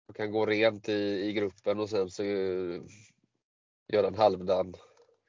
de 0.07 0.13
kan 0.13 0.31
gå 0.31 0.47
rent 0.47 0.89
i, 0.89 1.29
i 1.29 1.33
gruppen 1.33 1.81
och 1.81 1.91
sen 1.91 2.11
så 2.11 2.23
eh, 2.23 2.83
göra 3.89 4.07
en 4.07 4.15
halvdan 4.15 4.75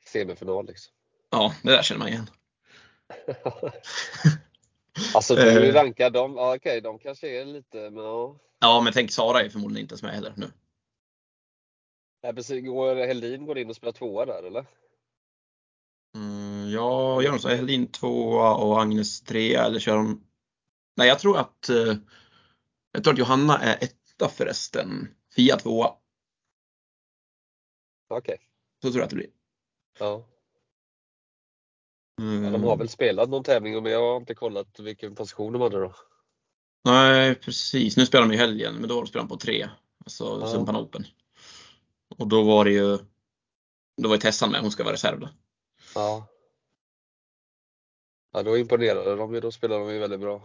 semifinal 0.06 0.66
liksom. 0.66 0.94
Ja, 1.32 1.54
det 1.64 1.70
där 1.72 1.84
känner 1.84 2.00
man 2.00 2.08
igen. 2.08 2.30
Alltså 5.16 5.36
du 5.36 5.68
Eh. 5.70 5.74
rankar 5.74 6.10
dem, 6.10 6.36
ja, 6.36 6.56
okej 6.56 6.82
de 6.82 7.00
kanske 7.00 7.42
är 7.42 7.46
lite, 7.46 7.78
men 7.90 8.04
ja. 8.04 8.40
Ja, 8.60 8.82
men 8.82 8.94
tänk 8.94 9.12
Sara 9.12 9.42
är 9.42 9.50
förmodligen 9.50 9.82
inte 9.82 9.94
ens 9.94 10.04
med 10.04 10.14
heller 10.14 10.34
nu. 10.38 10.52
Nej, 12.24 12.34
precis, 12.34 12.66
går 12.66 12.96
Helin 12.96 13.46
går 13.46 13.58
in 13.58 13.70
och 13.70 13.76
spelar 13.76 13.92
tvåa 13.94 14.26
där 14.26 14.44
eller? 14.44 14.66
Mm, 16.16 16.70
ja, 16.72 17.22
gör 17.22 17.32
de 17.32 17.40
så? 17.40 17.50
Helin 17.50 17.88
tvåa 17.92 18.56
och 18.56 18.82
Agnes 18.82 19.22
trea 19.22 19.64
eller 19.66 19.80
kör 19.80 19.96
de? 19.96 20.24
Nej, 20.98 21.08
jag 21.08 21.20
tror 21.20 21.38
att 21.38 21.70
eh, 21.70 21.96
jag 22.92 23.04
tror 23.04 23.14
att 23.14 23.20
Johanna 23.20 23.58
är 23.58 23.84
etta 23.84 24.30
förresten. 24.30 25.08
Fia 25.36 25.58
tvåa. 25.58 25.96
Okej. 28.10 28.38
Så 28.82 28.92
tror 28.92 28.96
jag 29.00 29.04
att 29.04 29.10
det 29.10 29.16
blir. 29.16 29.30
Ja. 30.00 30.28
Mm. 32.22 32.52
De 32.52 32.64
har 32.64 32.78
väl 32.78 32.90
spelat 32.90 33.30
någon 33.30 33.44
tävling 33.44 33.84
men 33.84 33.92
jag 33.92 34.12
har 34.12 34.18
inte 34.18 34.36
kollat 34.36 34.80
vilken 34.80 35.16
position 35.16 35.54
de 35.54 35.62
hade 35.62 35.80
då. 35.80 35.94
Nej, 36.84 37.36
precis. 37.36 37.98
Nu 37.98 38.06
spelar 38.06 38.28
de 38.28 38.34
i 38.34 38.38
helgen, 38.38 38.76
men 38.76 38.90
då 38.90 39.06
spelar 39.06 39.24
de 39.24 39.30
på 39.30 39.38
tre. 39.38 39.70
Alltså 40.06 40.38
Ja. 40.42 40.48
Sumpan 40.48 40.76
Open. 40.76 41.06
Och 42.18 42.28
då 42.28 42.44
var 42.44 42.66
det 42.66 42.72
ju 42.72 42.98
då 43.98 44.10
var 44.10 44.16
ju 44.16 44.22
Tessan 44.22 44.52
med, 44.52 44.62
hon 44.62 44.72
ska 44.72 44.84
vara 44.84 44.94
reserv 44.94 45.20
då. 45.20 45.30
Ja. 45.96 46.28
Ja, 48.34 48.44
då 48.44 48.58
imponerade 48.58 49.16
de 49.16 49.34
ju. 49.34 49.40
Då 49.40 49.52
spelade 49.52 49.86
de 49.86 49.94
ju 49.94 50.00
väldigt 50.00 50.20
bra. 50.20 50.44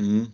Mm. 0.00 0.26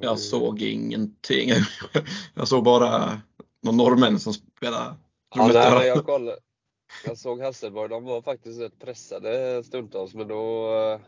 Jag 0.00 0.18
såg 0.18 0.62
ingenting. 0.62 1.50
Jag 2.34 2.48
såg 2.48 2.64
bara 2.64 3.20
någon 3.62 3.76
norrmän 3.76 4.20
som 4.20 4.32
spelade. 4.32 4.96
Ja, 5.34 5.50
nej, 5.54 5.74
men 5.78 5.86
jag 5.86 6.06
kollade. 6.06 6.38
Jag 7.04 7.18
såg 7.18 7.40
Hasselborg, 7.40 7.88
de 7.88 8.04
var 8.04 8.22
faktiskt 8.22 8.60
rätt 8.60 8.78
pressade 8.78 9.64
stundtals, 9.64 10.14
men 10.14 10.28
då 10.28 10.74
eh, 10.74 11.00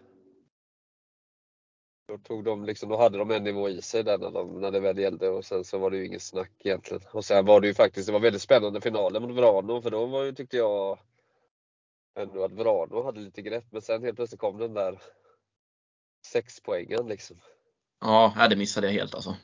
då 2.08 2.18
tog 2.18 2.44
de 2.44 2.64
liksom, 2.64 2.88
då 2.88 2.96
hade 2.96 3.18
de 3.18 3.30
en 3.30 3.44
nivå 3.44 3.68
i 3.68 3.82
sig 3.82 4.02
där 4.02 4.18
när, 4.18 4.30
de, 4.30 4.61
när 4.61 4.70
det 4.70 4.80
väl 4.80 4.98
gällde 4.98 5.28
och 5.28 5.44
sen 5.44 5.64
så 5.64 5.78
var 5.78 5.90
det 5.90 5.96
ju 5.96 6.06
inget 6.06 6.22
snack 6.22 6.52
egentligen. 6.58 7.02
Och 7.12 7.24
sen 7.24 7.46
var 7.46 7.61
det 7.61 7.66
ju 7.66 7.74
faktiskt, 7.74 8.06
det 8.06 8.12
var 8.12 8.20
väldigt 8.20 8.42
spännande 8.42 8.80
finaler 8.80 9.20
mot 9.20 9.37
Vrano 9.37 9.82
för 9.82 9.90
då 9.90 10.06
var 10.06 10.24
ju, 10.24 10.32
tyckte 10.32 10.56
jag 10.56 10.98
ändå 12.18 12.44
att 12.44 12.52
Vrano 12.52 13.02
hade 13.02 13.20
lite 13.20 13.42
grepp 13.42 13.64
men 13.70 13.82
sen 13.82 14.02
helt 14.02 14.16
plötsligt 14.16 14.40
kom 14.40 14.58
den 14.58 14.74
där 14.74 15.02
sexpoängen 16.26 17.08
liksom. 17.08 17.37
Ja, 18.00 18.46
det 18.50 18.56
missade 18.56 18.87
jag 18.87 18.94
helt 18.94 19.14
alltså. 19.14 19.37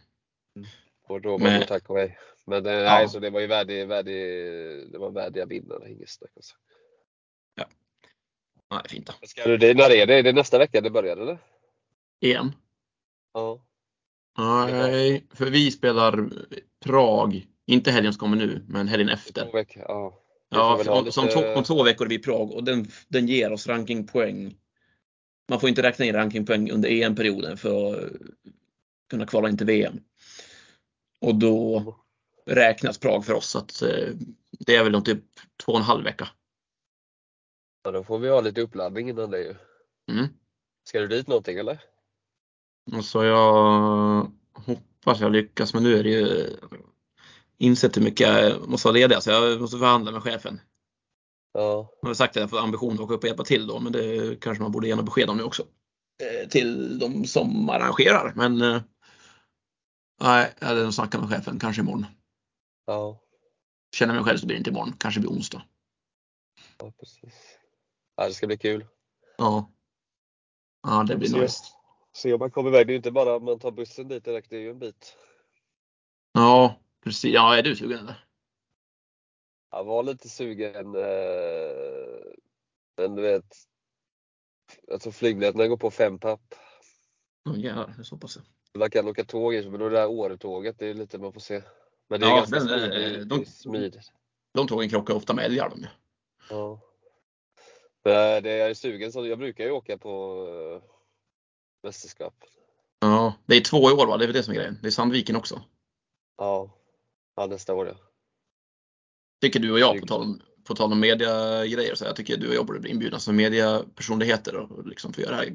Och 1.08 1.20
då 1.20 1.38
var 1.38 1.50
det 1.50 1.66
tack 1.66 1.90
och 1.90 1.98
hej. 1.98 2.18
Men 2.46 2.66
eh, 2.66 2.72
Ja. 2.72 2.80
nej, 2.84 3.08
så 3.08 3.18
det 3.18 3.30
var 3.30 3.40
ju 3.40 3.46
värdig, 3.46 3.88
värdig, 3.88 4.14
det 4.92 4.98
var 4.98 5.10
värdiga 5.10 5.46
vinnare, 5.46 5.90
inget 5.90 6.08
snack 6.10 6.30
alltså. 6.36 6.54
Nej, 8.70 8.80
fint 8.88 9.06
då. 9.06 9.26
Ska 9.26 9.44
du 9.48 9.56
det, 9.56 9.74
när 9.74 9.90
är 9.90 10.06
det? 10.06 10.14
Är 10.14 10.22
det 10.22 10.32
nästa 10.32 10.58
vecka 10.58 10.80
det 10.80 10.90
börjar 10.90 11.16
eller? 11.16 11.38
Igen. 12.20 12.52
Ja. 13.34 13.60
Nej, 14.38 15.26
för 15.34 15.46
vi 15.46 15.70
spelar 15.70 16.28
Prag. 16.84 17.46
Inte 17.66 17.90
helgen 17.90 18.12
som 18.12 18.20
kommer 18.20 18.36
nu, 18.36 18.64
men 18.68 18.88
helgen 18.88 19.08
Två 19.08 19.14
efter. 19.14 19.52
veckor, 19.52 19.82
ja. 19.88 20.22
Ja, 20.48 20.80
för 20.84 21.04
lite- 21.04 21.32
två, 21.32 21.58
om 21.58 21.64
två 21.64 21.82
veckor 21.82 22.04
är 22.04 22.08
vi 22.08 22.14
i 22.14 22.18
Prag 22.18 22.52
och 22.52 22.64
den, 22.64 22.86
den 23.08 23.26
ger 23.28 23.52
oss 23.52 23.66
rankingpoäng. 23.66 24.54
Man 25.48 25.60
får 25.60 25.68
inte 25.68 25.82
räkna 25.82 26.04
in 26.04 26.14
rankingpoäng 26.14 26.70
under 26.70 26.88
EM-perioden 26.88 27.56
för 27.56 27.94
att 28.06 28.12
kunna 29.10 29.26
kvala 29.26 29.48
in 29.48 29.56
till 29.56 29.66
VM. 29.66 30.00
Och 31.20 31.34
då 31.34 31.96
räknas 32.46 32.98
Prag 32.98 33.24
för 33.24 33.34
oss. 33.34 33.56
Att, 33.56 33.82
eh, 33.82 34.08
det 34.50 34.76
är 34.76 34.84
väl 34.84 34.94
om 34.94 35.04
typ 35.04 35.24
två 35.64 35.72
och 35.72 35.78
en 35.78 35.84
halv 35.84 36.04
vecka. 36.04 36.28
ja, 37.84 37.90
då 37.90 38.04
får 38.04 38.18
vi 38.18 38.28
ha 38.28 38.40
lite 38.40 38.60
uppladdning 38.60 39.08
innan 39.08 39.30
det 39.30 39.38
ju. 39.38 39.54
Mm. 40.10 40.26
Ska 40.88 41.00
du 41.00 41.06
dit 41.08 41.28
någonting 41.28 41.58
eller? 41.58 41.80
Och 42.96 43.04
så 43.04 43.24
jag 43.24 44.32
hoppas 44.52 45.20
jag 45.20 45.32
lyckas, 45.32 45.74
men 45.74 45.82
nu 45.82 45.98
är 45.98 46.02
det 46.02 46.10
ju 46.10 46.56
insett 47.58 47.96
hur 47.96 48.02
mycket 48.02 48.28
jag 48.28 48.68
måste 48.68 48.88
vara 48.88 48.94
ledig, 48.94 49.22
så 49.22 49.30
jag 49.30 49.60
måste 49.60 49.78
förhandla 49.78 50.12
med 50.12 50.22
chefen. 50.22 50.60
Ja. 51.52 51.90
Jag 52.02 52.08
har 52.08 52.14
sagt 52.14 52.36
att 52.36 52.40
jag 52.40 52.50
får 52.50 52.58
ambition 52.58 52.94
att 52.94 53.00
åka 53.00 53.14
upp 53.14 53.22
och 53.22 53.28
hjälpa 53.28 53.44
till 53.44 53.66
då, 53.66 53.80
men 53.80 53.92
det 53.92 54.40
kanske 54.40 54.62
man 54.62 54.72
borde 54.72 54.88
ge 54.88 54.94
något 54.94 55.04
besked 55.04 55.30
om 55.30 55.36
nu 55.36 55.42
också. 55.42 55.62
Eh, 56.22 56.48
Till 56.48 56.98
de 56.98 57.24
som 57.24 57.68
arrangerar, 57.70 58.32
men 58.36 58.62
eh, 58.62 58.80
nej, 60.20 60.54
jag 60.60 60.66
hade 60.66 60.92
snackat 60.92 61.20
med 61.20 61.30
chefen, 61.30 61.58
kanske 61.58 61.82
imorgon. 61.82 62.06
Ja. 62.86 63.20
Känner 63.96 64.14
mig 64.14 64.24
själv 64.24 64.38
så 64.38 64.46
blir 64.46 64.56
det 64.56 64.58
inte 64.58 64.70
imorgon, 64.70 64.92
kanske 64.98 65.20
blir 65.20 65.30
onsdag. 65.30 65.62
Ja, 66.78 66.92
precis. 66.98 67.58
Ja, 68.16 68.28
det 68.28 68.34
ska 68.34 68.46
bli 68.46 68.58
kul. 68.58 68.86
Ja. 69.38 69.72
Ja, 70.82 71.04
det 71.08 71.16
blir 71.16 71.28
Se- 71.28 71.40
nice. 71.40 71.64
Se 72.12 72.32
om 72.32 72.38
man 72.38 72.50
kommer 72.50 72.70
iväg. 72.70 72.86
Det 72.86 72.90
är 72.90 72.94
ju 72.94 72.96
inte 72.96 73.10
bara 73.10 73.36
att 73.36 73.42
man 73.42 73.58
tar 73.58 73.70
bussen 73.70 74.08
dit 74.08 74.24
direkt, 74.24 74.50
det 74.50 74.56
är 74.56 74.60
ju 74.60 74.70
en 74.70 74.78
bit. 74.78 75.16
Ja, 76.32 76.80
precis. 77.04 77.34
Ja, 77.34 77.56
är 77.56 77.62
du 77.62 77.76
sugen 77.76 77.98
eller? 77.98 78.24
Jag 79.70 79.84
var 79.84 80.02
lite 80.02 80.28
sugen. 80.28 80.94
Eh, 80.94 82.32
men 82.96 83.14
du 83.14 83.22
vet. 83.22 83.56
Jag 84.86 85.00
tror 85.00 85.12
flygbiljetterna 85.12 85.66
går 85.66 85.76
på 85.76 85.90
fem 85.90 86.18
papp. 86.18 86.54
Ja, 87.42 87.56
jävlar, 87.56 87.86
det 87.86 88.02
är 88.02 88.04
så 88.04 88.18
pass. 88.18 88.38
Man 88.74 88.90
kan 88.90 89.08
åka 89.08 89.24
tåg 89.24 89.54
i, 89.54 89.70
men 89.70 89.80
det 89.80 89.90
där 89.90 90.06
Åretåget, 90.06 90.78
det 90.78 90.86
är 90.86 90.94
lite 90.94 91.18
man 91.18 91.32
får 91.32 91.40
se. 91.40 91.62
Men 92.08 92.20
det 92.20 92.26
är 92.26 92.30
Ja, 92.30 92.36
ganska 92.36 92.56
är- 92.56 92.60
smidigt. 92.60 93.28
de- 93.28 93.36
det 93.38 93.42
är 93.42 93.50
smidigt. 93.50 94.12
De 94.54 94.66
tågen 94.68 94.88
krockar 94.90 95.14
ofta 95.14 95.34
med 95.34 95.44
älgar 95.44 95.68
de 95.70 95.80
ju. 95.80 95.86
Ja. 96.50 96.80
Men 98.04 98.42
det 98.42 98.56
jag 98.56 98.70
är 98.70 98.74
sugen 98.74 99.12
så 99.12 99.26
jag 99.26 99.38
brukar 99.38 99.64
ju 99.64 99.70
åka 99.70 99.98
på 99.98 100.44
eh, 100.82 100.88
mästerskap. 101.82 102.34
Ja, 103.00 103.34
det 103.46 103.56
är 103.56 103.60
två 103.60 103.90
i 103.90 103.92
år 103.92 104.06
va? 104.06 104.16
Det 104.16 104.24
är 104.24 104.26
väl 104.26 104.34
det 104.36 104.42
som 104.42 104.52
är 104.52 104.56
grejen. 104.56 104.78
Det 104.82 104.88
är 104.88 104.90
Sandviken 104.90 105.36
också. 105.36 105.62
Ja. 106.36 106.74
ja, 107.36 107.46
nästa 107.46 107.74
år 107.74 107.86
ja. 107.88 107.94
Tycker 109.40 109.60
du 109.60 109.72
och 109.72 109.78
jag, 109.78 110.00
på 110.00 110.06
tal 110.06 110.20
om, 110.22 110.42
på 110.64 110.74
tal 110.74 110.92
om 110.92 111.00
mediagrejer, 111.00 111.94
så 111.94 112.04
jag 112.04 112.16
tycker 112.16 112.36
du 112.36 112.48
och 112.48 112.54
jag 112.54 112.66
borde 112.66 112.80
bli 112.80 112.90
inbjudna 112.90 113.18
som 113.18 113.36
mediapersonligheter 113.36 114.56
och 114.56 114.86
liksom 114.86 115.12
få 115.12 115.20
göra 115.20 115.30
det 115.30 115.36
här. 115.36 115.52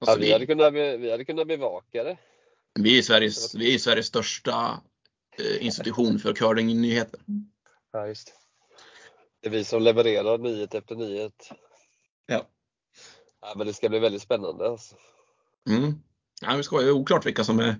Ja 0.00 0.06
Alltså, 0.06 0.20
vi, 0.20 0.32
hade 0.32 0.46
kunnat, 0.46 0.72
vi 0.72 1.10
hade 1.10 1.24
kunnat 1.24 1.48
bevaka 1.48 2.04
det. 2.04 2.16
vi, 2.80 2.98
är 2.98 3.02
Sveriges, 3.02 3.54
vi 3.54 3.74
är 3.74 3.78
Sveriges 3.78 4.06
största 4.06 4.80
eh, 5.38 5.66
institution 5.66 6.18
för 6.18 6.34
curlingnyheter. 6.34 7.20
Ja, 7.92 8.06
just 8.06 8.26
det. 8.26 8.32
Det 9.40 9.48
är 9.48 9.50
vi 9.50 9.64
som 9.64 9.82
levererar 9.82 10.38
nyhet 10.38 10.74
efter 10.74 10.94
nyhet. 10.96 11.50
Ja. 12.26 12.48
Ja, 13.40 13.54
men 13.56 13.66
det 13.66 13.72
ska 13.72 13.88
bli 13.88 13.98
väldigt 13.98 14.22
spännande 14.22 14.68
alltså. 14.68 14.96
Mm. 15.68 15.94
Ja, 16.40 16.56
vi 16.56 16.62
ska, 16.62 16.78
det 16.78 16.86
är 16.86 16.90
oklart 16.90 17.26
vilka 17.26 17.44
som 17.44 17.58
är... 17.58 17.76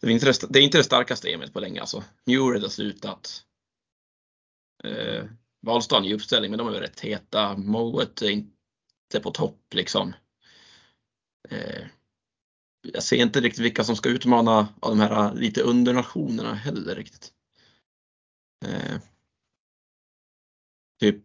Det 0.00 0.06
är 0.06 0.10
inte 0.10 0.26
det, 0.26 0.52
det, 0.52 0.58
är 0.58 0.62
inte 0.62 0.78
det 0.78 0.84
starkaste 0.84 1.32
EMet 1.32 1.52
på 1.52 1.60
länge 1.60 1.80
alltså. 1.80 2.04
Mured 2.26 2.62
har 2.62 2.68
slutat. 2.68 3.44
Eh, 4.84 5.24
Wahlstrand 5.62 6.06
är 6.06 6.10
i 6.10 6.14
uppställning, 6.14 6.50
men 6.50 6.58
de 6.58 6.68
är 6.68 6.72
väl 6.72 6.80
rätt 6.80 7.00
heta. 7.00 7.56
Moet 7.56 8.22
är 8.22 8.30
inte 8.30 9.20
på 9.22 9.30
topp 9.30 9.74
liksom. 9.74 10.14
Eh, 11.48 11.86
jag 12.82 13.02
ser 13.02 13.16
inte 13.16 13.40
riktigt 13.40 13.64
vilka 13.64 13.84
som 13.84 13.96
ska 13.96 14.08
utmana 14.08 14.68
av 14.80 14.90
de 14.90 15.00
här 15.00 15.34
lite 15.34 15.62
undernationerna 15.62 16.54
heller 16.54 16.94
riktigt. 16.94 17.32
Eh, 18.66 18.96
typ, 21.00 21.22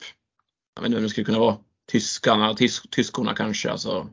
jag 0.76 0.82
vet 0.82 0.88
inte 0.88 0.96
vem 0.96 1.04
det 1.04 1.10
skulle 1.10 1.26
kunna 1.26 1.40
vara. 1.40 1.58
Tyskarna, 1.86 2.54
tysk, 2.54 2.90
tyskorna 2.92 3.36
kanske. 3.36 3.72
Alltså, 3.72 4.10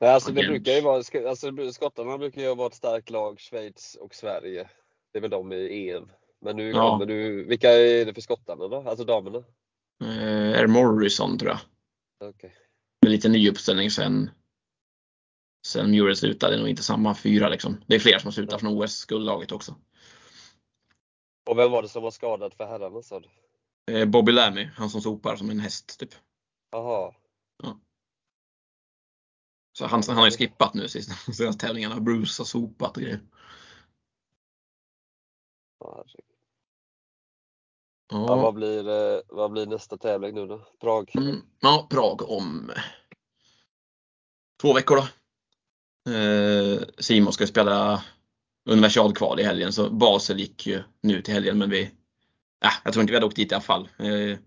Nej, 0.00 0.10
alltså 0.10 0.32
det 0.32 0.46
brukar 0.46 0.72
ju 0.72 0.80
vara, 0.80 1.28
alltså 1.28 1.72
skottarna 1.72 2.18
brukar 2.18 2.42
ju 2.42 2.54
vara 2.54 2.66
ett 2.66 2.74
starkt 2.74 3.10
lag, 3.10 3.40
Schweiz 3.40 3.94
och 4.00 4.14
Sverige. 4.14 4.70
Det 5.12 5.18
är 5.18 5.20
väl 5.20 5.30
de 5.30 5.52
i 5.52 5.90
EM. 5.90 6.10
Men 6.40 6.56
nu 6.56 6.70
Ja. 6.70 6.90
kommer 6.90 7.06
du, 7.06 7.44
vilka 7.44 7.70
är 7.72 8.04
det 8.04 8.14
för 8.14 8.20
skottarna 8.20 8.68
då? 8.68 8.76
Alltså 8.76 9.04
damerna? 9.04 9.38
eh, 10.00 10.60
är 10.60 10.66
Morrison 10.66 11.38
tror 11.38 11.50
jag. 11.50 11.60
Okej. 12.28 12.54
Med 13.06 13.12
lite 13.12 13.28
ny 13.28 13.50
uppställning 13.50 13.90
sen 13.90 14.30
sen 15.66 15.90
Muret 15.90 16.18
slutade. 16.18 16.52
Det 16.52 16.56
är 16.56 16.58
nog 16.58 16.68
inte 16.68 16.82
samma 16.82 17.14
fyra 17.14 17.48
liksom. 17.48 17.84
Det 17.86 17.94
är 17.94 17.98
fler 18.00 18.18
som 18.18 18.26
har 18.26 18.32
slutat 18.32 18.60
från 18.60 18.82
OS-guldlaget 18.82 19.52
också. 19.52 19.76
Och 21.50 21.58
vem 21.58 21.70
var 21.70 21.82
det 21.82 21.88
som 21.88 22.02
var 22.02 22.10
skadad 22.10 22.54
för 22.54 22.66
herrarna 22.66 23.02
sa 23.02 23.20
du? 23.20 23.28
Eh, 23.92 24.08
Bobby 24.08 24.32
Lammy, 24.32 24.64
han 24.64 24.90
som 24.90 25.00
sopar 25.00 25.36
som 25.36 25.50
en 25.50 25.60
häst 25.60 25.98
typ. 26.00 26.10
Jaha. 26.70 27.14
Så 29.72 29.86
han, 29.86 30.02
han 30.08 30.16
har 30.16 30.24
ju 30.24 30.30
skippat 30.30 30.74
nu 30.74 30.88
sist, 30.88 31.10
senaste 31.36 31.66
tävlingarna. 31.66 32.00
Bruce 32.00 32.40
har 32.40 32.44
sopat 32.44 32.96
och 32.96 33.02
grejer. 33.02 33.20
Ja, 35.78 35.94
herregud. 35.96 36.35
Ja, 38.08 38.26
Ja, 38.28 38.36
vad, 38.36 38.54
blir, 38.54 38.88
eh, 38.88 39.20
vad 39.28 39.50
blir 39.50 39.66
nästa 39.66 39.96
tävling 39.96 40.34
nu 40.34 40.46
då? 40.46 40.66
Prag? 40.80 41.10
mm, 41.16 41.42
ja, 41.60 41.86
Prag 41.90 42.30
om 42.30 42.72
två 44.60 44.72
veckor 44.72 44.96
då. 44.96 45.02
Eh, 46.12 46.82
Simon 46.98 47.32
ska 47.32 47.46
spela 47.46 48.04
universalkval 48.68 49.40
i 49.40 49.42
helgen 49.42 49.72
så 49.72 49.90
Basel 49.90 50.40
gick 50.40 50.66
ju 50.66 50.82
nu 51.00 51.22
till 51.22 51.34
helgen 51.34 51.58
men 51.58 51.70
vi, 51.70 51.82
äh, 52.64 52.72
jag 52.84 52.92
tror 52.92 53.00
inte 53.00 53.10
vi 53.10 53.16
hade 53.16 53.26
åkt 53.26 53.36
dit 53.36 53.52
i 53.52 53.54
alla 53.54 53.62
fall. 53.62 53.88
Eh, 53.98 54.38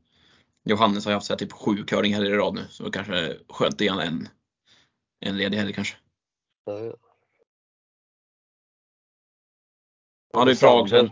Johannes 0.64 1.06
har 1.06 1.14
haft 1.14 1.26
så 1.26 1.34
här, 1.34 1.38
typ 1.38 1.52
sju 1.52 1.84
curlinghelger 1.84 2.32
i 2.32 2.38
rad 2.38 2.54
nu 2.54 2.66
så 2.70 2.92
kanske 2.92 3.38
skönt 3.50 3.82
honom 3.82 4.00
en, 4.00 4.30
en 5.20 5.38
ledig 5.38 5.58
helg 5.58 5.74
kanske. 5.74 5.98
Ja, 6.66 6.80
ja. 6.80 6.96
Det 10.46 10.52
är 10.52 10.56
Prag 10.56 10.90
sen. 10.90 11.12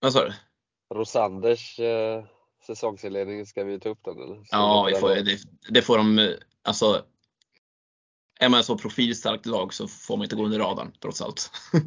Vad 0.00 0.12
sa 0.12 0.24
du? 0.24 0.32
Rosanders 0.94 1.78
eh, 1.78 2.24
säsongsinledning, 2.66 3.46
ska 3.46 3.64
vi 3.64 3.80
ta 3.80 3.88
upp 3.88 4.04
den 4.04 4.22
eller? 4.22 4.34
Så 4.34 4.48
Ja, 4.50 4.88
vi 4.92 5.00
får, 5.00 5.08
det 5.08 5.22
det, 5.22 5.38
det 5.68 5.82
får 5.82 5.98
de, 5.98 6.18
eh, 6.18 6.30
alltså 6.62 7.04
är 8.40 8.48
man 8.48 8.64
så 8.64 8.78
profilstarkt 8.78 9.46
lag 9.46 9.74
så 9.74 9.88
får 9.88 10.16
man 10.16 10.24
inte 10.24 10.36
gå 10.36 10.44
under 10.44 10.58
radarn 10.58 10.92
trots 11.00 11.22
allt. 11.22 11.50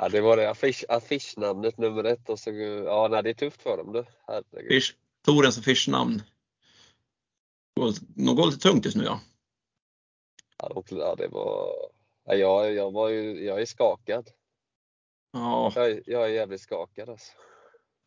Ja, 0.00 0.08
det 0.08 0.20
var 0.20 0.36
det 0.36 0.50
affisch, 0.50 0.84
affischnamnet 0.88 1.78
nummer 1.78 2.04
ett 2.04 2.28
och 2.28 2.38
så, 2.38 2.50
ja 2.50 3.08
nej, 3.10 3.22
det 3.22 3.30
är 3.30 3.34
tufft 3.34 3.62
för 3.62 3.76
dem 3.76 3.92
du. 3.92 4.04
Fish, 4.68 4.94
Torens 5.24 5.58
och 5.58 5.64
Fish 5.64 5.88
namn. 5.88 6.22
De 8.14 8.36
går 8.36 8.46
lite 8.46 8.58
tungt 8.58 8.84
just 8.84 8.96
nu 8.96 9.04
ja. 9.04 9.20
Ja, 10.90 11.14
det 11.14 11.28
var, 11.28 11.68
ja, 12.24 12.34
jag, 12.34 12.74
jag 12.74 12.92
var 12.92 13.08
ju, 13.08 13.44
jag 13.44 13.60
är 13.60 13.66
skakad. 13.66 14.30
Ja, 15.32 15.72
Jag, 15.74 15.90
är- 15.90 16.02
jag 16.06 16.24
är 16.24 16.28
jävligt 16.28 16.60
skakad 16.60 17.08
alltså. 17.08 17.32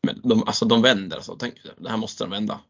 men 0.06 0.20
de, 0.28 0.42
alltså 0.46 0.64
de 0.64 0.82
vänder 0.82 1.16
alltså. 1.16 1.36
Tänk, 1.36 1.54
det 1.78 1.90
här 1.90 1.96
måste 1.96 2.24
de 2.24 2.30
vända. 2.30 2.60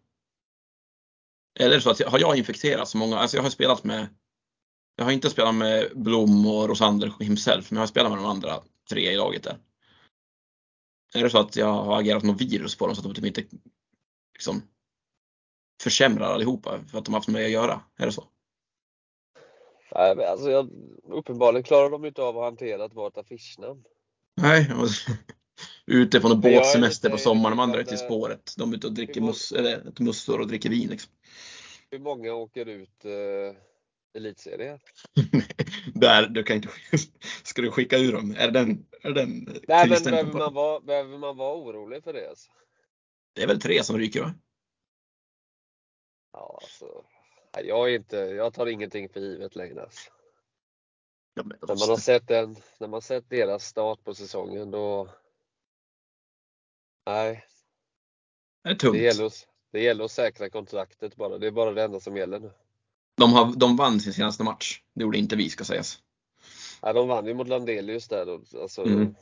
Eller 1.60 1.80
så 1.80 1.90
att, 1.90 2.00
har 2.00 2.18
jag 2.18 2.36
infekterat 2.36 2.88
så 2.88 2.98
många, 2.98 3.16
alltså 3.18 3.36
jag 3.36 3.42
har 3.42 3.50
spelat 3.50 3.84
med 3.84 4.08
Jag 4.96 5.04
har 5.04 5.12
inte 5.12 5.30
spelat 5.30 5.54
med 5.54 5.92
Blom 5.94 6.46
och 6.46 6.68
Rosander 6.68 7.12
himself, 7.20 7.70
men 7.70 7.76
jag 7.76 7.82
har 7.82 7.86
spelat 7.86 8.12
med 8.12 8.18
de 8.18 8.26
andra 8.26 8.62
tre 8.90 9.10
i 9.12 9.16
laget 9.16 9.42
där. 9.42 9.58
Är 11.14 11.22
det 11.22 11.30
så 11.30 11.38
att 11.38 11.56
jag 11.56 11.66
har 11.72 12.00
agerat 12.00 12.22
något 12.22 12.40
virus 12.40 12.76
på 12.76 12.86
dem 12.86 12.96
så 12.96 13.00
att 13.08 13.14
de 13.14 13.14
typ 13.14 13.38
inte 13.38 13.56
liksom 14.32 14.62
försämrar 15.82 16.34
allihopa 16.34 16.80
för 16.90 16.98
att 16.98 17.04
de 17.04 17.14
har 17.14 17.20
haft 17.20 17.28
med 17.28 17.44
att 17.44 17.50
göra? 17.50 17.80
Är 17.96 18.06
det 18.06 18.12
så? 18.12 18.24
Nej, 19.94 20.16
men 20.16 20.28
alltså 20.28 20.50
jag, 20.50 20.70
uppenbarligen 21.04 21.62
klarar 21.64 21.90
de 21.90 22.04
inte 22.04 22.22
av 22.22 22.38
att 22.38 22.44
hantera 22.44 22.84
att 22.84 22.94
vara 22.94 23.08
ett 23.08 23.18
affischnamn. 23.18 23.84
Nej, 24.36 24.70
var 24.74 24.88
ute 25.86 26.20
på 26.20 26.28
någon 26.28 26.40
båtsemester 26.40 27.10
på 27.10 27.18
sommaren, 27.18 27.56
de 27.56 27.62
andra 27.62 27.78
är 27.78 27.82
ute 27.82 27.94
i 27.94 27.98
spåret. 27.98 28.54
De 28.58 28.72
är 28.72 28.76
ute 28.76 28.86
och 28.86 28.92
dricker 28.92 29.20
mus, 29.20 29.52
eller, 29.52 30.02
mussor 30.02 30.40
och 30.40 30.48
dricker 30.48 30.70
vin. 30.70 30.88
Liksom. 30.88 31.12
Hur 31.90 31.98
många 31.98 32.34
åker 32.34 32.66
ut 32.66 33.04
eh, 33.04 33.56
elitserien? 34.14 34.78
Där, 35.94 36.26
du 36.26 36.42
kan 36.42 36.56
inte, 36.56 36.68
ska 37.42 37.62
du 37.62 37.70
skicka 37.70 37.98
ur 37.98 38.12
dem? 38.12 38.34
Är 38.38 38.50
den, 38.50 38.86
är 39.02 39.10
den 39.10 39.60
Nej, 39.68 39.88
men 39.88 40.02
behöver 40.02 40.32
man, 40.32 40.54
vara, 40.54 40.80
behöver 40.80 41.18
man 41.18 41.36
vara 41.36 41.56
orolig 41.56 42.04
för 42.04 42.12
det? 42.12 42.28
Alltså? 42.28 42.50
Det 43.34 43.42
är 43.42 43.46
väl 43.46 43.60
tre 43.60 43.84
som 43.84 43.98
ryker 43.98 44.20
va? 44.20 44.34
Ja, 46.32 46.60
alltså, 46.62 47.04
jag, 47.64 47.90
är 47.90 47.96
inte, 47.96 48.16
jag 48.16 48.54
tar 48.54 48.66
ingenting 48.66 49.08
för 49.08 49.20
givet 49.20 49.56
längre. 49.56 49.82
Alltså. 49.82 50.10
Ja, 51.34 51.42
men, 51.42 51.58
När 51.60 51.76
man 51.78 51.88
har 51.88 51.96
sett 51.96 52.28
den, 52.28 52.56
när 52.80 52.88
man 52.88 53.02
sett 53.02 53.30
deras 53.30 53.64
start 53.64 54.04
på 54.04 54.14
säsongen 54.14 54.70
då. 54.70 55.08
Nej, 57.06 57.44
det 58.64 58.70
är 58.70 58.74
tungt. 58.74 58.92
det 58.92 59.02
gäller, 59.02 59.24
att, 59.24 59.48
det 59.72 59.82
gäller 59.82 60.04
att 60.04 60.10
säkra 60.10 60.50
kontraktet 60.50 61.16
bara. 61.16 61.38
Det 61.38 61.46
är 61.46 61.50
bara 61.50 61.72
det 61.72 61.82
enda 61.82 62.00
som 62.00 62.16
gäller 62.16 62.40
nu. 62.40 62.52
De, 63.16 63.32
har, 63.32 63.56
de 63.56 63.76
vann 63.76 64.00
sin 64.00 64.12
senaste 64.12 64.44
match. 64.44 64.82
Det 64.94 65.02
gjorde 65.02 65.18
inte 65.18 65.36
vi 65.36 65.50
ska 65.50 65.64
sägas. 65.64 66.02
Ja, 66.82 66.92
de 66.92 67.08
vann 67.08 67.26
ju 67.26 67.34
mot 67.34 67.48
Landelius 67.48 68.08
där 68.08 68.26
då. 68.26 68.60
Alltså, 68.60 68.82
Mm. 68.82 69.14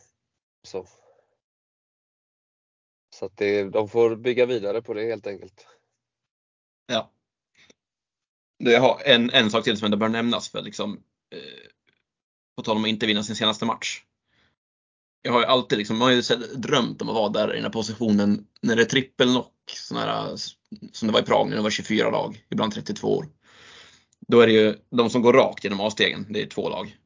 så. 0.62 0.86
Så 3.14 3.26
att 3.26 3.36
det, 3.36 3.64
de 3.64 3.88
får 3.88 4.16
bygga 4.16 4.46
vidare 4.46 4.82
på 4.82 4.94
det 4.94 5.04
helt 5.04 5.26
enkelt. 5.26 5.66
Ja. 6.86 7.12
Det 8.58 8.76
har 8.76 9.02
en, 9.04 9.30
en 9.30 9.50
sak 9.50 9.64
till 9.64 9.76
som 9.76 9.84
ändå 9.84 9.96
bör 9.96 10.08
nämnas 10.08 10.48
för 10.48 10.62
liksom 10.62 11.02
eh, 11.30 11.59
på 12.60 12.64
tal 12.64 12.76
om 12.76 12.84
att 12.84 12.88
inte 12.88 13.06
vinna 13.06 13.22
sin 13.22 13.36
senaste 13.36 13.64
match. 13.64 14.02
Jag 15.22 15.32
har 15.32 15.40
ju 15.40 15.46
alltid 15.46 15.78
liksom, 15.78 15.98
man 15.98 16.08
har 16.08 16.14
ju 16.14 16.22
drömt 16.56 17.02
om 17.02 17.08
att 17.08 17.14
vara 17.14 17.28
där 17.28 17.52
i 17.52 17.54
den 17.54 17.64
här 17.64 17.70
positionen 17.70 18.46
när 18.62 18.76
det 18.76 18.82
är 18.82 18.86
trippelnock, 18.86 19.54
här, 19.94 20.36
som 20.92 21.06
det 21.08 21.12
var 21.12 21.20
i 21.20 21.24
Prag 21.24 21.48
när 21.48 21.56
det 21.56 21.62
var 21.62 21.70
24 21.70 22.10
lag, 22.10 22.44
ibland 22.50 22.72
32 22.72 23.16
år. 23.16 23.26
Då 24.28 24.40
är 24.40 24.46
det 24.46 24.52
ju 24.52 24.76
de 24.90 25.10
som 25.10 25.22
går 25.22 25.32
rakt 25.32 25.64
genom 25.64 25.80
A-stegen, 25.80 26.26
det 26.30 26.42
är 26.42 26.46
två 26.46 26.68
lag. 26.68 26.96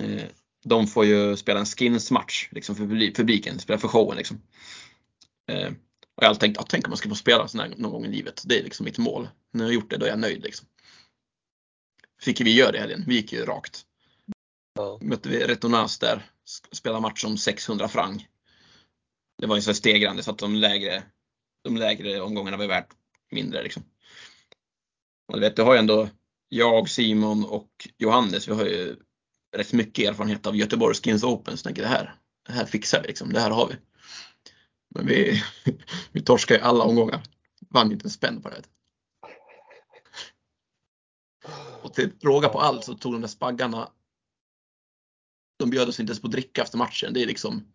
Eh, 0.00 0.24
de 0.64 0.86
får 0.86 1.04
ju 1.04 1.36
spela 1.36 1.60
en 1.60 1.66
skins-match 1.66 2.48
liksom 2.52 2.76
för 2.76 3.12
publiken, 3.14 3.58
spela 3.58 3.78
för 3.78 3.88
showen 3.88 4.16
liksom. 4.16 4.40
Eh, 5.50 5.68
och 6.16 6.22
jag 6.22 6.24
har 6.24 6.28
alltid 6.28 6.40
tänkt, 6.40 6.58
att 6.58 6.68
tänk 6.68 6.86
om 6.86 6.90
man 6.90 6.96
ska 6.96 7.08
få 7.08 7.14
spela 7.14 7.48
sån 7.48 7.60
här 7.60 7.74
någon 7.76 7.92
gång 7.92 8.04
i 8.04 8.08
livet. 8.08 8.42
Det 8.46 8.58
är 8.58 8.64
liksom 8.64 8.84
mitt 8.84 8.98
mål. 8.98 9.28
När 9.52 9.64
jag 9.64 9.68
har 9.68 9.74
gjort 9.74 9.90
det, 9.90 9.96
då 9.96 10.06
är 10.06 10.10
jag 10.10 10.18
nöjd 10.18 10.42
liksom. 10.42 10.66
Fick 12.22 12.40
vi 12.40 12.54
göra 12.54 12.72
det 12.72 12.78
i 12.78 12.80
helgen. 12.80 13.04
Vi 13.06 13.14
gick 13.14 13.32
ju 13.32 13.44
rakt. 13.44 13.84
Ja. 14.76 14.98
Mötte 15.02 15.28
vi 15.28 15.46
Retonas 15.46 15.98
där. 15.98 16.30
Spelade 16.72 17.00
match 17.00 17.24
om 17.24 17.38
600 17.38 17.88
franc. 17.88 18.22
Det 19.38 19.46
var 19.46 19.56
ju 19.56 19.62
så 19.62 19.74
stegrande 19.74 20.22
så 20.22 20.30
att 20.30 20.38
de 20.38 20.54
lägre, 20.54 21.02
de 21.64 21.76
lägre 21.76 22.20
omgångarna 22.20 22.56
var 22.56 22.66
värt 22.66 22.88
mindre 23.30 23.62
liksom. 23.62 23.82
Och 25.28 25.34
du 25.34 25.40
vet, 25.40 25.56
du 25.56 25.62
har 25.62 25.72
ju 25.72 25.78
ändå 25.78 26.08
jag, 26.48 26.88
Simon 26.88 27.44
och 27.44 27.88
Johannes, 27.98 28.48
vi 28.48 28.52
har 28.52 28.64
ju 28.64 28.96
rätt 29.56 29.72
mycket 29.72 30.08
erfarenhet 30.08 30.46
av 30.46 30.56
Göteborgs 30.56 31.00
Skins 31.00 31.24
Open. 31.24 31.56
Så 31.56 31.60
jag 31.60 31.64
tänker 31.64 31.82
det 31.82 31.88
här, 31.88 32.14
det 32.46 32.52
här 32.52 32.66
fixar 32.66 33.02
vi 33.02 33.06
liksom. 33.06 33.32
Det 33.32 33.40
här 33.40 33.50
har 33.50 33.68
vi. 33.68 33.74
Men 34.94 35.06
vi, 35.06 35.42
vi 36.12 36.22
torskade 36.22 36.60
ju 36.60 36.66
alla 36.66 36.84
omgångar. 36.84 37.22
Vann 37.70 37.92
inte 37.92 38.06
en 38.06 38.10
spänn 38.10 38.42
på 38.42 38.48
det. 38.48 38.62
Och 41.82 41.94
till 41.94 42.12
råga 42.20 42.48
på 42.48 42.60
allt 42.60 42.84
så 42.84 42.94
tog 42.94 43.12
de 43.12 43.20
där 43.20 43.28
spaggarna. 43.28 43.88
De 45.56 45.70
bjöd 45.70 45.88
oss 45.88 46.00
inte 46.00 46.10
ens 46.10 46.22
på 46.22 46.28
dricka 46.28 46.62
efter 46.62 46.78
matchen. 46.78 47.12
Det 47.12 47.22
är 47.22 47.26
liksom. 47.26 47.72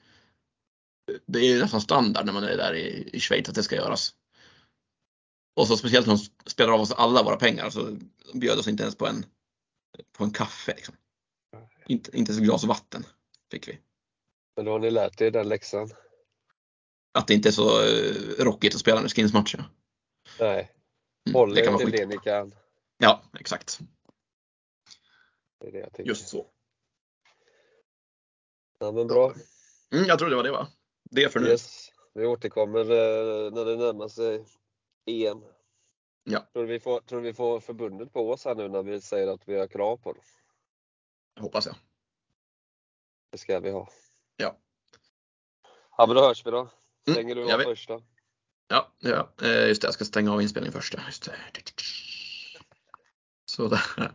Det 1.26 1.40
är 1.40 1.60
nästan 1.60 1.82
standard 1.82 2.26
när 2.26 2.34
man 2.34 2.44
är 2.44 2.58
där 2.58 2.74
i, 2.74 3.10
i 3.14 3.20
Schweiz 3.20 3.50
att 3.50 3.56
det 3.56 3.64
ska 3.64 3.76
göras. 3.76 4.16
Och 5.56 5.68
så 5.68 5.78
speciellt 5.78 6.08
när 6.08 6.14
de 6.14 6.50
spelar 6.50 6.74
av 6.74 6.82
oss 6.82 6.92
alla 6.92 7.24
våra 7.24 7.38
pengar 7.38 7.70
så 7.70 7.98
de 8.32 8.40
bjöd 8.40 8.60
oss 8.60 8.68
inte 8.68 8.84
ens 8.84 8.96
på 8.96 9.08
en, 9.08 9.26
på 10.18 10.24
en 10.24 10.32
kaffe. 10.32 10.74
Liksom. 10.76 10.96
Inte, 11.86 12.18
inte 12.18 12.32
ens 12.32 12.42
ett 12.42 12.46
glas 12.46 12.64
vatten 12.64 13.06
fick 13.52 13.68
vi. 13.68 13.80
Men 14.56 14.66
då 14.66 14.72
har 14.72 14.80
ni 14.80 14.92
lärt 14.92 15.22
er 15.22 15.32
den 15.32 15.50
läxan? 15.50 15.90
Att 17.14 17.28
det 17.28 17.34
inte 17.34 17.50
är 17.50 17.52
så 17.52 17.82
eh, 17.82 18.44
rockigt 18.44 18.76
att 18.76 18.82
spela 18.82 19.02
med 19.02 19.12
skinsmatcher. 19.12 19.64
Nej. 20.40 20.72
Mm, 21.30 21.36
Håll 21.36 21.54
det 21.54 21.62
kan 21.62 21.74
vara 21.74 21.84
till 21.84 21.92
det 21.92 22.06
ni 22.06 22.18
kan. 22.18 22.56
Ja, 22.98 23.24
exakt. 23.40 23.80
Det 25.60 25.72
det. 25.72 26.04
Just 26.04 26.28
så. 26.28 26.48
Ja, 28.82 28.92
men 28.92 29.08
bra. 29.08 29.34
Mm, 29.92 30.06
jag 30.06 30.20
tror 30.20 30.30
det 30.30 30.36
var 30.36 30.44
det 30.44 30.52
va? 30.52 30.68
Det 31.12 31.30
för 31.30 31.40
nu. 31.40 31.48
Yes. 31.48 31.90
Vi 32.14 32.26
återkommer 32.26 32.80
eh, 32.80 33.52
när 33.52 33.66
det 33.66 33.76
närmar 33.76 34.08
sig 34.08 34.46
EM. 35.06 35.42
Ja. 36.24 36.40
Tror 36.54 36.64
du 36.64 36.74
vi 36.74 36.80
får, 36.80 37.02
tror 37.02 37.22
du 37.22 37.28
vi 37.28 37.34
får 37.34 37.60
förbundet 37.60 38.14
på 38.14 38.32
oss 38.32 38.46
här 38.46 38.56
nu 38.56 38.68
när 38.70 38.84
vi 38.84 39.02
säger 39.02 39.28
att 39.28 39.48
vi 39.48 39.60
har 39.60 39.68
krav 39.68 39.98
på 39.98 40.14
det? 40.14 40.22
Hoppas 41.42 41.66
jag. 41.66 41.76
Det 43.32 43.38
ska 43.38 43.60
vi 43.60 43.72
ha. 43.72 43.90
Ja. 44.38 44.58
Ja 45.98 46.06
men 46.08 46.16
då 46.16 46.22
hörs 46.22 46.46
vi 46.46 46.52
då. 46.52 46.60
Mm, 46.60 46.70
Stänger 47.12 47.36
du 47.36 47.42
jag 47.42 47.52
av 47.52 47.58
vet. 47.58 47.68
första? 47.68 48.02
Ja, 48.68 48.92
ja. 49.00 49.30
Eh, 49.42 49.68
just 49.68 49.82
det. 49.82 49.88
Jag 49.88 49.94
ska 49.94 50.06
stänga 50.06 50.34
av 50.34 50.42
inspelningen 50.42 50.74
först. 50.74 50.94
Just 51.08 51.26
det. 51.26 51.36
Sådär. 53.46 54.12